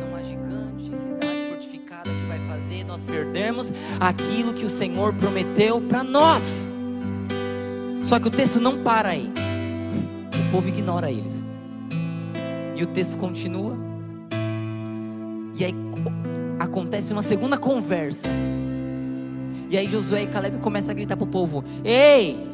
não 0.00 0.16
há 0.16 0.22
gigante, 0.24 0.86
cidade 0.96 1.48
fortificada 1.48 2.10
que 2.10 2.26
vai 2.26 2.40
fazer 2.48 2.82
nós 2.82 3.04
perdermos 3.04 3.72
aquilo 4.00 4.52
que 4.52 4.64
o 4.64 4.68
Senhor 4.68 5.14
prometeu 5.14 5.80
para 5.80 6.02
nós. 6.02 6.68
Só 8.02 8.18
que 8.18 8.26
o 8.26 8.30
texto 8.32 8.58
não 8.58 8.82
para 8.82 9.10
aí. 9.10 9.32
O 10.34 10.50
povo 10.50 10.66
ignora 10.66 11.08
eles. 11.08 11.44
E 12.74 12.82
o 12.82 12.86
texto 12.88 13.16
continua. 13.16 13.78
E 15.54 15.64
aí 15.64 15.74
acontece 16.58 17.12
uma 17.12 17.22
segunda 17.22 17.56
conversa. 17.56 18.26
E 19.70 19.78
aí 19.78 19.88
Josué 19.88 20.24
e 20.24 20.26
Caleb 20.26 20.58
começam 20.58 20.90
a 20.90 20.94
gritar 20.94 21.16
para 21.16 21.24
o 21.24 21.28
povo: 21.28 21.64
Ei, 21.84 22.44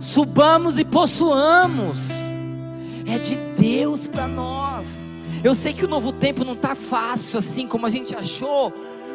subamos 0.00 0.76
e 0.76 0.84
possuamos. 0.84 2.27
É 3.08 3.18
de 3.18 3.36
Deus 3.60 4.06
para 4.06 4.28
nós. 4.28 5.02
Eu 5.42 5.54
sei 5.54 5.72
que 5.72 5.84
o 5.84 5.88
novo 5.88 6.12
tempo 6.12 6.44
não 6.44 6.54
está 6.54 6.74
fácil 6.74 7.38
assim 7.38 7.66
como 7.66 7.86
a 7.86 7.90
gente 7.90 8.14
achou, 8.14 8.72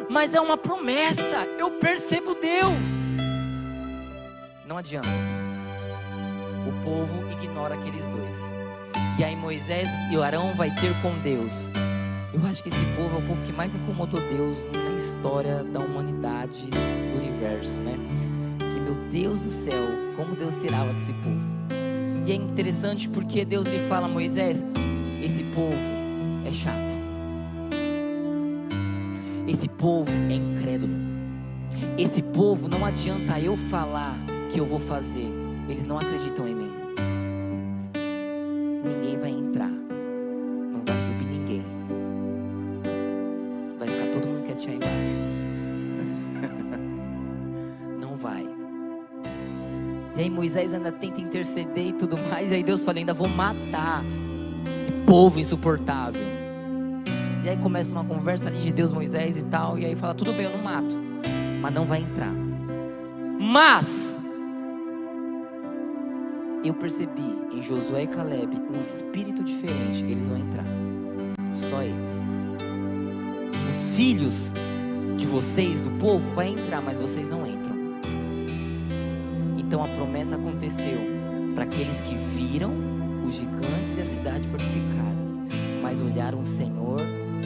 mas 0.08 0.34
é 0.34 0.40
uma 0.40 0.56
promessa. 0.56 1.46
Eu 1.58 1.70
percebo 1.72 2.34
Deus. 2.34 2.72
Não 4.66 4.76
adianta. 4.76 5.08
O 6.66 6.84
povo 6.84 7.30
ignora 7.32 7.74
aqueles 7.74 8.06
dois. 8.08 8.40
E 9.18 9.24
aí 9.24 9.36
Moisés 9.36 9.88
e 10.10 10.16
Arão 10.16 10.54
vai 10.54 10.70
ter 10.70 10.92
com 11.02 11.16
Deus 11.20 11.70
eu 12.34 12.44
acho 12.46 12.62
que 12.64 12.68
esse 12.68 12.84
povo 12.96 13.14
é 13.14 13.18
o 13.20 13.22
povo 13.28 13.42
que 13.46 13.52
mais 13.52 13.74
incomodou 13.74 14.20
Deus 14.20 14.58
na 14.64 14.96
história 14.96 15.62
da 15.62 15.78
humanidade, 15.78 16.66
do 16.66 17.18
universo, 17.18 17.80
né? 17.80 17.96
Que 18.58 18.80
meu 18.80 18.94
Deus 19.10 19.40
do 19.40 19.50
céu, 19.50 19.84
como 20.16 20.34
Deus 20.34 20.54
será 20.54 20.78
com 20.78 20.96
esse 20.96 21.12
povo. 21.12 21.53
E 22.26 22.32
é 22.32 22.34
interessante 22.34 23.08
porque 23.08 23.44
Deus 23.44 23.66
lhe 23.66 23.78
fala 23.88 24.08
Moisés: 24.08 24.64
esse 25.22 25.42
povo 25.54 25.76
é 26.46 26.52
chato. 26.52 26.94
Esse 29.46 29.68
povo 29.68 30.10
é 30.10 30.34
incrédulo. 30.34 30.94
Esse 31.98 32.22
povo 32.22 32.68
não 32.68 32.84
adianta 32.84 33.38
eu 33.38 33.56
falar 33.56 34.16
que 34.50 34.58
eu 34.58 34.66
vou 34.66 34.80
fazer. 34.80 35.28
Eles 35.68 35.86
não 35.86 35.98
acreditam 35.98 36.48
em 36.48 36.54
mim. 36.54 36.72
Ninguém 38.84 39.18
vai 39.18 39.30
entrar. 39.30 39.73
E 50.16 50.20
aí 50.20 50.30
Moisés 50.30 50.72
ainda 50.72 50.92
tenta 50.92 51.20
interceder 51.20 51.88
e 51.88 51.92
tudo 51.92 52.16
mais. 52.16 52.50
E 52.50 52.54
aí 52.54 52.62
Deus 52.62 52.84
fala: 52.84 52.98
ainda 52.98 53.14
vou 53.14 53.28
matar 53.28 54.04
esse 54.76 54.90
povo 55.06 55.40
insuportável. 55.40 56.22
E 57.42 57.48
aí 57.48 57.56
começa 57.56 57.92
uma 57.92 58.04
conversa 58.04 58.48
ali 58.48 58.58
de 58.58 58.72
Deus, 58.72 58.92
Moisés 58.92 59.36
e 59.36 59.44
tal. 59.44 59.78
E 59.78 59.84
aí 59.84 59.96
fala: 59.96 60.14
tudo 60.14 60.32
bem, 60.32 60.44
eu 60.44 60.52
não 60.52 60.62
mato, 60.62 60.94
mas 61.60 61.74
não 61.74 61.84
vai 61.84 62.00
entrar. 62.00 62.32
Mas 63.40 64.18
eu 66.64 66.72
percebi 66.72 67.38
em 67.52 67.62
Josué 67.62 68.04
e 68.04 68.06
Caleb 68.06 68.56
um 68.72 68.80
espírito 68.80 69.42
diferente. 69.42 70.02
Eles 70.04 70.26
vão 70.26 70.38
entrar. 70.38 70.64
Só 71.54 71.82
eles. 71.82 72.24
Os 73.70 73.96
filhos 73.96 74.52
de 75.16 75.26
vocês, 75.26 75.80
do 75.80 75.90
povo, 75.98 76.34
vai 76.34 76.48
entrar, 76.48 76.80
mas 76.80 76.98
vocês 76.98 77.28
não 77.28 77.46
entram. 77.46 77.73
Então 79.74 79.84
a 79.84 79.88
promessa 79.88 80.36
aconteceu 80.36 81.00
para 81.52 81.64
aqueles 81.64 81.98
que 82.02 82.14
viram 82.14 82.70
os 83.26 83.34
gigantes 83.34 83.98
e 83.98 84.02
a 84.02 84.04
cidade 84.04 84.46
fortificadas, 84.46 85.42
mas 85.82 86.00
olharam 86.00 86.42
o 86.42 86.46
Senhor 86.46 87.00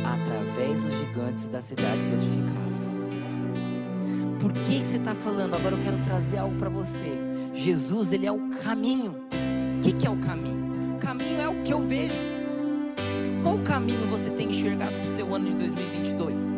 através 0.05 0.83
dos 0.83 0.95
gigantes 0.95 1.47
das 1.47 1.64
cidades 1.64 2.05
fortificadas. 2.05 2.88
Por 4.43 4.53
que, 4.53 4.79
que 4.79 4.85
você 4.85 4.99
está 4.99 5.14
falando? 5.14 5.55
Agora 5.55 5.75
eu 5.75 5.83
quero 5.83 6.05
trazer 6.05 6.37
algo 6.37 6.55
para 6.59 6.69
você. 6.69 7.17
Jesus, 7.55 8.12
ele 8.12 8.27
é 8.27 8.33
o 8.33 8.51
caminho. 8.62 9.12
O 9.79 9.81
que, 9.81 9.95
que 9.95 10.07
é 10.07 10.11
o 10.11 10.19
caminho? 10.19 10.97
O 10.97 10.99
caminho 10.99 11.41
é 11.41 11.49
o 11.49 11.64
que 11.64 11.73
eu 11.73 11.81
vejo. 11.81 12.23
Qual 13.43 13.57
caminho 13.61 14.07
você 14.11 14.29
tem 14.29 14.51
enxergado 14.51 14.93
para 14.93 15.11
o 15.11 15.14
seu 15.14 15.35
ano 15.35 15.49
de 15.49 15.57
2022? 15.57 16.55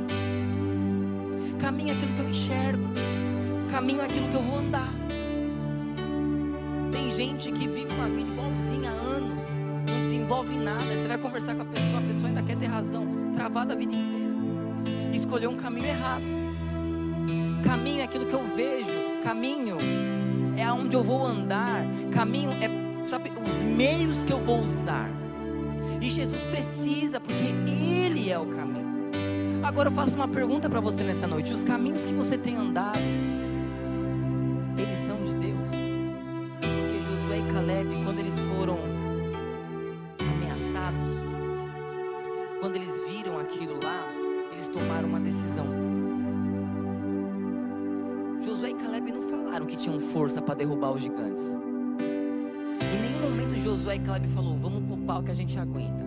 Caminho 1.61 1.90
é 1.90 1.92
aquilo 1.92 2.12
que 2.16 2.20
eu 2.22 2.28
enxergo. 2.28 2.88
Caminho 3.70 4.00
é 4.00 4.04
aquilo 4.06 4.28
que 4.30 4.35
eu 4.35 4.42
vou 4.42 4.59
andar 4.59 4.99
gente 7.20 7.52
que 7.52 7.68
vive 7.68 7.92
uma 7.92 8.09
vida 8.09 8.30
igualzinha 8.30 8.90
há 8.90 8.94
anos, 8.94 9.42
não 9.90 10.04
desenvolve 10.04 10.56
nada. 10.56 10.83
Você 10.85 11.06
vai 11.06 11.18
conversar 11.18 11.54
com 11.54 11.61
a 11.61 11.64
pessoa, 11.66 11.98
a 11.98 12.02
pessoa 12.02 12.28
ainda 12.28 12.42
quer 12.42 12.56
ter 12.56 12.64
razão, 12.64 13.06
travada 13.37 13.74
a 13.74 13.76
vida 13.76 13.94
inteira. 13.94 15.12
Escolheu 15.12 15.50
um 15.50 15.56
caminho 15.56 15.87
errado. 15.87 16.22
Caminho 17.62 18.00
é 18.00 18.04
aquilo 18.04 18.24
que 18.24 18.33
eu 18.33 18.42
vejo, 18.56 19.22
caminho 19.22 19.76
é 20.56 20.64
aonde 20.64 20.96
eu 20.96 21.02
vou 21.02 21.26
andar, 21.26 21.85
caminho 22.11 22.48
é, 22.52 23.06
sabe, 23.06 23.30
os 23.46 23.61
meios 23.61 24.24
que 24.24 24.33
eu 24.33 24.38
vou 24.38 24.62
usar. 24.62 25.11
E 26.00 26.09
Jesus 26.09 26.44
precisa, 26.46 27.20
porque 27.20 27.35
Ele 27.35 28.30
é 28.30 28.38
o 28.38 28.46
caminho. 28.46 29.11
Agora 29.62 29.90
eu 29.90 29.92
faço 29.92 30.16
uma 30.16 30.26
pergunta 30.26 30.70
para 30.70 30.80
você 30.80 31.04
nessa 31.04 31.26
noite: 31.26 31.52
os 31.52 31.62
caminhos 31.62 32.02
que 32.02 32.14
você 32.14 32.38
tem 32.38 32.56
andado, 32.56 32.98
Josué 48.42 48.70
e 48.70 48.74
Caleb 48.74 49.12
não 49.12 49.22
falaram 49.22 49.66
que 49.66 49.76
tinham 49.76 50.00
força 50.00 50.40
para 50.40 50.54
derrubar 50.54 50.92
os 50.92 51.02
gigantes. 51.02 51.56
Em 51.98 53.00
nenhum 53.00 53.22
momento 53.22 53.58
Josué 53.58 53.96
e 53.96 54.00
Caleb 54.00 54.28
falou: 54.28 54.54
"Vamos 54.54 54.82
pro 54.84 54.96
pau 55.06 55.22
que 55.22 55.30
a 55.30 55.34
gente 55.34 55.58
aguenta". 55.58 56.04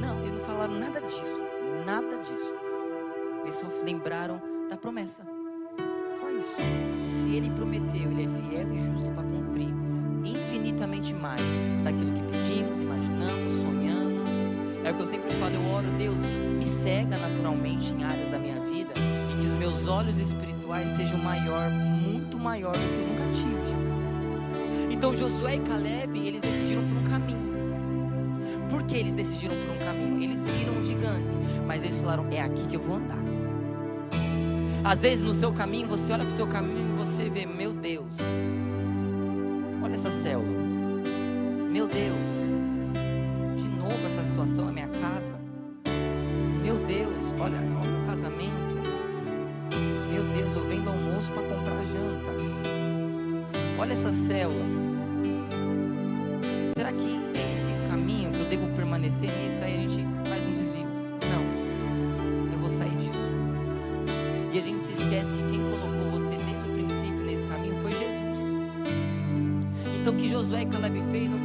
Não, 0.00 0.18
eles 0.20 0.38
não 0.38 0.44
falaram 0.44 0.78
nada 0.78 1.00
disso, 1.00 1.40
nada 1.86 2.18
disso. 2.18 2.54
Eles 3.42 3.54
só 3.54 3.66
lembraram 3.84 4.40
da 4.68 4.76
promessa. 4.76 5.22
Só 6.18 6.30
isso. 6.30 6.54
Se 7.04 7.34
ele 7.34 7.50
prometeu, 7.50 8.10
ele 8.10 8.24
é 8.24 8.28
fiel 8.28 8.72
e 8.74 8.78
justo 8.78 9.10
para 9.12 9.22
cumprir 9.24 9.68
infinitamente 10.24 11.12
mais 11.14 11.40
daquilo 11.82 12.12
que 12.12 12.22
pedimos, 12.22 12.80
imaginamos, 12.80 13.62
sonhamos. 13.62 14.28
É 14.84 14.90
o 14.90 14.94
que 14.94 15.02
eu 15.02 15.06
sempre 15.06 15.30
falo, 15.32 15.54
eu 15.54 15.64
oro, 15.72 15.86
Deus, 15.98 16.18
me 16.62 16.68
cega 16.68 17.16
naturalmente 17.18 17.92
em 17.92 18.04
áreas 18.04 18.30
da 18.30 18.38
minha 18.38 18.60
vida 18.60 18.92
e 19.32 19.40
que 19.40 19.46
os 19.46 19.54
meus 19.56 19.88
olhos 19.88 20.20
espirituais 20.20 20.88
sejam 20.90 21.18
maior, 21.18 21.68
muito 21.68 22.38
maior 22.38 22.70
do 22.70 22.78
que 22.78 23.00
eu 23.00 23.08
nunca 23.08 23.32
tive. 23.34 24.94
Então 24.94 25.16
Josué 25.16 25.56
e 25.56 25.58
Caleb, 25.58 26.16
eles 26.16 26.40
decidiram 26.40 26.82
por 26.82 26.98
um 26.98 27.10
caminho. 27.10 27.42
Por 28.70 28.84
que 28.84 28.94
eles 28.94 29.12
decidiram 29.12 29.56
por 29.56 29.74
um 29.74 29.78
caminho? 29.78 30.22
Eles 30.22 30.38
viram 30.44 30.78
os 30.78 30.86
gigantes, 30.86 31.40
mas 31.66 31.82
eles 31.82 31.98
falaram: 31.98 32.28
é 32.30 32.40
aqui 32.40 32.64
que 32.68 32.76
eu 32.76 32.80
vou 32.80 32.96
andar. 32.96 33.18
Às 34.84 35.02
vezes 35.02 35.24
no 35.24 35.34
seu 35.34 35.52
caminho, 35.52 35.88
você 35.88 36.12
olha 36.12 36.24
para 36.24 36.32
o 36.32 36.36
seu 36.36 36.46
caminho 36.46 36.94
e 36.94 36.98
você 36.98 37.28
vê, 37.28 37.44
meu 37.44 37.72
Deus, 37.72 38.06
Olha 39.82 39.94
essa 39.94 40.12
célula. 40.12 40.46
Meu 41.72 41.88
Deus, 41.88 42.26
de 43.56 43.68
novo 43.68 44.06
essa 44.06 44.22
situação 44.22 44.66
na 44.66 44.72
minha 44.72 44.88
casa. 44.88 45.41
Célula. 54.22 54.64
Será 56.76 56.92
que 56.92 57.20
é 57.34 57.52
esse 57.54 57.90
caminho 57.90 58.30
que 58.30 58.38
eu 58.38 58.44
devo 58.46 58.76
permanecer 58.76 59.28
nisso? 59.28 59.64
Aí 59.64 59.74
a 59.74 59.88
gente 59.88 60.06
faz 60.28 60.46
um 60.46 60.52
desvio. 60.52 60.86
Não, 61.28 62.52
eu 62.52 62.58
vou 62.58 62.68
sair 62.68 62.94
disso. 62.96 63.18
E 64.52 64.58
a 64.58 64.62
gente 64.62 64.82
se 64.82 64.92
esquece 64.92 65.32
que 65.32 65.50
quem 65.50 65.60
colocou 65.60 66.20
você 66.20 66.36
desde 66.36 66.70
o 66.70 66.72
princípio 66.72 67.24
nesse 67.24 67.46
caminho 67.46 67.76
foi 67.82 67.90
Jesus. 67.90 68.22
Então 70.00 70.14
o 70.14 70.16
que 70.16 70.28
Josué 70.28 70.62
e 70.62 70.66
Caleb 70.66 71.02
fez 71.10 71.32
é 71.32 71.34
o 71.34 71.40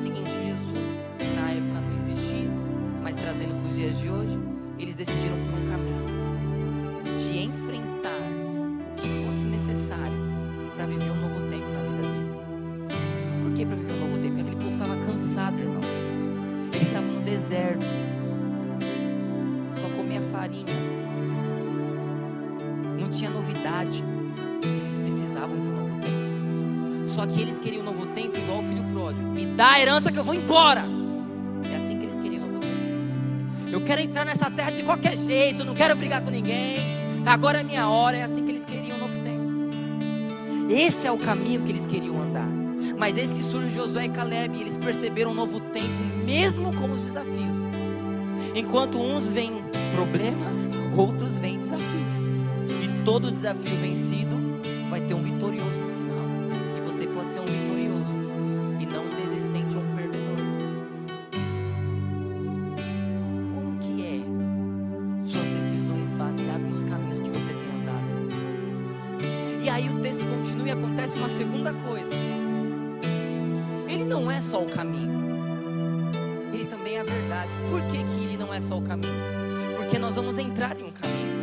embora. 30.48 30.86
É 31.70 31.76
assim 31.76 32.00
que 32.00 32.06
eles 32.06 32.18
queriam. 32.18 32.48
Eu 33.70 33.82
quero 33.82 34.00
entrar 34.00 34.26
nessa 34.26 34.50
terra 34.50 34.72
de 34.72 34.82
qualquer 34.82 35.18
jeito, 35.18 35.66
não 35.66 35.74
quero 35.74 35.94
brigar 35.94 36.22
com 36.22 36.32
ninguém. 36.32 36.78
Agora 37.26 37.60
é 37.60 37.64
minha 37.64 37.90
hora, 37.90 38.16
é 38.16 38.24
assim 38.24 38.46
que 38.46 38.52
eles 38.52 38.64
queriam 38.64 38.96
um 38.96 39.00
novo 39.02 39.20
tempo. 39.20 40.74
Esse 40.74 41.06
é 41.06 41.12
o 41.12 41.18
caminho 41.18 41.62
que 41.64 41.72
eles 41.72 41.86
queriam 41.86 42.22
andar. 42.22 42.48
Mas 42.98 43.18
eis 43.18 43.34
que 43.34 43.44
surge 43.44 43.76
Josué 43.76 44.06
e 44.06 44.10
Caleb 44.10 44.58
e 44.58 44.62
eles 44.62 44.78
perceberam 44.78 45.32
um 45.32 45.34
novo 45.34 45.60
tempo, 45.60 46.26
mesmo 46.26 46.74
com 46.78 46.94
os 46.94 47.02
desafios. 47.02 47.58
Enquanto 48.56 48.98
uns 48.98 49.28
veem 49.28 49.62
problemas, 49.94 50.70
outros 50.96 51.38
veem 51.38 51.60
desafios. 51.60 51.84
E 52.82 53.04
todo 53.04 53.30
desafio 53.30 53.76
vencido 53.82 54.37
aí 69.78 69.90
o 69.90 70.00
texto 70.02 70.26
continua 70.26 70.68
e 70.68 70.72
acontece 70.72 71.18
uma 71.18 71.30
segunda 71.30 71.74
coisa. 71.74 72.14
Ele 73.88 74.04
não 74.04 74.30
é 74.30 74.42
só 74.42 74.62
o 74.62 74.68
caminho. 74.68 75.18
Ele 76.54 76.66
também 76.66 76.98
é 76.98 77.00
a 77.00 77.04
verdade. 77.04 77.52
Por 77.70 77.82
que, 77.84 78.04
que 78.04 78.24
ele 78.24 78.38
não 78.38 78.54
é 78.54 78.60
só 78.60 78.78
o 78.78 78.82
caminho? 78.82 79.14
Porque 79.78 79.98
nós 79.98 80.16
vamos 80.16 80.38
entrar 80.38 80.78
em 80.78 80.84
um 80.84 80.92
caminho. 80.92 81.38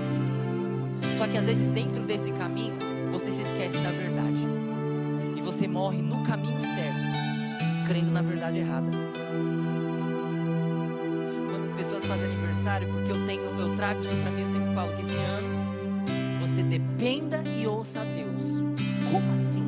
Só 1.16 1.26
que 1.26 1.38
às 1.38 1.46
vezes 1.46 1.70
dentro 1.70 2.02
desse 2.02 2.30
caminho 2.32 2.76
você 3.12 3.32
se 3.32 3.42
esquece 3.42 3.78
da 3.78 3.90
verdade 3.90 4.64
você 5.44 5.68
morre 5.68 6.00
no 6.00 6.22
caminho 6.24 6.58
certo, 6.60 7.86
crendo 7.86 8.10
na 8.10 8.22
verdade 8.22 8.58
errada. 8.58 8.90
Quando 11.48 11.64
as 11.70 11.76
pessoas 11.76 12.06
fazem 12.06 12.26
aniversário, 12.26 12.88
porque 12.88 13.12
eu 13.12 13.26
tenho, 13.26 13.42
eu 13.60 13.76
trago 13.76 14.00
isso 14.00 14.16
para 14.22 14.30
mim, 14.30 14.40
eu 14.40 14.52
sempre 14.52 14.74
falo 14.74 14.96
que 14.96 15.02
esse 15.02 15.14
ano 15.14 15.53
dependa 16.78 17.40
e 17.46 17.66
ouça 17.66 18.00
a 18.00 18.04
Deus. 18.04 18.42
Como 19.10 19.32
assim? 19.32 19.64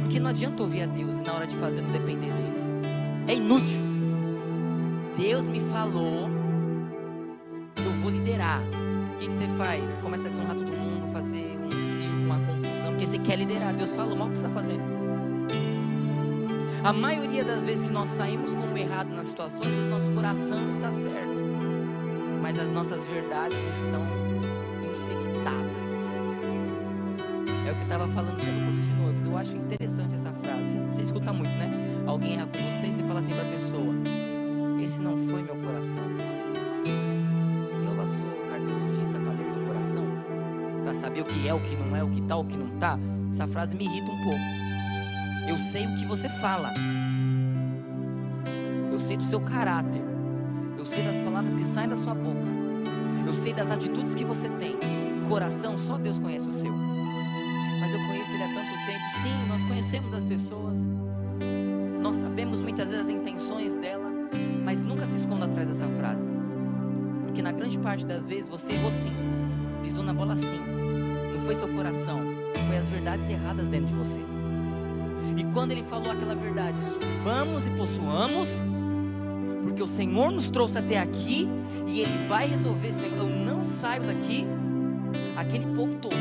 Porque 0.00 0.18
não 0.18 0.30
adianta 0.30 0.62
ouvir 0.62 0.82
a 0.82 0.86
Deus 0.86 1.18
e 1.18 1.22
na 1.22 1.34
hora 1.34 1.46
de 1.46 1.54
fazer 1.56 1.82
não 1.82 1.92
depender 1.92 2.32
dele. 2.32 2.60
É 3.28 3.34
inútil. 3.34 3.80
Deus 5.18 5.48
me 5.50 5.60
falou 5.60 6.30
que 7.74 7.82
eu 7.82 7.92
vou 8.02 8.10
liderar. 8.10 8.62
O 8.62 9.18
que, 9.18 9.28
que 9.28 9.34
você 9.34 9.46
faz? 9.58 9.98
Começa 9.98 10.26
a 10.26 10.30
desonrar 10.30 10.56
todo 10.56 10.72
mundo, 10.72 11.06
fazer 11.12 11.58
um 11.58 11.70
circo, 11.70 12.16
uma 12.24 12.38
confusão, 12.38 12.90
porque 12.92 13.06
você 13.06 13.18
quer 13.18 13.36
liderar. 13.36 13.74
Deus 13.74 13.94
falou, 13.94 14.16
mal 14.16 14.28
o 14.28 14.30
que 14.30 14.38
você 14.38 14.46
está 14.46 14.60
fazendo. 14.60 14.82
A 16.82 16.92
maioria 16.94 17.44
das 17.44 17.66
vezes 17.66 17.82
que 17.82 17.92
nós 17.92 18.08
saímos 18.08 18.54
como 18.54 18.78
errado 18.78 19.10
nas 19.10 19.26
situações, 19.26 19.66
o 19.66 19.90
nosso 19.90 20.10
coração 20.12 20.70
está 20.70 20.90
certo. 20.90 21.42
Mas 22.40 22.58
as 22.58 22.70
nossas 22.70 23.04
verdades 23.04 23.58
estão 23.76 24.30
estava 27.92 28.06
falando 28.06 28.34
no 28.34 28.66
curso 28.66 28.80
de 28.82 29.02
noivos. 29.02 29.24
Eu 29.24 29.36
acho 29.36 29.56
interessante 29.56 30.14
essa 30.14 30.32
frase. 30.32 30.76
Você 30.92 31.02
escuta 31.02 31.32
muito, 31.32 31.50
né? 31.50 31.68
Alguém 32.06 32.34
erra 32.34 32.46
com 32.46 32.52
você 32.52 32.86
e 32.86 32.92
você 32.92 33.02
fala 33.02 33.18
assim 33.18 33.32
para 33.32 33.42
a 33.42 33.50
pessoa: 33.50 33.94
Esse 34.80 35.02
não 35.02 35.16
foi 35.16 35.42
meu 35.42 35.56
coração. 35.56 36.04
Eu 37.84 37.96
lá 37.96 38.06
sou 38.06 38.48
cardiologista 38.48 39.18
para 39.18 39.32
ler 39.32 39.46
seu 39.46 39.66
coração, 39.66 40.04
para 40.84 40.94
saber 40.94 41.20
o 41.22 41.24
que 41.24 41.48
é, 41.48 41.52
o 41.52 41.58
que 41.58 41.76
não 41.76 41.96
é, 41.96 42.04
o 42.04 42.08
que 42.08 42.22
tá, 42.22 42.36
o 42.36 42.44
que 42.44 42.56
não 42.56 42.68
tá. 42.78 42.96
Essa 43.28 43.48
frase 43.48 43.74
me 43.74 43.84
irrita 43.84 44.06
um 44.06 44.22
pouco. 44.22 44.38
Eu 45.48 45.58
sei 45.58 45.86
o 45.86 45.96
que 45.96 46.06
você 46.06 46.28
fala. 46.28 46.72
Eu 48.92 49.00
sei 49.00 49.16
do 49.16 49.24
seu 49.24 49.40
caráter. 49.40 50.02
Eu 50.78 50.86
sei 50.86 51.02
das 51.02 51.16
palavras 51.16 51.56
que 51.56 51.64
saem 51.64 51.88
da 51.88 51.96
sua 51.96 52.14
boca. 52.14 52.46
Eu 53.26 53.34
sei 53.34 53.52
das 53.52 53.68
atitudes 53.68 54.14
que 54.14 54.24
você 54.24 54.48
tem. 54.48 54.76
Coração, 55.28 55.76
só 55.76 55.98
Deus 55.98 56.18
conhece 56.18 56.48
o 56.48 56.52
seu. 56.52 56.89
Nós 59.60 59.68
conhecemos 59.68 60.14
as 60.14 60.24
pessoas. 60.24 60.78
Nós 62.00 62.16
sabemos 62.16 62.62
muitas 62.62 62.88
vezes 62.88 63.06
as 63.06 63.10
intenções 63.10 63.76
dela. 63.76 64.10
Mas 64.64 64.82
nunca 64.82 65.04
se 65.04 65.16
esconda 65.16 65.44
atrás 65.44 65.68
dessa 65.68 65.86
frase. 65.98 66.26
Porque 67.24 67.42
na 67.42 67.52
grande 67.52 67.78
parte 67.78 68.06
das 68.06 68.26
vezes 68.26 68.48
você 68.48 68.72
errou 68.72 68.90
sim. 69.02 69.12
Pisou 69.82 70.02
na 70.02 70.14
bola 70.14 70.36
sim. 70.36 70.60
Não 71.34 71.40
foi 71.40 71.54
seu 71.54 71.68
coração. 71.68 72.20
Foi 72.66 72.76
as 72.76 72.88
verdades 72.88 73.28
erradas 73.28 73.68
dentro 73.68 73.88
de 73.88 73.94
você. 73.94 74.20
E 75.36 75.44
quando 75.52 75.72
ele 75.72 75.82
falou 75.82 76.10
aquela 76.10 76.34
verdade, 76.34 76.76
subamos 76.82 77.66
e 77.66 77.70
possuamos, 77.70 78.48
porque 79.62 79.82
o 79.82 79.86
Senhor 79.86 80.30
nos 80.30 80.48
trouxe 80.48 80.78
até 80.78 80.98
aqui 80.98 81.48
e 81.86 82.00
Ele 82.00 82.28
vai 82.28 82.46
resolver 82.46 82.88
esse 82.88 82.98
negócio. 82.98 83.28
Eu 83.28 83.44
não 83.44 83.64
saio 83.64 84.02
daqui. 84.02 84.46
Aquele 85.36 85.66
povo 85.76 85.94
todo 85.96 86.14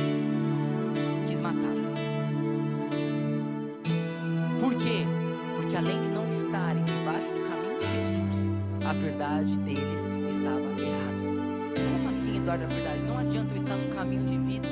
além 5.79 5.97
de 6.01 6.09
não 6.09 6.27
estarem 6.27 6.83
debaixo 6.83 7.27
do 7.27 7.47
caminho 7.47 7.79
de 7.79 7.85
Jesus, 7.85 8.49
a 8.85 8.91
verdade 8.91 9.57
deles 9.59 10.07
estava 10.27 10.59
errada. 10.59 11.93
Como 11.93 12.09
assim, 12.09 12.35
Eduardo, 12.35 12.65
a 12.65 12.67
verdade? 12.67 12.99
Não 13.07 13.17
adianta 13.17 13.53
eu 13.53 13.57
estar 13.57 13.75
num 13.77 13.89
caminho 13.89 14.25
de 14.25 14.37
vida. 14.39 14.67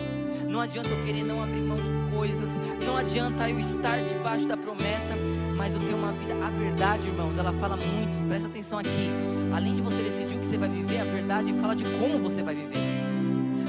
Não 0.50 0.60
adianta 0.60 0.89
eu 0.89 1.06
querer 1.06 1.24
não 1.24 1.41
abrir 1.41 1.62
mão 1.62 1.78
de 1.78 2.13
coisas. 2.13 2.60
Não 2.86 2.98
adianta 2.98 3.50
eu 3.50 3.58
estar 3.58 3.98
debaixo 4.04 4.50
da 4.50 4.58
promessa, 4.58 5.15
mas 5.56 5.74
eu 5.74 5.80
tenho 5.80 5.96
uma 5.96 6.12
vida. 6.12 6.34
A 6.46 6.50
verdade, 6.50 7.08
irmãos, 7.08 7.38
ela 7.38 7.54
fala 7.54 7.78
muito. 7.78 8.28
Presta 8.28 8.50
atenção 8.50 8.80
aqui. 8.80 9.10
Além 9.56 9.76
de 9.76 9.82
você 9.82 10.04
decidir 10.04 10.36
o 10.36 10.39
que 10.41 10.46
você 10.46 10.58
vai 10.58 10.67
viver, 10.67 11.00
a 11.00 11.06
verdade 11.06 11.54
fala 11.54 11.74
de 11.74 11.86
como 11.86 12.20
você 12.20 12.43
vai 12.43 12.54
viver. 12.54 12.84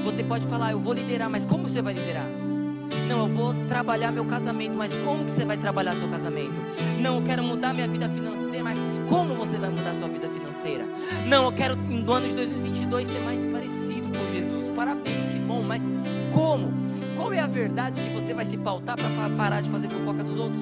Você 0.03 0.23
pode 0.25 0.45
falar, 0.47 0.71
eu 0.71 0.79
vou 0.79 0.91
liderar, 0.91 1.29
mas 1.29 1.45
como 1.45 1.69
você 1.69 1.81
vai 1.81 1.93
liderar? 1.93 2.48
Não, 3.09 3.21
eu 3.21 3.27
vou 3.27 3.55
trabalhar 3.67 4.11
meu 4.11 4.23
casamento, 4.23 4.77
mas 4.77 4.93
como 4.97 5.25
que 5.25 5.31
você 5.31 5.43
vai 5.43 5.57
trabalhar 5.57 5.93
seu 5.93 6.07
casamento? 6.07 6.53
Não, 7.01 7.15
eu 7.15 7.23
quero 7.23 7.43
mudar 7.43 7.73
minha 7.73 7.87
vida 7.87 8.07
financeira, 8.07 8.63
mas 8.63 8.77
como 9.09 9.33
você 9.33 9.57
vai 9.57 9.71
mudar 9.71 9.95
sua 9.95 10.07
vida 10.07 10.29
financeira? 10.29 10.85
Não, 11.25 11.45
eu 11.45 11.51
quero 11.51 11.75
no 11.75 12.13
ano 12.13 12.27
de 12.27 12.35
2022 12.35 13.07
ser 13.07 13.19
mais 13.21 13.43
parecido 13.45 14.15
com 14.15 14.31
Jesus. 14.31 14.75
Parabéns, 14.75 15.27
que 15.27 15.39
bom, 15.39 15.63
mas 15.63 15.81
como? 16.31 16.71
Qual 17.15 17.33
é 17.33 17.39
a 17.39 17.47
verdade 17.47 17.99
que 17.99 18.09
você 18.09 18.31
vai 18.31 18.45
se 18.45 18.57
pautar 18.57 18.95
para 18.95 19.35
parar 19.35 19.61
de 19.61 19.71
fazer 19.71 19.89
fofoca 19.89 20.23
dos 20.23 20.39
outros? 20.39 20.61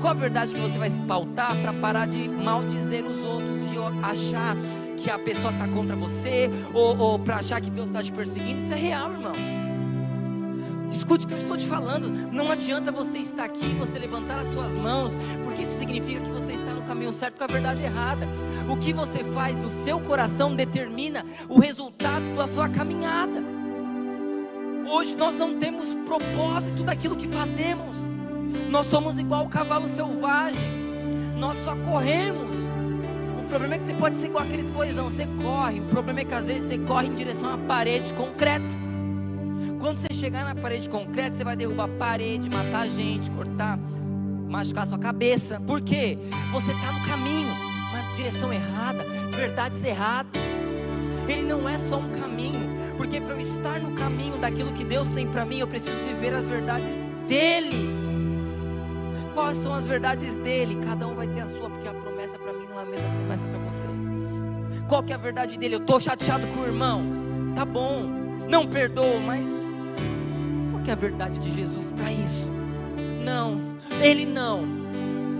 Qual 0.00 0.12
a 0.12 0.14
verdade 0.14 0.54
que 0.54 0.60
você 0.60 0.78
vai 0.78 0.90
se 0.90 0.98
pautar 0.98 1.56
para 1.56 1.72
parar 1.72 2.06
de 2.06 2.28
maldizer 2.28 3.04
os 3.04 3.18
outros, 3.24 3.68
de 3.68 3.76
achar 4.00 4.56
que 4.96 5.10
a 5.10 5.18
pessoa 5.18 5.52
está 5.52 5.66
contra 5.66 5.96
você, 5.96 6.48
ou, 6.72 6.96
ou 6.96 7.18
para 7.18 7.36
achar 7.36 7.60
que 7.60 7.68
Deus 7.68 7.88
está 7.88 8.00
te 8.00 8.12
perseguindo? 8.12 8.60
Isso 8.60 8.72
é 8.72 8.76
real, 8.76 9.10
irmão. 9.10 9.53
Escute 10.94 11.24
o 11.24 11.28
que 11.28 11.34
eu 11.34 11.38
estou 11.38 11.56
te 11.56 11.66
falando. 11.66 12.08
Não 12.08 12.52
adianta 12.52 12.92
você 12.92 13.18
estar 13.18 13.44
aqui, 13.44 13.66
você 13.74 13.98
levantar 13.98 14.38
as 14.38 14.52
suas 14.52 14.70
mãos, 14.70 15.16
porque 15.42 15.62
isso 15.62 15.76
significa 15.76 16.20
que 16.20 16.30
você 16.30 16.52
está 16.52 16.72
no 16.72 16.82
caminho 16.82 17.12
certo 17.12 17.38
com 17.38 17.44
a 17.44 17.48
verdade 17.48 17.82
errada. 17.82 18.28
O 18.68 18.76
que 18.76 18.92
você 18.92 19.24
faz 19.24 19.58
no 19.58 19.68
seu 19.68 19.98
coração 20.00 20.54
determina 20.54 21.26
o 21.48 21.58
resultado 21.58 22.24
da 22.36 22.46
sua 22.46 22.68
caminhada. 22.68 23.42
Hoje 24.88 25.16
nós 25.16 25.36
não 25.36 25.58
temos 25.58 25.92
propósito 26.06 26.84
daquilo 26.84 27.16
que 27.16 27.26
fazemos. 27.26 27.94
Nós 28.70 28.86
somos 28.86 29.18
igual 29.18 29.46
o 29.46 29.48
cavalo 29.48 29.88
selvagem. 29.88 30.62
Nós 31.36 31.56
só 31.64 31.74
corremos. 31.76 32.56
O 33.40 33.46
problema 33.48 33.74
é 33.74 33.78
que 33.78 33.84
você 33.84 33.94
pode 33.94 34.16
ser 34.16 34.26
igual 34.26 34.44
aqueles 34.44 34.66
boizão, 34.66 35.10
você 35.10 35.26
corre. 35.42 35.80
O 35.80 35.86
problema 35.86 36.20
é 36.20 36.24
que 36.24 36.34
às 36.34 36.46
vezes 36.46 36.68
você 36.68 36.78
corre 36.78 37.08
em 37.08 37.14
direção 37.14 37.52
a 37.52 37.58
parede 37.58 38.08
de 38.08 38.14
concreto. 38.14 38.84
Quando 39.84 39.98
você 39.98 40.14
chegar 40.14 40.46
na 40.46 40.54
parede 40.54 40.84
de 40.84 40.88
concreto, 40.88 41.36
você 41.36 41.44
vai 41.44 41.54
derrubar 41.54 41.84
a 41.84 41.88
parede, 41.88 42.48
matar 42.48 42.88
gente, 42.88 43.30
cortar, 43.32 43.78
machucar 44.48 44.86
sua 44.86 44.98
cabeça. 44.98 45.60
Por 45.60 45.82
quê? 45.82 46.16
Você 46.52 46.72
está 46.72 46.90
no 46.90 47.06
caminho, 47.06 47.50
na 47.92 48.16
direção 48.16 48.50
errada, 48.50 49.04
verdades 49.36 49.84
erradas. 49.84 50.40
Ele 51.28 51.42
não 51.42 51.68
é 51.68 51.78
só 51.78 51.98
um 51.98 52.10
caminho, 52.12 52.58
porque 52.96 53.20
para 53.20 53.34
eu 53.34 53.40
estar 53.40 53.78
no 53.78 53.92
caminho 53.92 54.38
daquilo 54.38 54.72
que 54.72 54.86
Deus 54.86 55.06
tem 55.10 55.26
para 55.26 55.44
mim, 55.44 55.58
eu 55.58 55.66
preciso 55.66 55.98
viver 55.98 56.32
as 56.32 56.46
verdades 56.46 56.96
dele. 57.28 57.90
Quais 59.34 59.58
são 59.58 59.74
as 59.74 59.86
verdades 59.86 60.38
dele? 60.38 60.78
Cada 60.82 61.06
um 61.06 61.14
vai 61.14 61.28
ter 61.28 61.40
a 61.40 61.46
sua, 61.46 61.68
porque 61.68 61.86
a 61.86 61.92
promessa 61.92 62.38
para 62.38 62.54
mim 62.54 62.66
não 62.70 62.80
é 62.80 62.82
a 62.84 62.86
mesma 62.86 63.08
promessa 63.10 63.46
para 63.48 63.58
você. 63.58 64.86
Qual 64.88 65.02
que 65.02 65.12
é 65.12 65.14
a 65.14 65.18
verdade 65.18 65.58
dele? 65.58 65.74
Eu 65.74 65.80
estou 65.80 66.00
chateado 66.00 66.46
com 66.46 66.60
o 66.60 66.64
irmão. 66.64 67.04
Tá 67.54 67.66
bom, 67.66 68.04
não 68.48 68.66
perdoo, 68.66 69.20
mas 69.20 69.63
que 70.84 70.90
a 70.90 70.94
verdade 70.94 71.38
de 71.38 71.50
Jesus 71.50 71.90
para 71.90 72.12
isso? 72.12 72.46
Não, 73.24 73.58
ele 74.02 74.26
não. 74.26 74.62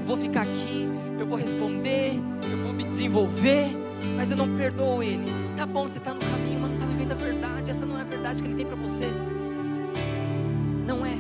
Vou 0.07 0.17
ficar 0.17 0.43
aqui, 0.43 0.89
eu 1.19 1.27
vou 1.27 1.39
responder, 1.39 2.19
eu 2.51 2.65
vou 2.65 2.73
me 2.73 2.85
desenvolver, 2.85 3.69
mas 4.17 4.31
eu 4.31 4.37
não 4.39 4.57
perdoo 4.57 5.03
ele. 5.03 5.25
Tá 5.57 5.67
bom, 5.67 5.87
você 5.87 5.99
está 5.99 6.15
no 6.15 6.21
caminho, 6.21 6.61
mas 6.61 6.71
não 6.71 6.77
está 6.79 6.87
vivendo 6.87 7.13
a 7.13 7.15
verdade. 7.15 7.71
Essa 7.71 7.85
não 7.85 7.99
é 7.99 8.01
a 8.01 8.05
verdade 8.05 8.43
que 8.43 8.49
ele 8.49 8.57
tem 8.57 8.67
para 8.67 8.77
você. 8.77 9.05
Não 10.87 11.05
é. 11.05 11.17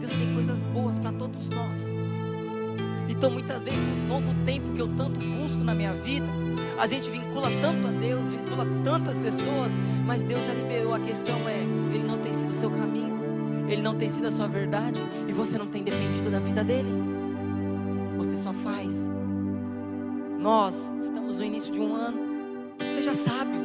Deus 0.00 0.12
tem 0.12 0.34
coisas 0.34 0.58
boas 0.72 0.98
para 0.98 1.12
todos 1.12 1.48
nós. 1.50 1.80
Então, 3.08 3.30
muitas 3.30 3.64
vezes, 3.64 3.78
um 3.78 4.08
novo 4.08 4.34
tempo 4.46 4.72
que 4.72 4.80
eu 4.80 4.88
tanto 4.88 5.20
busco 5.20 5.62
na 5.62 5.74
minha 5.74 5.92
vida, 5.92 6.26
a 6.80 6.86
gente 6.86 7.10
vincula 7.10 7.48
tanto 7.60 7.86
a 7.86 7.90
Deus, 7.90 8.30
vincula 8.30 8.66
tantas 8.82 9.18
pessoas, 9.18 9.70
mas 10.06 10.22
Deus 10.22 10.40
já 10.46 10.54
liberou. 10.54 10.94
A 10.94 10.98
questão 10.98 11.36
é, 11.46 11.58
Ele 11.94 12.04
não 12.06 12.18
tem 12.18 12.32
sido 12.32 12.48
o 12.48 12.52
seu 12.54 12.70
caminho, 12.70 13.66
Ele 13.68 13.82
não 13.82 13.94
tem 13.94 14.08
sido 14.08 14.28
a 14.28 14.30
sua 14.30 14.48
verdade, 14.48 14.98
e 15.28 15.32
você 15.32 15.58
não 15.58 15.66
tem 15.66 15.82
dependido 15.82 16.30
da 16.30 16.40
vida 16.40 16.64
dele. 16.64 16.88
Você 18.16 18.34
só 18.38 18.54
faz. 18.54 19.10
Nós 20.38 20.74
estamos 21.02 21.36
no 21.36 21.44
início 21.44 21.70
de 21.70 21.80
um 21.80 21.94
ano. 21.94 22.18
Seja 22.94 23.14
sábio. 23.14 23.60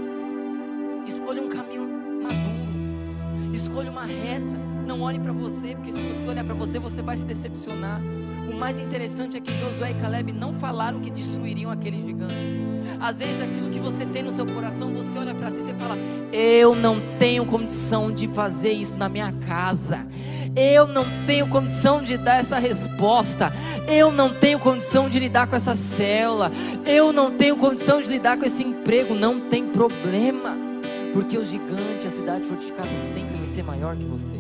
Escolha 1.07 1.41
um 1.41 1.47
caminho 1.47 1.87
maduro. 2.21 3.53
Escolha 3.53 3.89
uma 3.89 4.03
reta. 4.03 4.65
Não 4.85 5.01
olhe 5.01 5.19
para 5.19 5.31
você, 5.31 5.73
porque 5.73 5.93
se 5.93 6.01
você 6.01 6.29
olhar 6.29 6.43
para 6.43 6.53
você, 6.53 6.79
você 6.79 7.01
vai 7.01 7.15
se 7.15 7.25
decepcionar. 7.25 8.01
O 8.49 8.55
mais 8.55 8.77
interessante 8.79 9.37
é 9.37 9.39
que 9.39 9.51
Josué 9.55 9.91
e 9.91 9.93
Caleb 9.95 10.31
não 10.31 10.53
falaram 10.53 10.99
que 10.99 11.09
destruiriam 11.09 11.71
aqueles 11.71 12.05
gigantes. 12.05 12.35
Às 12.99 13.17
vezes 13.17 13.41
aquilo 13.41 13.69
que 13.71 13.79
você 13.79 14.05
tem 14.05 14.23
no 14.23 14.31
seu 14.31 14.45
coração, 14.45 14.93
você 14.93 15.17
olha 15.17 15.35
para 15.35 15.51
si 15.51 15.61
e 15.61 15.73
fala: 15.73 15.97
Eu 16.31 16.75
não 16.75 16.97
tenho 17.19 17.45
condição 17.45 18.11
de 18.11 18.27
fazer 18.27 18.71
isso 18.71 18.95
na 18.95 19.09
minha 19.09 19.31
casa. 19.31 20.07
Eu 20.55 20.87
não 20.87 21.03
tenho 21.25 21.47
condição 21.47 22.01
de 22.01 22.17
dar 22.17 22.39
essa 22.39 22.57
resposta. 22.57 23.51
Eu 23.87 24.11
não 24.11 24.33
tenho 24.33 24.57
condição 24.57 25.09
de 25.09 25.19
lidar 25.19 25.47
com 25.47 25.55
essa 25.55 25.75
célula. 25.75 26.51
Eu 26.85 27.11
não 27.11 27.31
tenho 27.31 27.57
condição 27.57 28.01
de 28.01 28.07
lidar 28.07 28.37
com 28.37 28.45
esse 28.45 28.63
emprego. 28.63 29.13
Não 29.13 29.41
tem 29.49 29.67
problema. 29.67 30.55
Porque 31.13 31.37
o 31.37 31.43
gigante, 31.43 32.07
a 32.07 32.09
cidade 32.09 32.45
fortificada, 32.45 32.87
sempre 33.13 33.37
vai 33.37 33.47
ser 33.47 33.63
maior 33.63 33.95
que 33.95 34.05
você. 34.05 34.37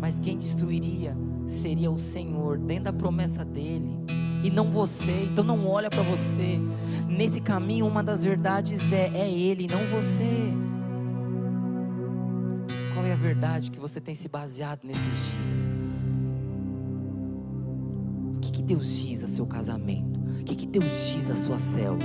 Mas 0.00 0.20
quem 0.20 0.38
destruiria 0.38 1.16
seria 1.46 1.90
o 1.90 1.98
Senhor, 1.98 2.58
dentro 2.58 2.84
da 2.84 2.92
promessa 2.92 3.44
dele 3.44 4.04
e 4.44 4.50
não 4.50 4.70
você. 4.70 5.26
Então 5.30 5.42
não 5.42 5.66
olha 5.66 5.88
para 5.88 6.02
você. 6.02 6.60
Nesse 7.08 7.40
caminho, 7.40 7.86
uma 7.86 8.02
das 8.02 8.22
verdades 8.22 8.92
é 8.92 9.10
é 9.14 9.30
Ele, 9.30 9.66
não 9.66 9.78
você. 9.86 10.52
Qual 12.92 13.04
é 13.06 13.12
a 13.12 13.16
verdade 13.16 13.70
que 13.70 13.78
você 13.78 14.00
tem 14.00 14.14
se 14.14 14.28
baseado 14.28 14.80
nesses 14.84 15.04
dias? 15.04 15.68
O 18.36 18.40
que, 18.40 18.52
que 18.52 18.62
Deus 18.62 18.86
diz 18.86 19.24
a 19.24 19.28
seu 19.28 19.46
casamento? 19.46 20.20
O 20.40 20.44
que, 20.44 20.54
que 20.54 20.66
Deus 20.66 20.84
diz 21.08 21.30
a 21.30 21.36
sua 21.36 21.58
célula? 21.58 22.04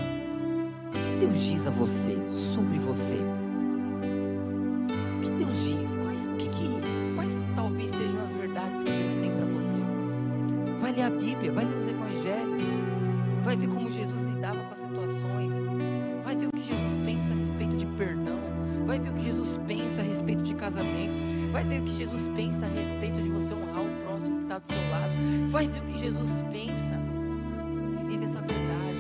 O 0.88 0.92
que 0.92 1.26
Deus 1.26 1.40
diz 1.40 1.68
a 1.68 1.70
você 1.70 2.18
sobre 2.32 2.80
você? 2.80 3.18
O 5.18 5.22
que 5.22 5.32
Deus 5.32 5.66
diz? 5.66 5.89
A 11.10 11.12
Bíblia, 11.12 11.52
vai 11.52 11.66
ler 11.66 11.78
os 11.78 11.88
evangelhos, 11.88 12.64
vai 13.44 13.58
ver 13.58 13.68
como 13.68 13.90
Jesus 13.90 14.22
lidava 14.22 14.60
com 14.60 14.74
as 14.74 14.80
situações, 14.80 15.54
vai 16.24 16.36
ver 16.36 16.48
o 16.48 16.52
que 16.52 16.64
Jesus 16.64 16.98
pensa 17.04 17.34
a 17.34 17.36
respeito 17.36 17.76
de 17.78 17.86
perdão, 17.98 18.40
vai 18.86 19.00
ver 19.00 19.10
o 19.10 19.14
que 19.14 19.24
Jesus 19.24 19.60
pensa 19.68 20.02
a 20.02 20.04
respeito 20.04 20.44
de 20.44 20.54
casamento, 20.54 21.52
vai 21.52 21.64
ver 21.64 21.82
o 21.82 21.84
que 21.84 21.96
Jesus 21.96 22.30
pensa 22.36 22.68
a 22.68 22.70
respeito 22.70 23.22
de 23.22 23.30
você 23.30 23.54
honrar 23.54 23.84
o 23.84 24.04
próximo 24.06 24.38
que 24.38 24.44
está 24.44 24.60
do 24.60 24.68
seu 24.68 24.90
lado, 24.92 25.50
vai 25.50 25.68
ver 25.68 25.80
o 25.80 25.86
que 25.86 26.00
Jesus 26.00 26.44
pensa 26.52 27.00
e 28.00 28.08
vive 28.08 28.26
essa 28.26 28.42
verdade 28.42 29.00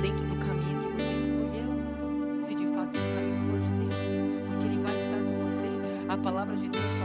dentro 0.00 0.24
do 0.26 0.36
caminho 0.36 0.80
que 0.80 1.02
você 1.02 1.12
escolheu, 1.12 2.42
se 2.42 2.54
de 2.54 2.66
fato 2.74 2.96
esse 2.96 3.06
caminho 3.06 3.50
for 3.50 3.60
de 3.60 3.68
Deus, 3.84 3.94
porque 4.48 4.66
Ele 4.66 4.82
vai 4.82 4.96
estar 4.96 5.18
com 5.18 5.46
você. 5.46 5.68
A 6.08 6.16
palavra 6.16 6.56
de 6.56 6.68
Deus 6.68 6.99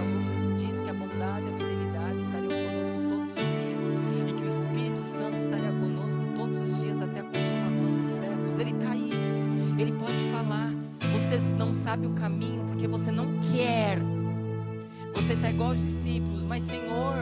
igual 15.55 15.69
aos 15.69 15.81
discípulos, 15.81 16.43
mas 16.43 16.63
Senhor, 16.63 17.15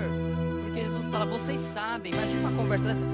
porque 0.63 0.81
Jesus 0.81 1.07
fala, 1.09 1.25
vocês 1.25 1.59
sabem. 1.59 2.11
Imagina 2.11 2.49
uma 2.49 2.57
conversa 2.57 2.85
dessa. 2.85 3.05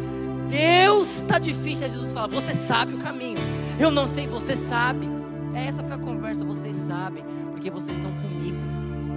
Deus 0.49 1.17
está 1.17 1.37
difícil. 1.37 1.91
Jesus 1.91 2.13
fala, 2.13 2.27
você 2.27 2.55
sabe 2.55 2.95
o 2.95 2.97
caminho. 2.97 3.37
Eu 3.77 3.91
não 3.91 4.07
sei, 4.07 4.25
você 4.27 4.55
sabe. 4.55 5.07
Essa 5.53 5.83
foi 5.83 5.93
a 5.93 5.97
conversa, 5.97 6.45
vocês 6.45 6.75
sabem, 6.75 7.23
porque 7.51 7.69
vocês 7.69 7.97
estão 7.97 8.11
comigo 8.21 8.57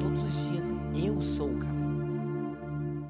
todos 0.01 0.25
os 0.25 0.51
dias. 0.51 0.73
Eu 0.95 1.21
sou 1.21 1.51
o 1.51 1.59
caminho. 1.59 2.57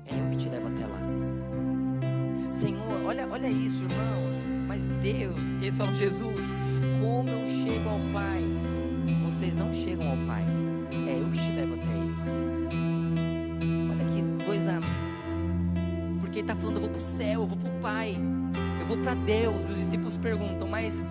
É 0.07 0.15
eu 0.15 0.31
que 0.31 0.37
te 0.37 0.49
levo 0.51 0.69
até 0.69 0.87
lá. 0.87 2.53
Senhor, 2.53 3.05
olha, 3.07 3.27
olha 3.31 3.49
isso, 3.49 3.83
irmãos. 3.83 4.35
Mas 4.69 4.87
Deus, 5.03 5.41
eles 5.63 5.77
falam, 5.77 5.95
Jesus, 5.95 6.41
como 7.01 7.29
eu 7.29 7.49
chego 7.49 7.89
ao 7.89 7.99
Pai? 8.13 8.43
Vocês 9.25 9.57
não 9.57 9.73
chegam 9.73 10.09
ao 10.11 10.17
Pai. 10.27 10.52
Céu, 17.03 17.41
eu 17.41 17.47
vou 17.47 17.59
para 17.59 17.71
o 17.71 17.81
Pai, 17.81 18.17
eu 18.81 18.87
vou 18.87 18.97
para 18.99 19.15
Deus. 19.15 19.69
Os 19.69 19.77
discípulos 19.77 20.17
perguntam, 20.17 20.69
mas 20.69 21.05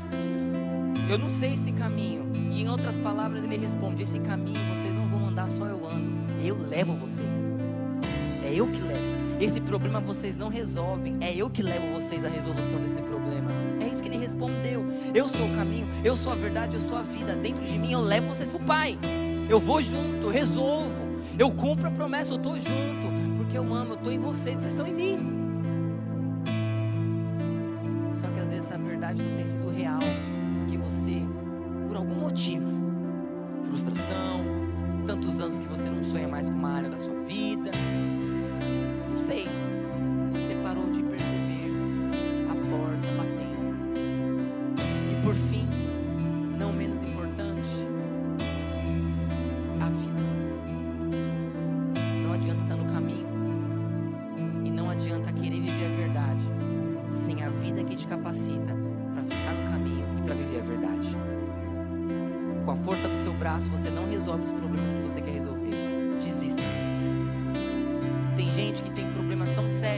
eu 1.10 1.18
não 1.18 1.30
sei 1.30 1.54
esse 1.54 1.72
caminho. 1.72 2.32
E 2.52 2.62
em 2.62 2.70
outras 2.70 2.98
palavras, 2.98 3.44
ele 3.44 3.58
responde: 3.58 4.04
Esse 4.04 4.20
caminho 4.20 4.60
vocês 4.74 4.96
não 4.96 5.08
vão 5.08 5.28
andar, 5.28 5.50
só 5.50 5.66
eu 5.66 5.88
ando. 5.88 6.12
Eu 6.44 6.58
levo 6.58 6.94
vocês. 6.94 7.52
É 8.44 8.54
eu 8.54 8.68
que 8.68 8.82
levo. 8.82 9.22
Esse 9.40 9.60
problema 9.60 10.00
vocês 10.00 10.38
não 10.38 10.48
resolvem. 10.48 11.18
É 11.20 11.36
eu 11.36 11.50
que 11.50 11.62
levo 11.62 12.00
vocês 12.00 12.24
à 12.24 12.30
resolução 12.30 12.80
desse 12.80 13.02
problema. 13.02 13.52
É 13.80 13.88
isso 13.88 14.02
que 14.02 14.08
ele 14.08 14.18
respondeu. 14.18 14.84
Eu 15.14 15.28
sou 15.28 15.46
o 15.46 15.56
caminho, 15.56 15.88
eu 16.04 16.16
sou 16.16 16.32
a 16.32 16.36
verdade, 16.36 16.76
eu 16.76 16.82
sou 16.82 16.98
a 16.98 17.02
vida. 17.02 17.36
Dentro 17.36 17.64
de 17.64 17.78
mim 17.78 17.92
eu 17.92 18.02
levo 18.02 18.28
vocês 18.28 18.50
para 18.50 18.62
o 18.62 18.66
Pai. 18.66 18.98
Eu 19.50 19.60
vou 19.60 19.82
junto, 19.82 20.28
eu 20.28 20.30
resolvo. 20.30 21.02
Eu 21.38 21.52
cumpro 21.52 21.88
a 21.88 21.92
promessa, 21.92 22.34
eu 22.34 22.38
estou 22.38 22.56
junto. 22.58 23.38
Porque 23.38 23.58
eu 23.58 23.74
amo, 23.74 23.94
eu 23.94 23.98
estou 23.98 24.12
em 24.12 24.20
vocês, 24.20 24.60
vocês 24.60 24.74
estão 24.74 24.88
em 24.88 24.94
mim. 24.94 25.41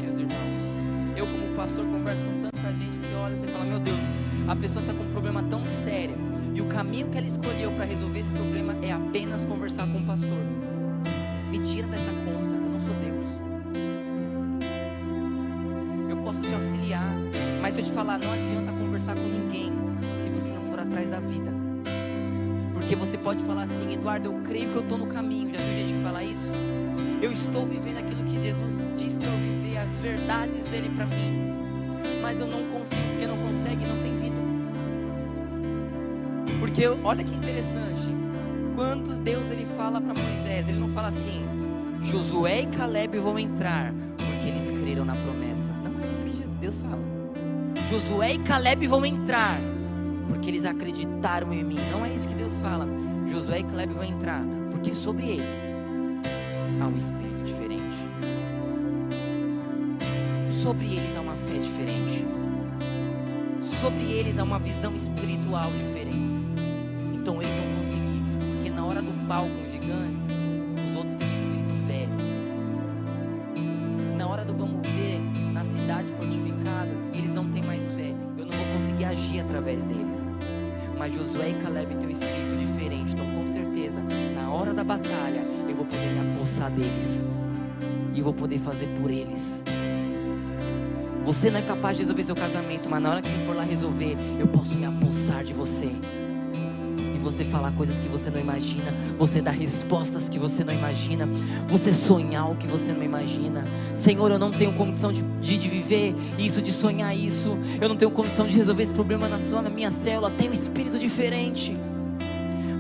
Sérios, 0.04 0.20
irmãos. 0.20 1.18
Eu, 1.18 1.26
como 1.26 1.56
pastor, 1.56 1.86
converso 1.86 2.26
com 2.26 2.41
tanta 2.41 2.74
gente. 2.74 2.97
Você 2.97 3.14
olha 3.14 3.36
e 3.36 3.47
fala: 3.47 3.66
Meu 3.66 3.80
Deus, 3.80 3.99
a 4.47 4.56
pessoa 4.56 4.82
está 4.82 4.93
com 4.93 5.04
um 5.04 5.12
problema 5.12 5.43
tão 5.43 5.66
sério. 5.66 6.16
E 6.54 6.62
o 6.62 6.66
caminho 6.66 7.08
que 7.08 7.18
ela 7.18 7.28
escolheu 7.28 7.72
para 7.72 7.86
resolver 7.86 8.20
esse 8.20 8.32
problema 8.32 8.76
é 8.84 8.91
apenas 8.91 9.43
conversar 9.45 9.88
com 9.88 9.99
o 9.99 10.04
pastor. 10.04 10.38
Me 11.49 11.60
tira 11.60 11.88
dessa 11.88 12.12
conta. 12.26 12.56
Eu 12.56 12.70
não 12.70 12.80
sou 12.80 12.93
Deus. 12.95 13.26
Eu 16.10 16.18
posso 16.18 16.41
te 16.41 16.54
auxiliar. 16.54 17.12
Mas 17.62 17.74
se 17.74 17.82
eu 17.82 17.86
te 17.86 17.91
falar, 17.91 18.20
não 18.20 18.32
adianta 18.32 18.72
conversar 18.74 19.16
com 19.16 19.28
ninguém 19.28 19.72
se 20.20 20.30
você 20.30 20.51
não 20.51 20.64
for 20.64 20.80
atrás 20.80 21.10
da 21.10 21.20
vida. 21.20 21.51
Porque 22.74 22.95
você 22.95 23.18
pode 23.18 23.43
falar 23.43 23.64
assim, 23.64 23.93
Eduardo, 23.93 24.30
eu 24.30 24.41
creio 24.43 24.70
que 24.70 24.76
eu 24.76 24.82
estou 24.82 24.97
no 24.97 25.08
caminho. 25.08 25.49
Já 25.51 25.58
tem 25.58 25.88
gente 25.88 25.93
que 25.93 26.04
fala 26.04 26.24
isso? 26.24 26.51
Eu 27.22 27.32
estou 27.32 27.66
vivendo 27.66 27.97
aquilo 27.97 28.24
que 28.26 28.43
Jesus 28.43 28.93
as 29.84 30.00
verdades 30.00 30.64
dele 30.70 30.90
para 30.96 31.06
mim. 31.06 31.54
Mas 32.22 32.40
eu 32.40 32.48
não 32.48 32.64
consigo, 32.66 33.02
porque 33.10 33.28
não 33.28 33.38
consegue, 33.38 33.86
não 33.86 33.98
tem 34.02 34.16
vida. 34.18 34.36
Porque 36.60 36.88
olha 37.04 37.24
que 37.24 37.36
interessante. 37.36 38.16
Quando 38.76 39.22
Deus 39.22 39.52
ele 39.52 39.66
fala 39.78 40.00
para 40.02 40.14
Moisés, 40.14 40.70
ele 40.70 40.80
não 40.80 40.90
fala 40.90 41.10
assim: 41.10 41.42
Josué 42.02 42.62
e 42.62 42.68
Caleb 42.68 43.20
vão 43.20 43.38
entrar, 43.38 43.94
porque 44.18 44.48
eles 44.48 44.70
creram 44.84 45.06
na 45.06 45.16
promessa. 45.16 45.74
Não 45.84 46.04
é 46.04 46.12
isso 46.12 46.26
que 46.26 46.48
Deus 46.60 46.82
fala. 46.82 47.00
Josué 47.90 48.34
e 48.34 48.40
Caleb 48.40 48.88
vão 48.88 49.06
entrar, 49.06 49.60
porque 50.28 50.50
eles 50.50 50.66
acreditaram 50.66 51.54
em 51.54 51.64
mim. 51.64 51.78
Não 51.92 52.06
é 52.06 52.10
isso 52.10 52.28
que 52.28 52.36
Deus 52.36 52.54
fala. 52.62 52.88
Josué 53.28 53.60
e 53.60 53.64
Caleb 53.64 53.94
vão 53.94 54.04
entrar, 54.04 54.44
porque 54.72 54.94
sobre 54.94 55.28
eles 55.28 55.76
há 56.82 56.88
um 56.88 56.98
espírito 56.98 57.23
Sobre 60.64 60.86
eles 60.86 61.14
há 61.18 61.20
uma 61.20 61.36
fé 61.36 61.57
diferente. 61.59 62.26
Sobre 63.82 64.14
eles 64.14 64.39
há 64.39 64.43
uma 64.43 64.59
visão 64.59 64.95
espiritual 64.95 65.70
diferente. 65.70 66.16
Então 67.14 67.41
eles 67.41 67.53
vão 67.53 67.66
conseguir, 67.80 68.22
porque 68.55 68.70
na 68.70 68.86
hora 68.86 69.01
do 69.01 69.11
pau 69.28 69.45
com 69.45 69.61
os 69.61 69.72
gigantes, 69.72 70.30
os 70.89 70.95
outros 70.95 71.16
têm 71.16 71.28
um 71.28 71.32
espírito 71.34 71.74
velho. 71.86 72.16
Na 74.18 74.26
hora 74.26 74.45
do 74.45 74.53
vamos 74.53 74.88
ver 74.88 75.20
na 75.51 75.66
cidade 75.66 76.07
fortificadas, 76.18 76.97
eles 77.14 77.32
não 77.34 77.51
têm 77.51 77.61
mais 77.64 77.84
fé. 77.95 78.16
Eu 78.38 78.45
não 78.45 78.55
vou 78.55 78.66
conseguir 78.78 79.03
agir 79.03 79.41
através 79.41 79.84
deles. 79.84 80.26
Mas 80.97 81.14
Josué 81.14 81.49
e 81.49 81.55
Caleb 81.55 81.93
têm 81.95 82.07
um 82.07 82.11
espírito 82.11 82.57
diferente. 82.57 83.11
Então, 83.11 83.26
com 83.26 83.51
certeza, 83.51 84.01
na 84.34 84.49
hora 84.49 84.74
da 84.74 84.86
batalha, 84.86 85.41
eu 85.68 85.76
vou 85.76 85.84
poder 85.84 86.07
me 86.07 86.36
apossar 86.38 86.72
deles. 86.72 87.22
E 88.16 88.22
vou 88.22 88.34
poder 88.34 88.59
fazer 88.59 88.88
por 89.01 89.11
eles. 89.11 89.66
Você 91.24 91.50
não 91.50 91.60
é 91.60 91.62
capaz 91.62 91.96
de 91.96 92.04
resolver 92.04 92.24
seu 92.24 92.36
casamento, 92.36 92.90
mas 92.90 93.02
na 93.02 93.10
hora 93.10 93.22
que 93.22 93.30
você 93.30 93.46
for 93.46 93.56
lá 93.56 93.64
resolver, 93.64 94.18
eu 94.38 94.46
posso 94.48 94.76
me 94.76 94.86
apossar 94.86 95.44
de 95.44 95.54
você. 95.54 95.86
E 95.86 97.18
você 97.20 97.46
falar 97.46 97.72
coisas 97.72 98.02
que 98.02 98.10
você 98.10 98.30
não 98.30 98.42
imagina, 98.42 98.94
você 99.18 99.42
dar 99.42 99.52
respostas 99.52 100.28
que 100.28 100.38
você 100.38 100.66
não 100.66 100.74
imagina, 100.74 101.26
você 101.68 101.94
sonhar 101.94 102.52
o 102.52 102.56
que 102.56 102.68
você 102.68 102.92
não 102.92 103.04
imagina. 103.04 103.64
Senhor, 103.96 104.32
eu 104.32 104.40
não 104.40 104.52
tenho 104.52 104.74
condição 104.74 105.14
de, 105.14 105.22
de, 105.40 105.58
de 105.58 105.70
viver 105.70 106.14
isso, 106.38 106.62
de 106.62 106.74
sonhar 106.74 107.16
isso. 107.16 107.58
Eu 107.82 107.88
não 107.88 107.96
tenho 107.96 108.12
condição 108.12 108.46
de 108.46 108.58
resolver 108.58 108.84
esse 108.84 108.94
problema 108.94 109.30
na 109.30 109.40
sua, 109.40 109.62
na 109.62 109.70
minha 109.70 109.92
célula. 109.92 110.30
Tem 110.30 110.50
um 110.50 110.54
espírito 110.54 111.00
diferente. 111.00 111.78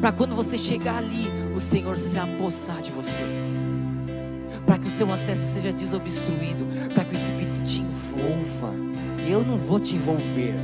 Para 0.01 0.11
quando 0.11 0.35
você 0.35 0.57
chegar 0.57 0.97
ali, 0.97 1.29
o 1.55 1.61
Senhor 1.61 1.97
se 1.97 2.19
apossar 2.19 2.81
de 2.81 2.91
você. 2.91 3.52
Para 4.65 4.77
que 4.77 4.87
o 4.87 4.91
seu 4.91 5.11
acesso 5.11 5.53
seja 5.53 5.73
desobstruído, 5.73 6.65
para 6.93 7.03
que 7.03 7.15
o 7.15 7.17
Espírito 7.17 7.63
te 7.63 7.81
envolva. 7.81 8.73
Eu 9.27 9.43
não 9.43 9.57
vou 9.57 9.79
te 9.79 9.95
envolver. 9.95 10.55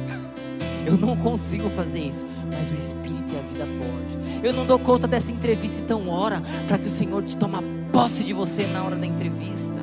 Eu 0.85 0.97
não 0.97 1.15
consigo 1.17 1.69
fazer 1.69 1.99
isso, 1.99 2.25
mas 2.51 2.71
o 2.71 2.75
Espírito 2.75 3.33
e 3.33 3.37
a 3.37 3.41
vida 3.41 3.65
pode. 3.65 4.45
Eu 4.47 4.53
não 4.53 4.65
dou 4.65 4.79
conta 4.79 5.07
dessa 5.07 5.31
entrevista, 5.31 5.81
então 5.81 6.07
ora 6.07 6.41
para 6.67 6.77
que 6.77 6.87
o 6.87 6.89
Senhor 6.89 7.23
te 7.23 7.35
tome 7.35 7.57
posse 7.91 8.23
de 8.23 8.33
você 8.33 8.65
na 8.67 8.83
hora 8.83 8.95
da 8.95 9.05
entrevista. 9.05 9.79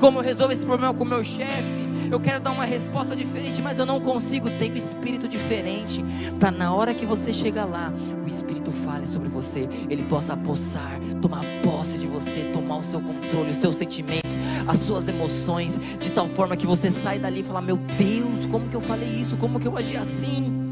Como 0.00 0.18
eu 0.18 0.22
resolvo 0.22 0.52
esse 0.52 0.64
problema 0.64 0.94
com 0.94 1.04
o 1.04 1.06
meu 1.06 1.22
chefe? 1.24 1.87
Eu 2.10 2.18
quero 2.18 2.40
dar 2.40 2.52
uma 2.52 2.64
resposta 2.64 3.14
diferente, 3.14 3.60
mas 3.60 3.78
eu 3.78 3.84
não 3.84 4.00
consigo. 4.00 4.48
Tenho 4.58 4.76
espírito 4.76 5.28
diferente. 5.28 6.02
Para 6.40 6.50
na 6.50 6.72
hora 6.72 6.94
que 6.94 7.04
você 7.04 7.32
chegar 7.32 7.66
lá, 7.66 7.92
o 8.24 8.26
Espírito 8.26 8.72
fale 8.72 9.06
sobre 9.06 9.28
você. 9.28 9.68
Ele 9.90 10.02
possa 10.04 10.32
apossar, 10.32 10.98
tomar 11.20 11.42
posse 11.62 11.98
de 11.98 12.06
você 12.06 12.50
tomar 12.52 12.78
o 12.78 12.84
seu 12.84 13.00
controle, 13.00 13.50
os 13.50 13.56
seus 13.56 13.76
sentimentos, 13.76 14.36
as 14.66 14.78
suas 14.78 15.08
emoções, 15.08 15.78
de 15.98 16.10
tal 16.10 16.28
forma 16.28 16.56
que 16.56 16.66
você 16.66 16.90
sai 16.90 17.18
dali 17.18 17.40
e 17.40 17.42
fala: 17.42 17.60
Meu 17.60 17.76
Deus, 17.76 18.46
como 18.46 18.68
que 18.68 18.76
eu 18.76 18.80
falei 18.80 19.08
isso? 19.08 19.36
Como 19.36 19.60
que 19.60 19.66
eu 19.68 19.76
agi 19.76 19.96
assim? 19.96 20.70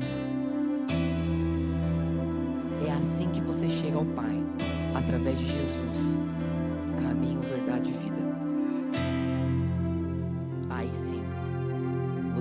É 2.87 2.93
assim 2.93 3.29
que 3.29 3.41
você 3.41 3.69
chega 3.69 3.97
ao 3.97 4.05
Pai, 4.05 4.43
através 4.95 5.39
de 5.39 5.47
Jesus, 5.47 5.86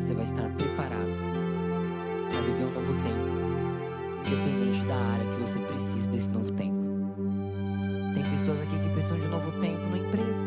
você 0.06 0.14
vai 0.14 0.24
estar 0.26 0.48
preparado 0.52 1.10
para 2.30 2.42
viver 2.42 2.66
um 2.66 2.74
novo 2.76 2.94
tempo, 3.02 4.28
independente 4.28 4.86
da 4.86 4.98
área 4.98 5.26
que 5.32 5.40
você 5.42 5.58
precisa 5.58 6.12
desse 6.12 6.30
novo 6.30 6.52
tempo. 6.52 6.76
Tem 8.14 8.24
pessoas 8.24 8.62
aqui 8.62 8.78
que 8.78 8.90
precisam 8.94 9.18
de 9.18 9.26
um 9.26 9.30
novo 9.32 9.52
tempo 9.54 9.82
no 9.88 9.98
emprego, 9.98 10.45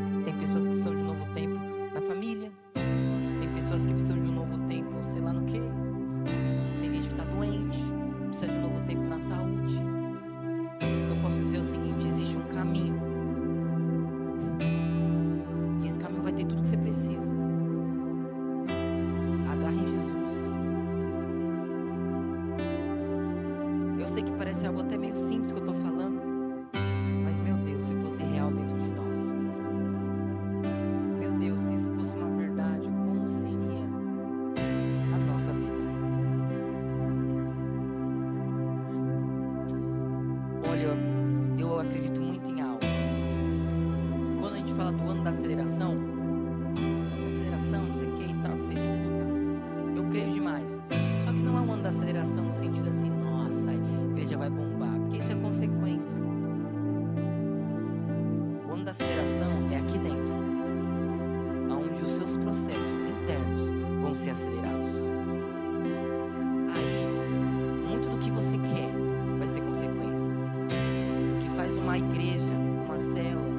igreja, 72.11 72.53
uma 72.87 72.99
célula 72.99 73.59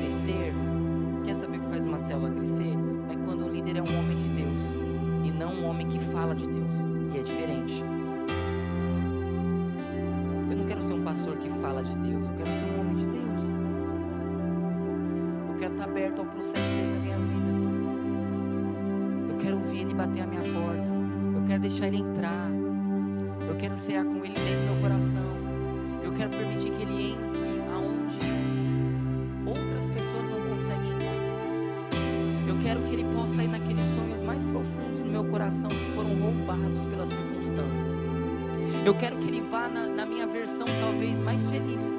crescer, 0.00 0.54
quer 1.24 1.34
saber 1.34 1.58
o 1.58 1.60
que 1.60 1.68
faz 1.68 1.86
uma 1.86 1.98
célula 1.98 2.30
crescer? 2.30 2.72
É 3.10 3.16
quando 3.24 3.44
o 3.46 3.48
líder 3.48 3.76
é 3.76 3.82
um 3.82 3.98
homem 3.98 4.16
de 4.16 4.28
Deus 4.42 4.60
e 5.24 5.30
não 5.30 5.52
um 5.52 5.66
homem 5.66 5.86
que 5.86 5.98
fala 5.98 6.34
de 6.34 6.46
Deus. 6.46 6.74
E 7.14 7.18
é 7.18 7.22
diferente. 7.22 7.84
Eu 10.50 10.56
não 10.56 10.64
quero 10.64 10.82
ser 10.82 10.94
um 10.94 11.02
pastor 11.02 11.36
que 11.36 11.50
fala 11.50 11.82
de 11.82 11.96
Deus, 11.98 12.26
eu 12.26 12.34
quero 12.34 12.50
ser 12.50 12.64
um 12.64 12.80
homem 12.80 12.96
de 12.96 13.06
Deus. 13.06 13.42
Eu 15.48 15.54
quero 15.58 15.72
estar 15.72 15.84
aberto 15.84 16.18
ao 16.20 16.26
processo 16.26 16.54
dele 16.54 16.92
na 16.92 17.00
minha 17.00 17.18
vida. 17.18 17.48
Eu 19.30 19.38
quero 19.38 19.56
ouvir 19.58 19.80
ele 19.80 19.94
bater 19.94 20.22
a 20.22 20.26
minha 20.26 20.42
porta. 20.42 20.94
Eu 21.34 21.42
quero 21.46 21.60
deixar 21.60 21.86
ele 21.88 21.98
entrar. 21.98 22.50
Eu 23.48 23.56
quero 23.56 23.76
cear 23.76 24.04
com 24.04 24.16
ele 24.24 24.34
dentro 24.34 24.60
do 24.60 24.72
meu 24.72 24.82
coração. 24.82 25.38
Eu 26.02 26.12
quero 26.12 26.30
permitir 26.30 26.57
entre 26.92 27.60
aonde 27.72 28.18
outras 29.46 29.88
pessoas 29.88 30.28
não 30.30 30.40
conseguem 30.48 30.92
entrar. 30.92 32.48
Eu 32.48 32.58
quero 32.62 32.82
que 32.82 32.92
ele 32.94 33.04
possa 33.14 33.42
ir 33.42 33.48
naqueles 33.48 33.86
sonhos 33.88 34.20
mais 34.22 34.44
profundos 34.44 35.00
no 35.00 35.10
meu 35.10 35.24
coração 35.24 35.68
que 35.68 35.92
foram 35.94 36.14
roubados 36.14 36.84
pelas 36.86 37.08
circunstâncias. 37.08 37.94
Eu 38.84 38.94
quero 38.94 39.16
que 39.16 39.28
ele 39.28 39.40
vá 39.42 39.68
na, 39.68 39.86
na 39.86 40.06
minha 40.06 40.26
versão 40.26 40.66
talvez 40.80 41.20
mais 41.20 41.44
feliz. 41.46 41.94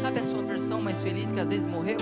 Sabe 0.00 0.20
a 0.20 0.24
sua 0.24 0.42
versão 0.42 0.80
mais 0.80 1.00
feliz 1.02 1.32
que 1.32 1.40
às 1.40 1.48
vezes 1.48 1.66
morreu? 1.66 1.98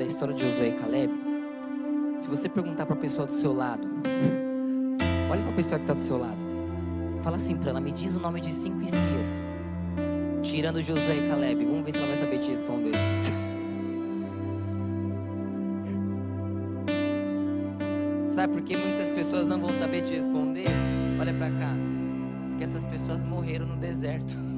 Da 0.00 0.06
história 0.06 0.34
de 0.34 0.42
Josué 0.42 0.68
e 0.68 0.72
Caleb? 0.72 1.12
Se 2.16 2.26
você 2.26 2.48
perguntar 2.48 2.86
pra 2.86 2.96
pessoa 2.96 3.26
do 3.26 3.34
seu 3.34 3.52
lado, 3.52 3.86
olha 5.30 5.42
pra 5.42 5.52
pessoa 5.52 5.78
que 5.78 5.84
tá 5.84 5.92
do 5.92 6.00
seu 6.00 6.16
lado. 6.16 6.38
Fala 7.22 7.36
assim 7.36 7.54
pra 7.54 7.68
ela, 7.68 7.82
me 7.82 7.92
diz 7.92 8.16
o 8.16 8.20
nome 8.20 8.40
de 8.40 8.50
cinco 8.50 8.80
espias. 8.80 9.42
Tirando 10.42 10.80
Josué 10.80 11.16
e 11.16 11.28
Caleb. 11.28 11.66
Vamos 11.66 11.84
ver 11.84 11.92
se 11.92 11.98
ela 11.98 12.06
vai 12.06 12.16
saber 12.16 12.38
te 12.38 12.50
responder. 12.50 12.92
Sabe 18.34 18.54
por 18.54 18.62
que 18.62 18.74
muitas 18.78 19.12
pessoas 19.12 19.46
não 19.46 19.60
vão 19.60 19.74
saber 19.74 20.00
te 20.02 20.14
responder? 20.14 20.68
Olha 21.20 21.34
pra 21.34 21.50
cá. 21.50 21.76
Porque 22.48 22.64
essas 22.64 22.86
pessoas 22.86 23.22
morreram 23.22 23.66
no 23.66 23.76
deserto. 23.76 24.34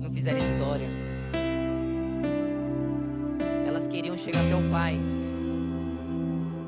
Não 0.00 0.10
fizeram 0.10 0.38
história. 0.38 1.03
Queriam 3.94 4.16
chegar 4.16 4.44
até 4.44 4.56
o 4.56 4.70
Pai. 4.72 4.98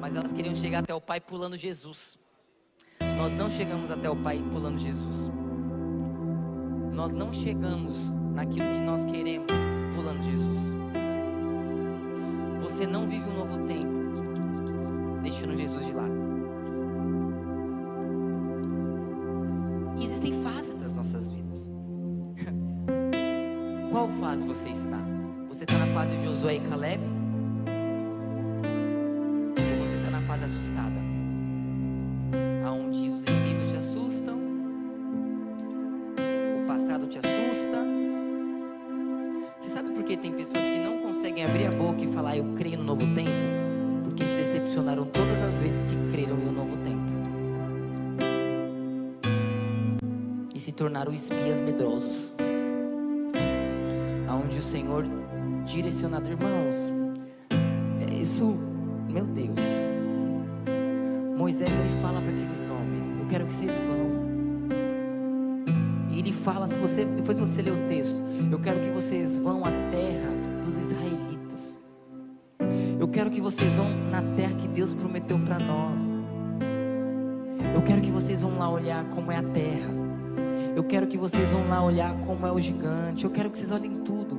Mas 0.00 0.14
elas 0.14 0.32
queriam 0.32 0.54
chegar 0.54 0.78
até 0.78 0.94
o 0.94 1.00
Pai 1.00 1.20
pulando 1.20 1.56
Jesus. 1.56 2.16
Nós 3.16 3.34
não 3.34 3.50
chegamos 3.50 3.90
até 3.90 4.08
o 4.08 4.14
Pai 4.14 4.40
pulando 4.52 4.78
Jesus. 4.78 5.32
Nós 6.92 7.12
não 7.14 7.32
chegamos 7.32 8.14
naquilo 8.32 8.70
que 8.70 8.78
nós 8.78 9.04
queremos 9.06 9.50
pulando 9.96 10.22
Jesus. 10.22 10.76
Você 12.60 12.86
não 12.86 13.08
vive 13.08 13.28
um 13.28 13.38
novo 13.38 13.58
tempo 13.66 15.20
deixando 15.24 15.56
Jesus 15.56 15.84
de 15.84 15.92
lado. 15.94 16.14
Existem 20.00 20.32
fases 20.44 20.76
das 20.76 20.92
nossas 20.92 21.28
vidas. 21.32 21.72
Qual 23.90 24.08
fase 24.10 24.46
você 24.46 24.68
está? 24.68 25.00
Você 25.48 25.64
está 25.64 25.76
na 25.76 25.92
fase 25.92 26.16
de 26.16 26.24
Josué 26.24 26.54
e 26.54 26.60
Caleb? 26.60 27.15
Espias 51.16 51.62
medrosos. 51.62 52.32
Aonde 54.28 54.58
o 54.58 54.62
Senhor 54.62 55.04
direcionador. 55.64 56.32
Irmãos, 56.32 56.90
é 58.08 58.14
isso, 58.14 58.56
meu 59.10 59.24
Deus. 59.24 59.58
Moisés 61.36 61.70
ele 61.70 62.00
fala 62.00 62.20
para 62.20 62.30
aqueles 62.30 62.68
homens: 62.68 63.16
Eu 63.16 63.26
quero 63.26 63.46
que 63.46 63.54
vocês 63.54 63.78
vão. 63.78 64.26
E 66.10 66.18
ele 66.18 66.32
fala, 66.32 66.66
se 66.66 66.78
você, 66.78 67.04
depois 67.04 67.38
você 67.38 67.60
lê 67.60 67.70
o 67.70 67.86
texto, 67.88 68.22
eu 68.50 68.58
quero 68.58 68.80
que 68.80 68.88
vocês 68.88 69.36
vão 69.38 69.64
à 69.66 69.70
terra 69.90 70.30
dos 70.64 70.78
israelitas. 70.78 71.78
Eu 72.98 73.06
quero 73.08 73.30
que 73.30 73.40
vocês 73.40 73.70
vão 73.74 73.90
na 74.10 74.22
terra 74.34 74.54
que 74.54 74.66
Deus 74.66 74.94
prometeu 74.94 75.38
para 75.38 75.58
nós. 75.58 76.02
Eu 77.74 77.82
quero 77.82 78.00
que 78.00 78.10
vocês 78.10 78.40
vão 78.40 78.56
lá 78.58 78.70
olhar 78.70 79.04
como 79.10 79.30
é 79.30 79.36
a 79.36 79.42
terra. 79.42 80.05
Eu 80.76 80.84
quero 80.84 81.06
que 81.06 81.16
vocês 81.16 81.50
vão 81.50 81.66
lá 81.68 81.82
olhar 81.82 82.14
como 82.26 82.46
é 82.46 82.52
o 82.52 82.60
gigante. 82.60 83.24
Eu 83.24 83.30
quero 83.30 83.50
que 83.50 83.56
vocês 83.56 83.72
olhem 83.72 84.02
tudo. 84.04 84.38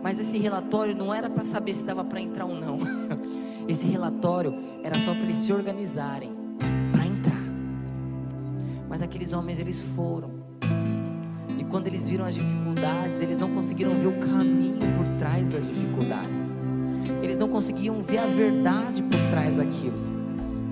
Mas 0.00 0.20
esse 0.20 0.38
relatório 0.38 0.94
não 0.94 1.12
era 1.12 1.28
para 1.28 1.44
saber 1.44 1.74
se 1.74 1.82
dava 1.82 2.04
para 2.04 2.20
entrar 2.20 2.44
ou 2.44 2.54
não. 2.54 2.78
Esse 3.66 3.88
relatório 3.88 4.54
era 4.84 4.96
só 5.00 5.12
para 5.12 5.24
eles 5.24 5.34
se 5.34 5.52
organizarem 5.52 6.30
para 6.92 7.04
entrar. 7.04 7.42
Mas 8.88 9.02
aqueles 9.02 9.32
homens 9.32 9.58
eles 9.58 9.82
foram. 9.96 10.30
E 11.58 11.64
quando 11.64 11.88
eles 11.88 12.08
viram 12.08 12.24
as 12.24 12.36
dificuldades, 12.36 13.20
eles 13.20 13.36
não 13.36 13.52
conseguiram 13.52 13.98
ver 13.98 14.06
o 14.06 14.20
caminho 14.20 14.78
por 14.96 15.18
trás 15.18 15.48
das 15.48 15.66
dificuldades. 15.66 16.52
Eles 17.20 17.36
não 17.36 17.48
conseguiam 17.48 18.00
ver 18.00 18.18
a 18.18 18.26
verdade 18.26 19.02
por 19.02 19.18
trás 19.32 19.56
daquilo. 19.56 19.98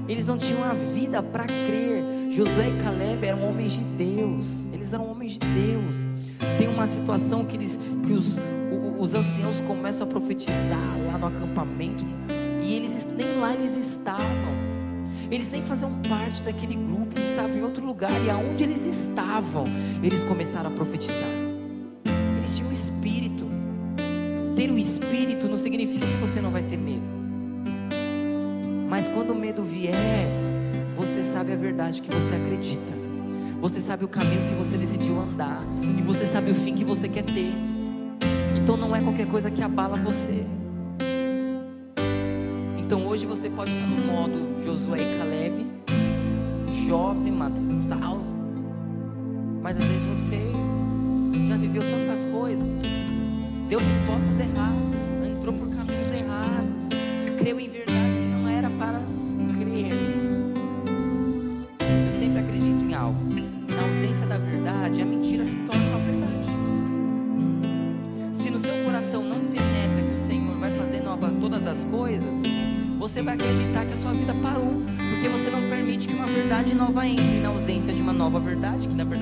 Eles 0.09 0.25
não 0.25 0.39
tinham 0.39 0.63
a 0.63 0.75
vida 0.75 1.21
para 1.25 1.45
crer. 1.45 2.16
Josué 2.37 2.69
e 2.69 2.83
Caleb 2.83 3.27
eram 3.27 3.49
homens 3.49 3.73
de 3.73 3.81
Deus. 3.97 4.67
Eles 4.71 4.93
eram 4.93 5.11
homens 5.11 5.39
de 5.39 5.39
Deus. 5.39 6.07
Tem 6.59 6.69
uma 6.69 6.87
situação 6.87 7.47
que, 7.47 7.57
eles, 7.57 7.79
que 8.07 8.13
os, 8.13 8.37
os 8.99 9.15
anciãos 9.15 9.63
começam 9.63 10.07
a 10.07 10.11
profetizar 10.11 10.99
lá 11.07 11.17
no 11.17 11.29
acampamento. 11.29 12.05
E 12.63 12.75
eles 12.75 13.07
nem 13.07 13.39
lá 13.39 13.55
eles 13.55 13.75
estavam. 13.79 14.55
Eles 15.31 15.49
nem 15.49 15.63
faziam 15.63 15.91
parte 16.11 16.43
daquele 16.43 16.75
grupo, 16.75 17.15
eles 17.17 17.31
estavam 17.31 17.57
em 17.57 17.63
outro 17.63 17.87
lugar. 17.87 18.13
E 18.23 18.29
aonde 18.29 18.65
eles 18.65 18.85
estavam, 18.85 19.65
eles 20.03 20.23
começaram 20.25 20.69
a 20.69 20.73
profetizar. 20.75 21.31
Eles 22.37 22.55
tinham 22.55 22.69
um 22.69 22.73
espírito. 22.75 23.47
Ter 24.55 24.69
o 24.69 24.75
um 24.75 24.79
espírito 24.79 25.49
não 25.49 25.57
significa 25.57 26.07
que 26.07 26.17
você 26.17 26.43
não 26.43 26.51
vai 26.51 26.63
ter 26.63 26.77
medo. 26.77 27.01
Mas 28.91 29.09
quando 29.09 29.31
o 29.31 29.35
medo 29.35 29.65
vier, 29.65 30.29
você 30.97 31.23
sabe 31.23 31.53
a 31.53 31.57
verdade 31.57 32.01
que 32.01 32.09
você 32.11 32.35
acredita. 32.35 32.95
Você 33.61 33.81
sabe 33.81 34.05
o 34.05 34.09
caminho 34.09 34.49
que 34.49 34.55
você 34.55 34.79
decidiu 34.79 35.21
andar. 35.21 35.63
E 35.83 36.01
você 36.01 36.25
sabe 36.25 36.51
o 36.51 36.55
fim 36.55 36.75
que 36.75 36.85
você 36.85 37.07
quer 37.07 37.23
ter. 37.23 37.53
Então 38.63 38.79
não 38.79 38.97
é 38.97 39.03
qualquer 39.03 39.27
coisa 39.27 39.51
que 39.51 39.63
abala 39.63 39.99
você. 39.99 40.43
Então 42.79 43.07
hoje 43.07 43.27
você 43.27 43.51
pode 43.51 43.71
estar 43.71 43.87
no 43.87 44.07
modo 44.07 44.65
Josué 44.65 44.99
e 45.01 45.19
Caleb, 45.19 45.67
jovem, 46.87 47.35
tal. 47.89 48.23
Mas 49.61 49.77
às 49.77 49.85
vezes 49.85 50.05
você 50.05 50.53
já 51.47 51.57
viveu 51.57 51.83
tantas 51.83 52.25
coisas, 52.33 52.69
deu 53.69 53.81
respostas 53.81 54.41
erradas, 54.41 55.37
entrou 55.37 55.53
por 55.53 55.69
caminhos 55.69 56.11
errados, 56.11 56.87
creu 57.39 57.61
em 57.61 57.76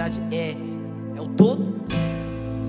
verdade, 0.04 0.20
é 0.34 0.56
é 1.16 1.20
o 1.20 1.28
todo. 1.28 1.74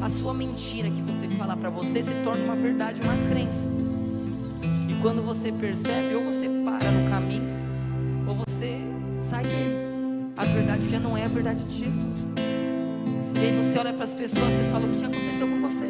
A 0.02 0.10
sua 0.10 0.34
mentira 0.34 0.90
que 0.90 1.02
você 1.02 1.28
fala 1.36 1.58
para 1.58 1.70
você 1.70 2.04
se 2.04 2.14
torna 2.24 2.44
uma 2.44 2.56
verdade, 2.56 3.02
uma 3.02 3.18
crença. 3.30 3.68
E 4.88 4.94
quando 5.02 5.24
você 5.24 5.52
percebe, 5.52 6.16
ou 6.16 6.26
você 6.26 6.48
para 6.64 6.92
no 6.92 7.10
caminho, 7.10 7.44
ou 8.28 8.36
você 8.36 8.82
sai 9.30 9.44
dele. 9.44 9.86
A 10.38 10.44
verdade 10.44 10.90
já 10.90 11.00
não 11.00 11.18
é 11.18 11.26
a 11.26 11.28
verdade 11.28 11.64
de 11.64 11.78
Jesus. 11.78 12.34
E 13.36 13.40
aí 13.40 13.64
você 13.64 13.80
olha 13.80 13.94
para 13.94 14.04
as 14.04 14.14
pessoas 14.14 14.48
e 14.48 14.72
fala: 14.72 14.86
o 14.86 14.90
que 14.90 15.04
aconteceu 15.04 15.48
com 15.48 15.62
você? 15.62 15.88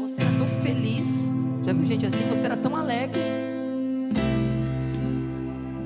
Você 0.00 0.20
era 0.20 0.38
tão 0.38 0.48
feliz 0.62 1.30
já 1.64 1.72
viu 1.72 1.86
gente 1.86 2.04
assim? 2.04 2.28
Você 2.28 2.44
era 2.44 2.56
tão 2.56 2.76
alegre. 2.76 3.22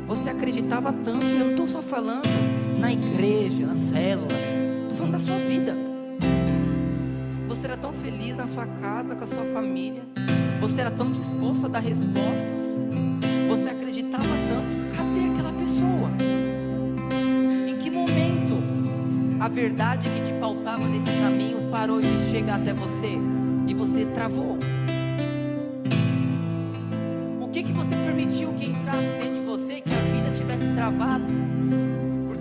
Você 0.08 0.30
acreditava 0.30 0.92
tanto. 0.92 1.24
Eu 1.24 1.38
não 1.38 1.50
estou 1.50 1.68
só 1.68 1.82
falando 1.82 2.26
na 2.78 2.92
igreja, 2.92 3.66
na 3.66 3.74
célula. 3.74 4.28
Estou 4.82 4.96
falando 4.96 5.12
da 5.12 5.18
sua 5.18 5.38
vida. 5.38 5.74
Você 7.48 7.66
era 7.66 7.76
tão 7.76 7.92
feliz 7.92 8.36
na 8.36 8.46
sua 8.46 8.66
casa, 8.66 9.14
com 9.14 9.24
a 9.24 9.26
sua 9.26 9.44
família. 9.52 10.02
Você 10.60 10.80
era 10.80 10.90
tão 10.90 11.10
disposto 11.12 11.66
a 11.66 11.68
dar 11.68 11.80
respostas. 11.80 12.76
Você 13.48 13.68
acreditava 13.68 14.24
tanto. 14.24 14.96
Cadê 14.96 15.32
aquela 15.32 15.52
pessoa? 15.52 16.10
Em 17.68 17.76
que 17.78 17.90
momento 17.90 18.58
a 19.40 19.48
verdade 19.48 20.08
que 20.08 20.22
te 20.22 20.32
pautava 20.40 20.86
nesse 20.88 21.10
caminho 21.20 21.70
parou 21.70 22.00
de 22.00 22.30
chegar 22.30 22.60
até 22.60 22.72
você 22.72 23.18
e 23.66 23.74
você 23.74 24.04
travou? 24.06 24.58
que, 27.62 27.64
que 27.64 27.72
você 27.72 27.96
permitiu 27.96 28.52
que 28.54 28.66
entrasse 28.66 29.08
dentro 29.20 29.34
de 29.34 29.40
você, 29.40 29.80
que 29.80 29.92
a 29.92 29.98
vida 29.98 30.30
tivesse 30.36 30.72
travado? 30.74 31.26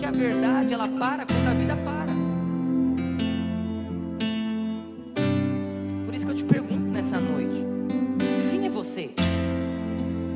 A 0.07 0.11
verdade, 0.11 0.73
ela 0.73 0.87
para 0.87 1.25
quando 1.25 1.47
a 1.49 1.53
vida 1.53 1.75
para. 1.75 2.11
Por 6.05 6.15
isso 6.15 6.25
que 6.25 6.31
eu 6.31 6.35
te 6.35 6.43
pergunto 6.45 6.89
nessa 6.91 7.19
noite: 7.19 7.65
quem 8.49 8.65
é 8.65 8.69
você 8.69 9.09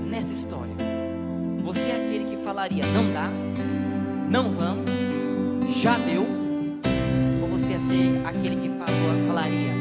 nessa 0.10 0.34
história? 0.34 0.76
Você 1.64 1.80
é 1.80 1.96
aquele 1.96 2.36
que 2.36 2.44
falaria, 2.44 2.86
não 2.88 3.14
dá, 3.14 3.30
não 4.30 4.52
vamos, 4.52 4.92
já 5.82 5.98
deu? 5.98 6.28
Ou 7.42 7.48
você 7.48 7.74
é 7.74 8.28
aquele 8.28 8.58
que 8.58 8.70
falou, 8.70 9.28
falaria, 9.28 9.72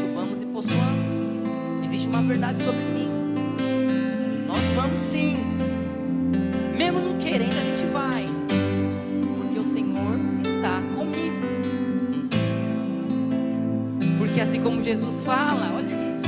subamos 0.00 0.42
e 0.42 0.46
possuamos? 0.46 1.84
Existe 1.84 2.08
uma 2.08 2.22
verdade 2.22 2.62
sobre 2.62 2.80
mim 2.80 3.00
vamos 4.80 5.00
sim. 5.10 5.36
Mesmo 6.76 7.00
não 7.00 7.18
querendo, 7.18 7.69
assim 14.50 14.62
como 14.62 14.82
Jesus 14.82 15.22
fala, 15.22 15.72
olha 15.76 15.94
isso. 16.08 16.22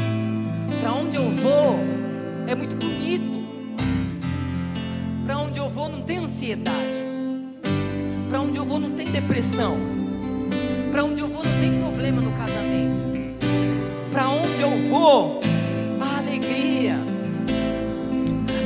Para 0.81 0.93
onde 0.93 1.16
eu 1.16 1.29
vou 1.43 1.77
é 2.47 2.55
muito 2.55 2.77
bonito. 2.77 3.33
Para 5.27 5.39
onde 5.39 5.59
eu 5.59 5.68
vou 5.68 5.89
não 5.89 6.03
tem 6.03 6.18
ansiedade. 6.18 7.03
Para 8.31 8.41
onde 8.41 8.57
eu 8.59 8.64
vou 8.64 8.79
não 8.79 8.93
tem 8.93 9.11
depressão. 9.11 9.77
Para 10.93 11.03
onde 11.03 11.20
eu 11.20 11.27
vou 11.27 11.43
não 11.43 11.61
tem 11.61 11.81
problema 11.81 12.20
no 12.20 12.31
casamento. 12.33 13.43
Para 14.12 14.29
onde 14.29 14.62
eu 14.62 14.70
vou 14.89 15.43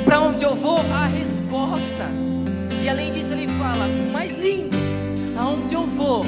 para 0.04 0.20
onde 0.20 0.44
eu 0.44 0.54
vou, 0.54 0.78
a 0.78 1.06
resposta. 1.06 2.08
E 2.82 2.88
além 2.88 3.10
disso, 3.10 3.32
ele 3.32 3.48
fala: 3.58 3.88
mais 4.12 4.32
lindo, 4.38 4.76
aonde 5.36 5.74
eu 5.74 5.84
vou, 5.86 6.24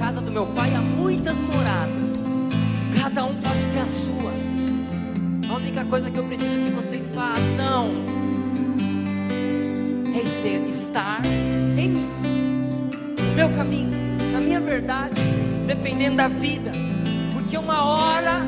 casa 0.00 0.18
do 0.22 0.32
meu 0.32 0.46
pai 0.46 0.74
há 0.74 0.80
muitas 0.80 1.36
moradas. 1.36 2.24
Cada 2.98 3.22
um 3.26 3.34
pode 3.34 3.66
ter 3.66 3.80
a 3.80 3.86
sua. 3.86 4.32
A 5.50 5.56
única 5.56 5.84
coisa 5.84 6.10
que 6.10 6.16
eu 6.16 6.24
preciso 6.24 6.48
que 6.48 6.70
vocês 6.70 7.12
façam 7.12 7.90
é 10.14 10.66
estar 10.66 11.20
em 11.76 11.88
mim, 11.90 12.08
no 13.18 13.34
meu 13.34 13.50
caminho, 13.50 13.90
na 14.32 14.40
minha 14.40 14.58
verdade, 14.58 15.20
dependendo 15.66 16.16
da 16.16 16.28
vida. 16.28 16.72
Porque 17.34 17.58
uma 17.58 17.84
hora, 17.84 18.40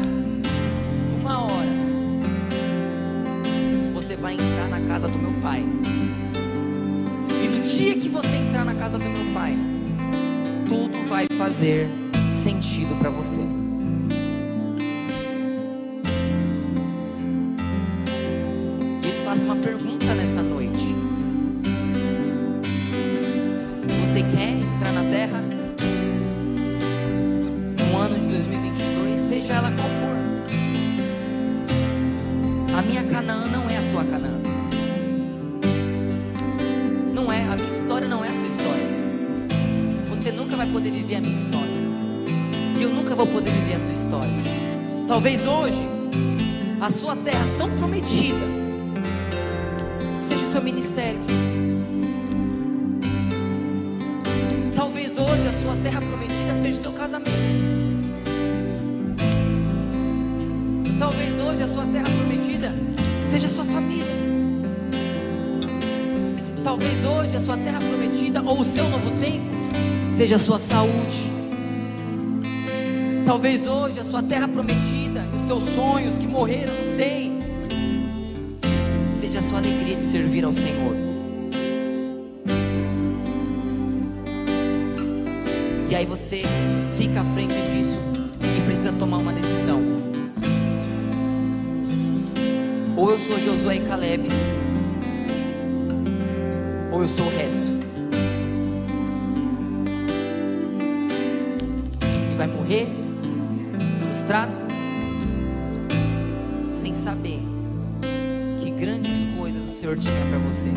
uma 1.21 1.45
hora, 1.45 1.69
você 3.93 4.17
vai 4.17 4.33
entrar 4.33 4.69
na 4.71 4.81
casa 4.89 5.07
do 5.07 5.19
meu 5.19 5.33
pai. 5.43 5.63
E 7.45 7.49
no 7.49 7.63
dia 7.63 7.95
que 7.95 8.09
você 8.09 8.37
entrar 8.37 8.65
na 8.65 8.75
casa 8.75 8.99
do 8.99 9.05
meu 9.05 9.35
pai, 9.35 9.72
vai 11.13 11.27
fazer 11.37 11.91
sentido 12.43 12.99
para 12.99 13.11
você. 13.11 13.43
E 19.07 19.25
faço 19.27 19.45
uma 19.45 19.57
pergunta 19.57 20.07
nessa 20.15 20.43
noite. 20.43 20.97
Você 24.07 24.23
quer 24.35 24.57
terra, 25.11 25.43
no 27.91 27.99
ano 27.99 28.19
de 28.19 28.27
2022, 28.29 29.21
seja 29.21 29.53
ela 29.53 29.71
qual 29.71 29.91
for. 29.91 30.17
A 32.79 32.81
minha 32.81 33.05
Canaã 33.05 33.49
não 33.49 33.69
é 33.69 33.77
a 33.77 33.83
sua 33.83 34.03
Canaã. 34.05 34.41
Não 37.13 37.31
é, 37.31 37.43
a 37.43 37.55
minha 37.55 37.69
história 37.69 38.09
não 38.09 38.25
é 38.25 38.29
a 38.29 38.33
sua 38.33 38.47
história. 38.47 38.62
Nunca 40.53 40.67
vai 40.67 40.73
poder 40.75 40.91
viver 40.91 41.15
a 41.15 41.21
minha 41.23 41.35
história. 41.35 41.73
E 42.79 42.83
eu 42.83 42.91
nunca 42.91 43.15
vou 43.15 43.27
poder 43.27 43.51
viver 43.51 43.75
a 43.75 43.81
sua 43.81 43.93
história. 43.93 44.33
Talvez 45.09 45.49
hoje, 45.49 45.83
a 46.79 46.91
sua 46.91 47.17
terra 47.17 47.43
tão 47.57 47.71
prometida 47.79 48.37
seja 50.29 50.45
o 50.45 50.53
seu 50.53 50.63
ministério. 50.63 51.21
Talvez 54.77 55.13
hoje 55.13 55.49
a 55.49 55.53
sua 55.55 55.75
terra 55.83 56.03
prometida 56.03 56.55
seja 56.61 56.77
o 56.77 56.83
seu 56.83 56.93
casamento. 56.93 57.31
Talvez 60.99 61.41
hoje 61.41 61.63
a 61.63 61.69
sua 61.69 61.87
terra 61.87 62.05
prometida 62.05 62.75
seja 63.31 63.47
a 63.47 63.51
sua 63.51 63.65
família. 63.65 64.05
Talvez 66.63 67.05
hoje 67.07 67.37
a 67.37 67.41
sua 67.41 67.57
terra 67.57 67.79
prometida 67.79 68.43
ou 68.43 68.61
o 68.61 68.65
seu 68.65 68.87
novo 68.91 69.11
tempo 69.19 69.62
seja 70.17 70.37
a 70.37 70.39
sua 70.39 70.59
saúde. 70.59 71.33
Talvez 73.25 73.67
hoje 73.67 74.01
a 74.01 74.05
sua 74.05 74.23
terra 74.23 74.49
prometida, 74.49 75.25
os 75.35 75.43
seus 75.43 75.65
sonhos 75.71 76.19
que 76.19 76.27
morreram, 76.27 76.75
não 76.75 76.97
sei, 76.97 77.33
seja 79.21 79.39
a 79.39 79.43
sua 79.43 79.59
alegria 79.59 79.97
de 79.97 80.03
servir 80.03 80.45
ao 80.45 80.53
Senhor. 80.53 80.95
E 85.89 85.95
aí 85.95 86.07
você 86.07 86.43
fica 86.97 87.21
à 87.21 87.25
frente 87.35 87.55
disso 87.55 87.99
e 88.41 88.67
precisa 88.67 88.93
tomar 88.93 89.19
uma 89.19 89.33
decisão. 89.33 89.81
Ou 92.97 93.11
eu 93.11 93.19
sou 93.19 93.39
Josué 93.41 93.77
e 93.77 93.81
Caleb, 93.81 94.29
ou 96.91 97.03
eu 97.03 97.09
sou 97.09 97.27
o 97.27 97.31
resto. 97.31 97.52
Tinha 110.03 110.27
para 110.27 110.39
você. 110.39 110.69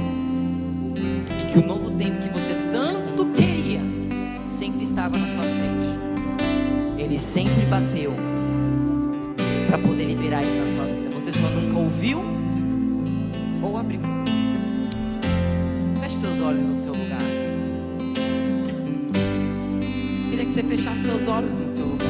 E 1.42 1.52
que 1.52 1.60
o 1.60 1.66
novo 1.66 1.92
tempo 1.92 2.22
que 2.22 2.30
você 2.30 2.56
tanto 2.72 3.26
queria 3.34 3.82
sempre 4.46 4.84
estava 4.84 5.18
na 5.18 5.28
sua 5.28 5.44
frente. 5.44 5.98
Ele 6.98 7.18
sempre 7.18 7.66
bateu 7.66 8.14
para 9.68 9.78
poder 9.80 10.06
liberar 10.06 10.44
isso 10.44 10.54
na 10.54 10.76
sua 10.76 10.86
vida. 10.86 11.10
Você 11.20 11.32
só 11.32 11.50
nunca 11.50 11.78
ouviu 11.78 12.22
ou 13.64 13.78
abriu. 13.78 14.00
Feche 16.02 16.18
seus 16.18 16.40
olhos 16.40 16.68
no 16.68 16.76
seu 16.76 16.94
lugar. 16.94 17.20
Queria 20.30 20.46
que 20.46 20.52
você 20.52 20.64
fechasse 20.64 21.04
seus 21.04 21.28
olhos 21.28 21.56
no 21.56 21.70
seu 21.70 21.86
lugar. 21.86 22.08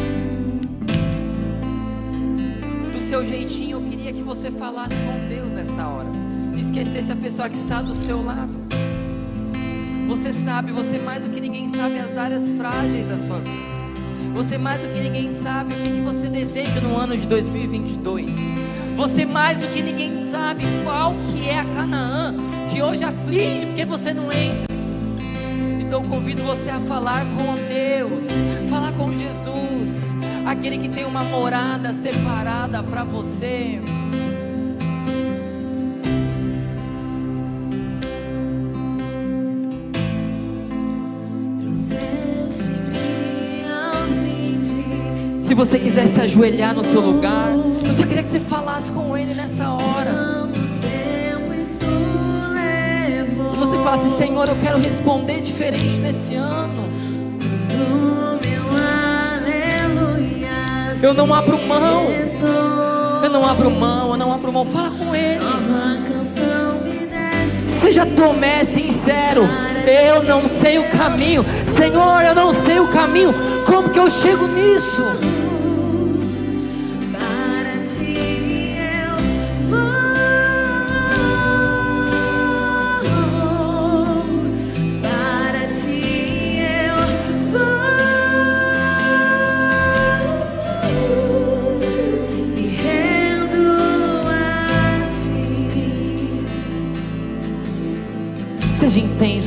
Do 2.93 3.01
seu 3.01 3.25
jeitinho, 3.25 3.77
eu 3.77 3.89
queria 3.89 4.11
que 4.11 4.21
você 4.21 4.51
falasse 4.51 4.95
com 4.95 5.29
Deus 5.29 5.53
nessa 5.53 5.87
hora. 5.87 6.34
Esquecesse 6.57 7.11
a 7.11 7.15
pessoa 7.15 7.49
que 7.49 7.57
está 7.57 7.81
do 7.81 7.95
seu 7.95 8.23
lado. 8.23 8.53
Você 10.07 10.31
sabe, 10.31 10.71
você 10.71 10.97
mais 10.97 11.23
do 11.23 11.29
que 11.29 11.41
ninguém 11.41 11.67
sabe 11.67 11.99
as 11.99 12.17
áreas 12.17 12.47
frágeis 12.49 13.07
da 13.07 13.17
sua 13.17 13.39
vida. 13.39 13.75
Você 14.33 14.57
mais 14.57 14.81
do 14.81 14.89
que 14.89 14.99
ninguém 14.99 15.29
sabe 15.29 15.73
o 15.73 15.77
que, 15.77 15.89
que 15.89 16.01
você 16.01 16.27
deseja 16.27 16.81
no 16.81 16.97
ano 16.97 17.17
de 17.17 17.25
2022. 17.25 18.31
Você 18.95 19.25
mais 19.25 19.57
do 19.57 19.67
que 19.67 19.81
ninguém 19.81 20.13
sabe 20.13 20.63
qual 20.83 21.13
que 21.31 21.47
é 21.47 21.59
a 21.59 21.65
Canaã 21.65 22.35
que 22.69 22.81
hoje 22.81 23.03
aflige 23.03 23.65
porque 23.65 23.85
você 23.85 24.13
não 24.13 24.31
entra. 24.31 24.65
Então 25.79 26.03
convido 26.03 26.43
você 26.43 26.69
a 26.69 26.79
falar 26.81 27.25
com 27.37 27.55
Deus, 27.69 28.23
falar 28.69 28.91
com 28.93 29.13
Jesus, 29.13 30.13
aquele 30.45 30.77
que 30.77 30.89
tem 30.89 31.05
uma 31.05 31.23
morada 31.23 31.93
separada 31.93 32.83
para 32.83 33.03
você. 33.03 33.79
Se 45.55 45.57
você 45.57 45.79
quiser 45.79 46.05
se 46.07 46.19
ajoelhar 46.19 46.75
no 46.75 46.83
seu 46.83 46.99
lugar, 46.99 47.53
eu 47.53 47.93
só 47.95 48.05
queria 48.05 48.21
que 48.21 48.27
você 48.27 48.41
falasse 48.41 48.91
com 48.91 49.17
Ele 49.17 49.33
nessa 49.33 49.69
hora. 49.69 50.49
Que 53.49 53.55
você 53.55 53.77
falasse, 53.77 54.17
Senhor, 54.17 54.49
eu 54.49 54.55
quero 54.57 54.77
responder 54.77 55.39
diferente 55.39 55.97
nesse 56.01 56.35
ano. 56.35 56.89
Eu 61.01 61.13
não 61.13 61.33
abro 61.33 61.57
mão. 61.57 62.07
Eu 63.23 63.29
não 63.29 63.45
abro 63.45 63.71
mão, 63.71 64.11
eu 64.11 64.17
não 64.17 64.33
abro 64.33 64.51
mão. 64.51 64.65
Fala 64.65 64.91
com 64.91 65.15
Ele. 65.15 65.39
Seja 67.79 68.05
Tomé 68.05 68.65
sincero. 68.65 69.47
Eu 69.87 70.21
não 70.21 70.49
sei 70.49 70.79
o 70.79 70.89
caminho. 70.89 71.45
Senhor, 71.77 72.21
eu 72.23 72.35
não 72.35 72.53
sei 72.53 72.77
o 72.81 72.89
caminho. 72.89 73.33
Como 73.65 73.89
que 73.89 73.99
eu 73.99 74.11
chego 74.11 74.47
nisso? 74.47 75.34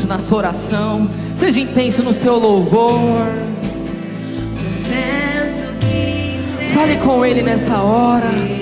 Na 0.09 0.19
sua 0.19 0.39
oração. 0.39 1.09
Seja 1.37 1.61
intenso 1.61 2.03
no 2.03 2.13
seu 2.13 2.39
louvor. 2.39 3.29
Fale 6.75 6.97
com 6.99 7.25
Ele 7.25 7.43
nessa 7.43 7.81
hora. 7.83 8.58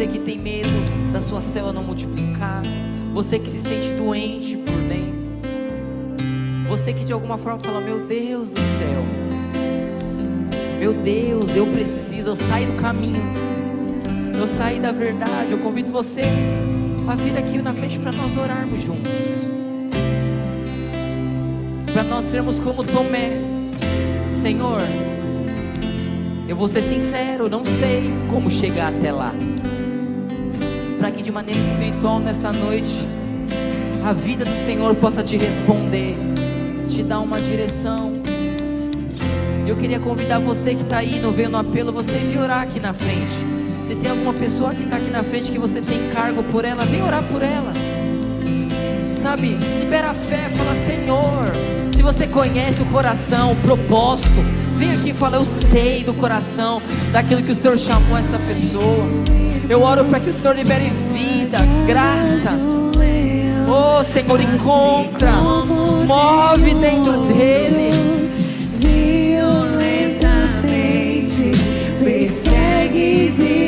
Você 0.00 0.06
que 0.06 0.18
tem 0.18 0.38
medo 0.38 1.12
da 1.12 1.20
sua 1.20 1.42
célula 1.42 1.74
não 1.74 1.82
multiplicar, 1.84 2.62
você 3.12 3.38
que 3.38 3.50
se 3.50 3.60
sente 3.60 3.92
doente 3.92 4.56
por 4.56 4.74
dentro, 4.88 5.20
você 6.70 6.94
que 6.94 7.04
de 7.04 7.12
alguma 7.12 7.36
forma 7.36 7.60
fala: 7.60 7.82
Meu 7.82 8.06
Deus 8.06 8.48
do 8.48 8.60
céu, 8.78 9.04
Meu 10.78 10.94
Deus, 10.94 11.54
eu 11.54 11.66
preciso, 11.66 12.30
eu 12.30 12.36
saí 12.36 12.64
do 12.64 12.80
caminho, 12.80 13.20
eu 14.34 14.46
saí 14.46 14.80
da 14.80 14.90
verdade. 14.90 15.52
Eu 15.52 15.58
convido 15.58 15.92
você 15.92 16.22
a 17.06 17.14
vir 17.14 17.36
aqui 17.36 17.60
na 17.60 17.74
frente 17.74 17.98
para 17.98 18.10
nós 18.10 18.34
orarmos 18.38 18.82
juntos, 18.82 19.12
para 21.92 22.04
nós 22.04 22.24
sermos 22.24 22.58
como 22.58 22.82
Tomé, 22.84 23.32
Senhor. 24.32 24.80
Eu 26.48 26.56
vou 26.56 26.68
ser 26.68 26.80
sincero, 26.80 27.50
não 27.50 27.66
sei 27.66 28.10
como 28.30 28.50
chegar 28.50 28.94
até 28.94 29.12
lá. 29.12 29.34
Para 31.00 31.10
que 31.10 31.22
de 31.22 31.32
maneira 31.32 31.58
espiritual 31.58 32.20
nessa 32.20 32.52
noite 32.52 33.08
a 34.04 34.12
vida 34.12 34.44
do 34.44 34.64
Senhor 34.66 34.94
possa 34.96 35.22
te 35.22 35.38
responder, 35.38 36.14
te 36.90 37.02
dar 37.02 37.20
uma 37.20 37.40
direção. 37.40 38.20
Eu 39.66 39.76
queria 39.76 39.98
convidar 39.98 40.38
você 40.40 40.74
que 40.74 40.82
está 40.82 40.98
aí 40.98 41.18
no 41.18 41.32
Vendo 41.32 41.56
Apelo, 41.56 41.90
você 41.90 42.18
vir 42.18 42.38
orar 42.38 42.62
aqui 42.62 42.78
na 42.78 42.92
frente. 42.92 43.32
Se 43.82 43.94
tem 43.96 44.10
alguma 44.10 44.34
pessoa 44.34 44.74
que 44.74 44.82
está 44.82 44.96
aqui 44.96 45.10
na 45.10 45.22
frente 45.22 45.50
que 45.50 45.58
você 45.58 45.80
tem 45.80 46.10
cargo 46.10 46.42
por 46.42 46.66
ela, 46.66 46.84
vem 46.84 47.02
orar 47.02 47.24
por 47.24 47.42
ela. 47.42 47.72
Sabe, 49.22 49.56
libera 49.80 50.10
a 50.10 50.14
fé, 50.14 50.50
fala 50.50 50.74
Senhor. 50.74 51.94
Se 51.96 52.02
você 52.02 52.26
conhece 52.26 52.82
o 52.82 52.86
coração, 52.86 53.52
o 53.52 53.56
propósito, 53.56 54.36
vem 54.76 54.92
aqui 54.92 55.10
e 55.10 55.14
fala, 55.14 55.36
eu 55.38 55.46
sei 55.46 56.04
do 56.04 56.12
coração, 56.12 56.82
daquilo 57.10 57.42
que 57.42 57.52
o 57.52 57.56
Senhor 57.56 57.78
chamou 57.78 58.18
essa 58.18 58.38
pessoa. 58.38 59.39
Eu 59.70 59.82
oro 59.82 60.04
para 60.06 60.18
que 60.18 60.30
o 60.30 60.32
Senhor 60.32 60.56
libere 60.56 60.90
vida, 61.12 61.58
graça. 61.86 62.54
Oh 63.68 64.02
Senhor, 64.02 64.40
encontra, 64.40 65.30
move 65.30 66.74
dentro 66.74 67.18
dele. 67.28 67.92
Violentamente 68.80 71.52
persegues 72.02 73.38
e 73.38 73.59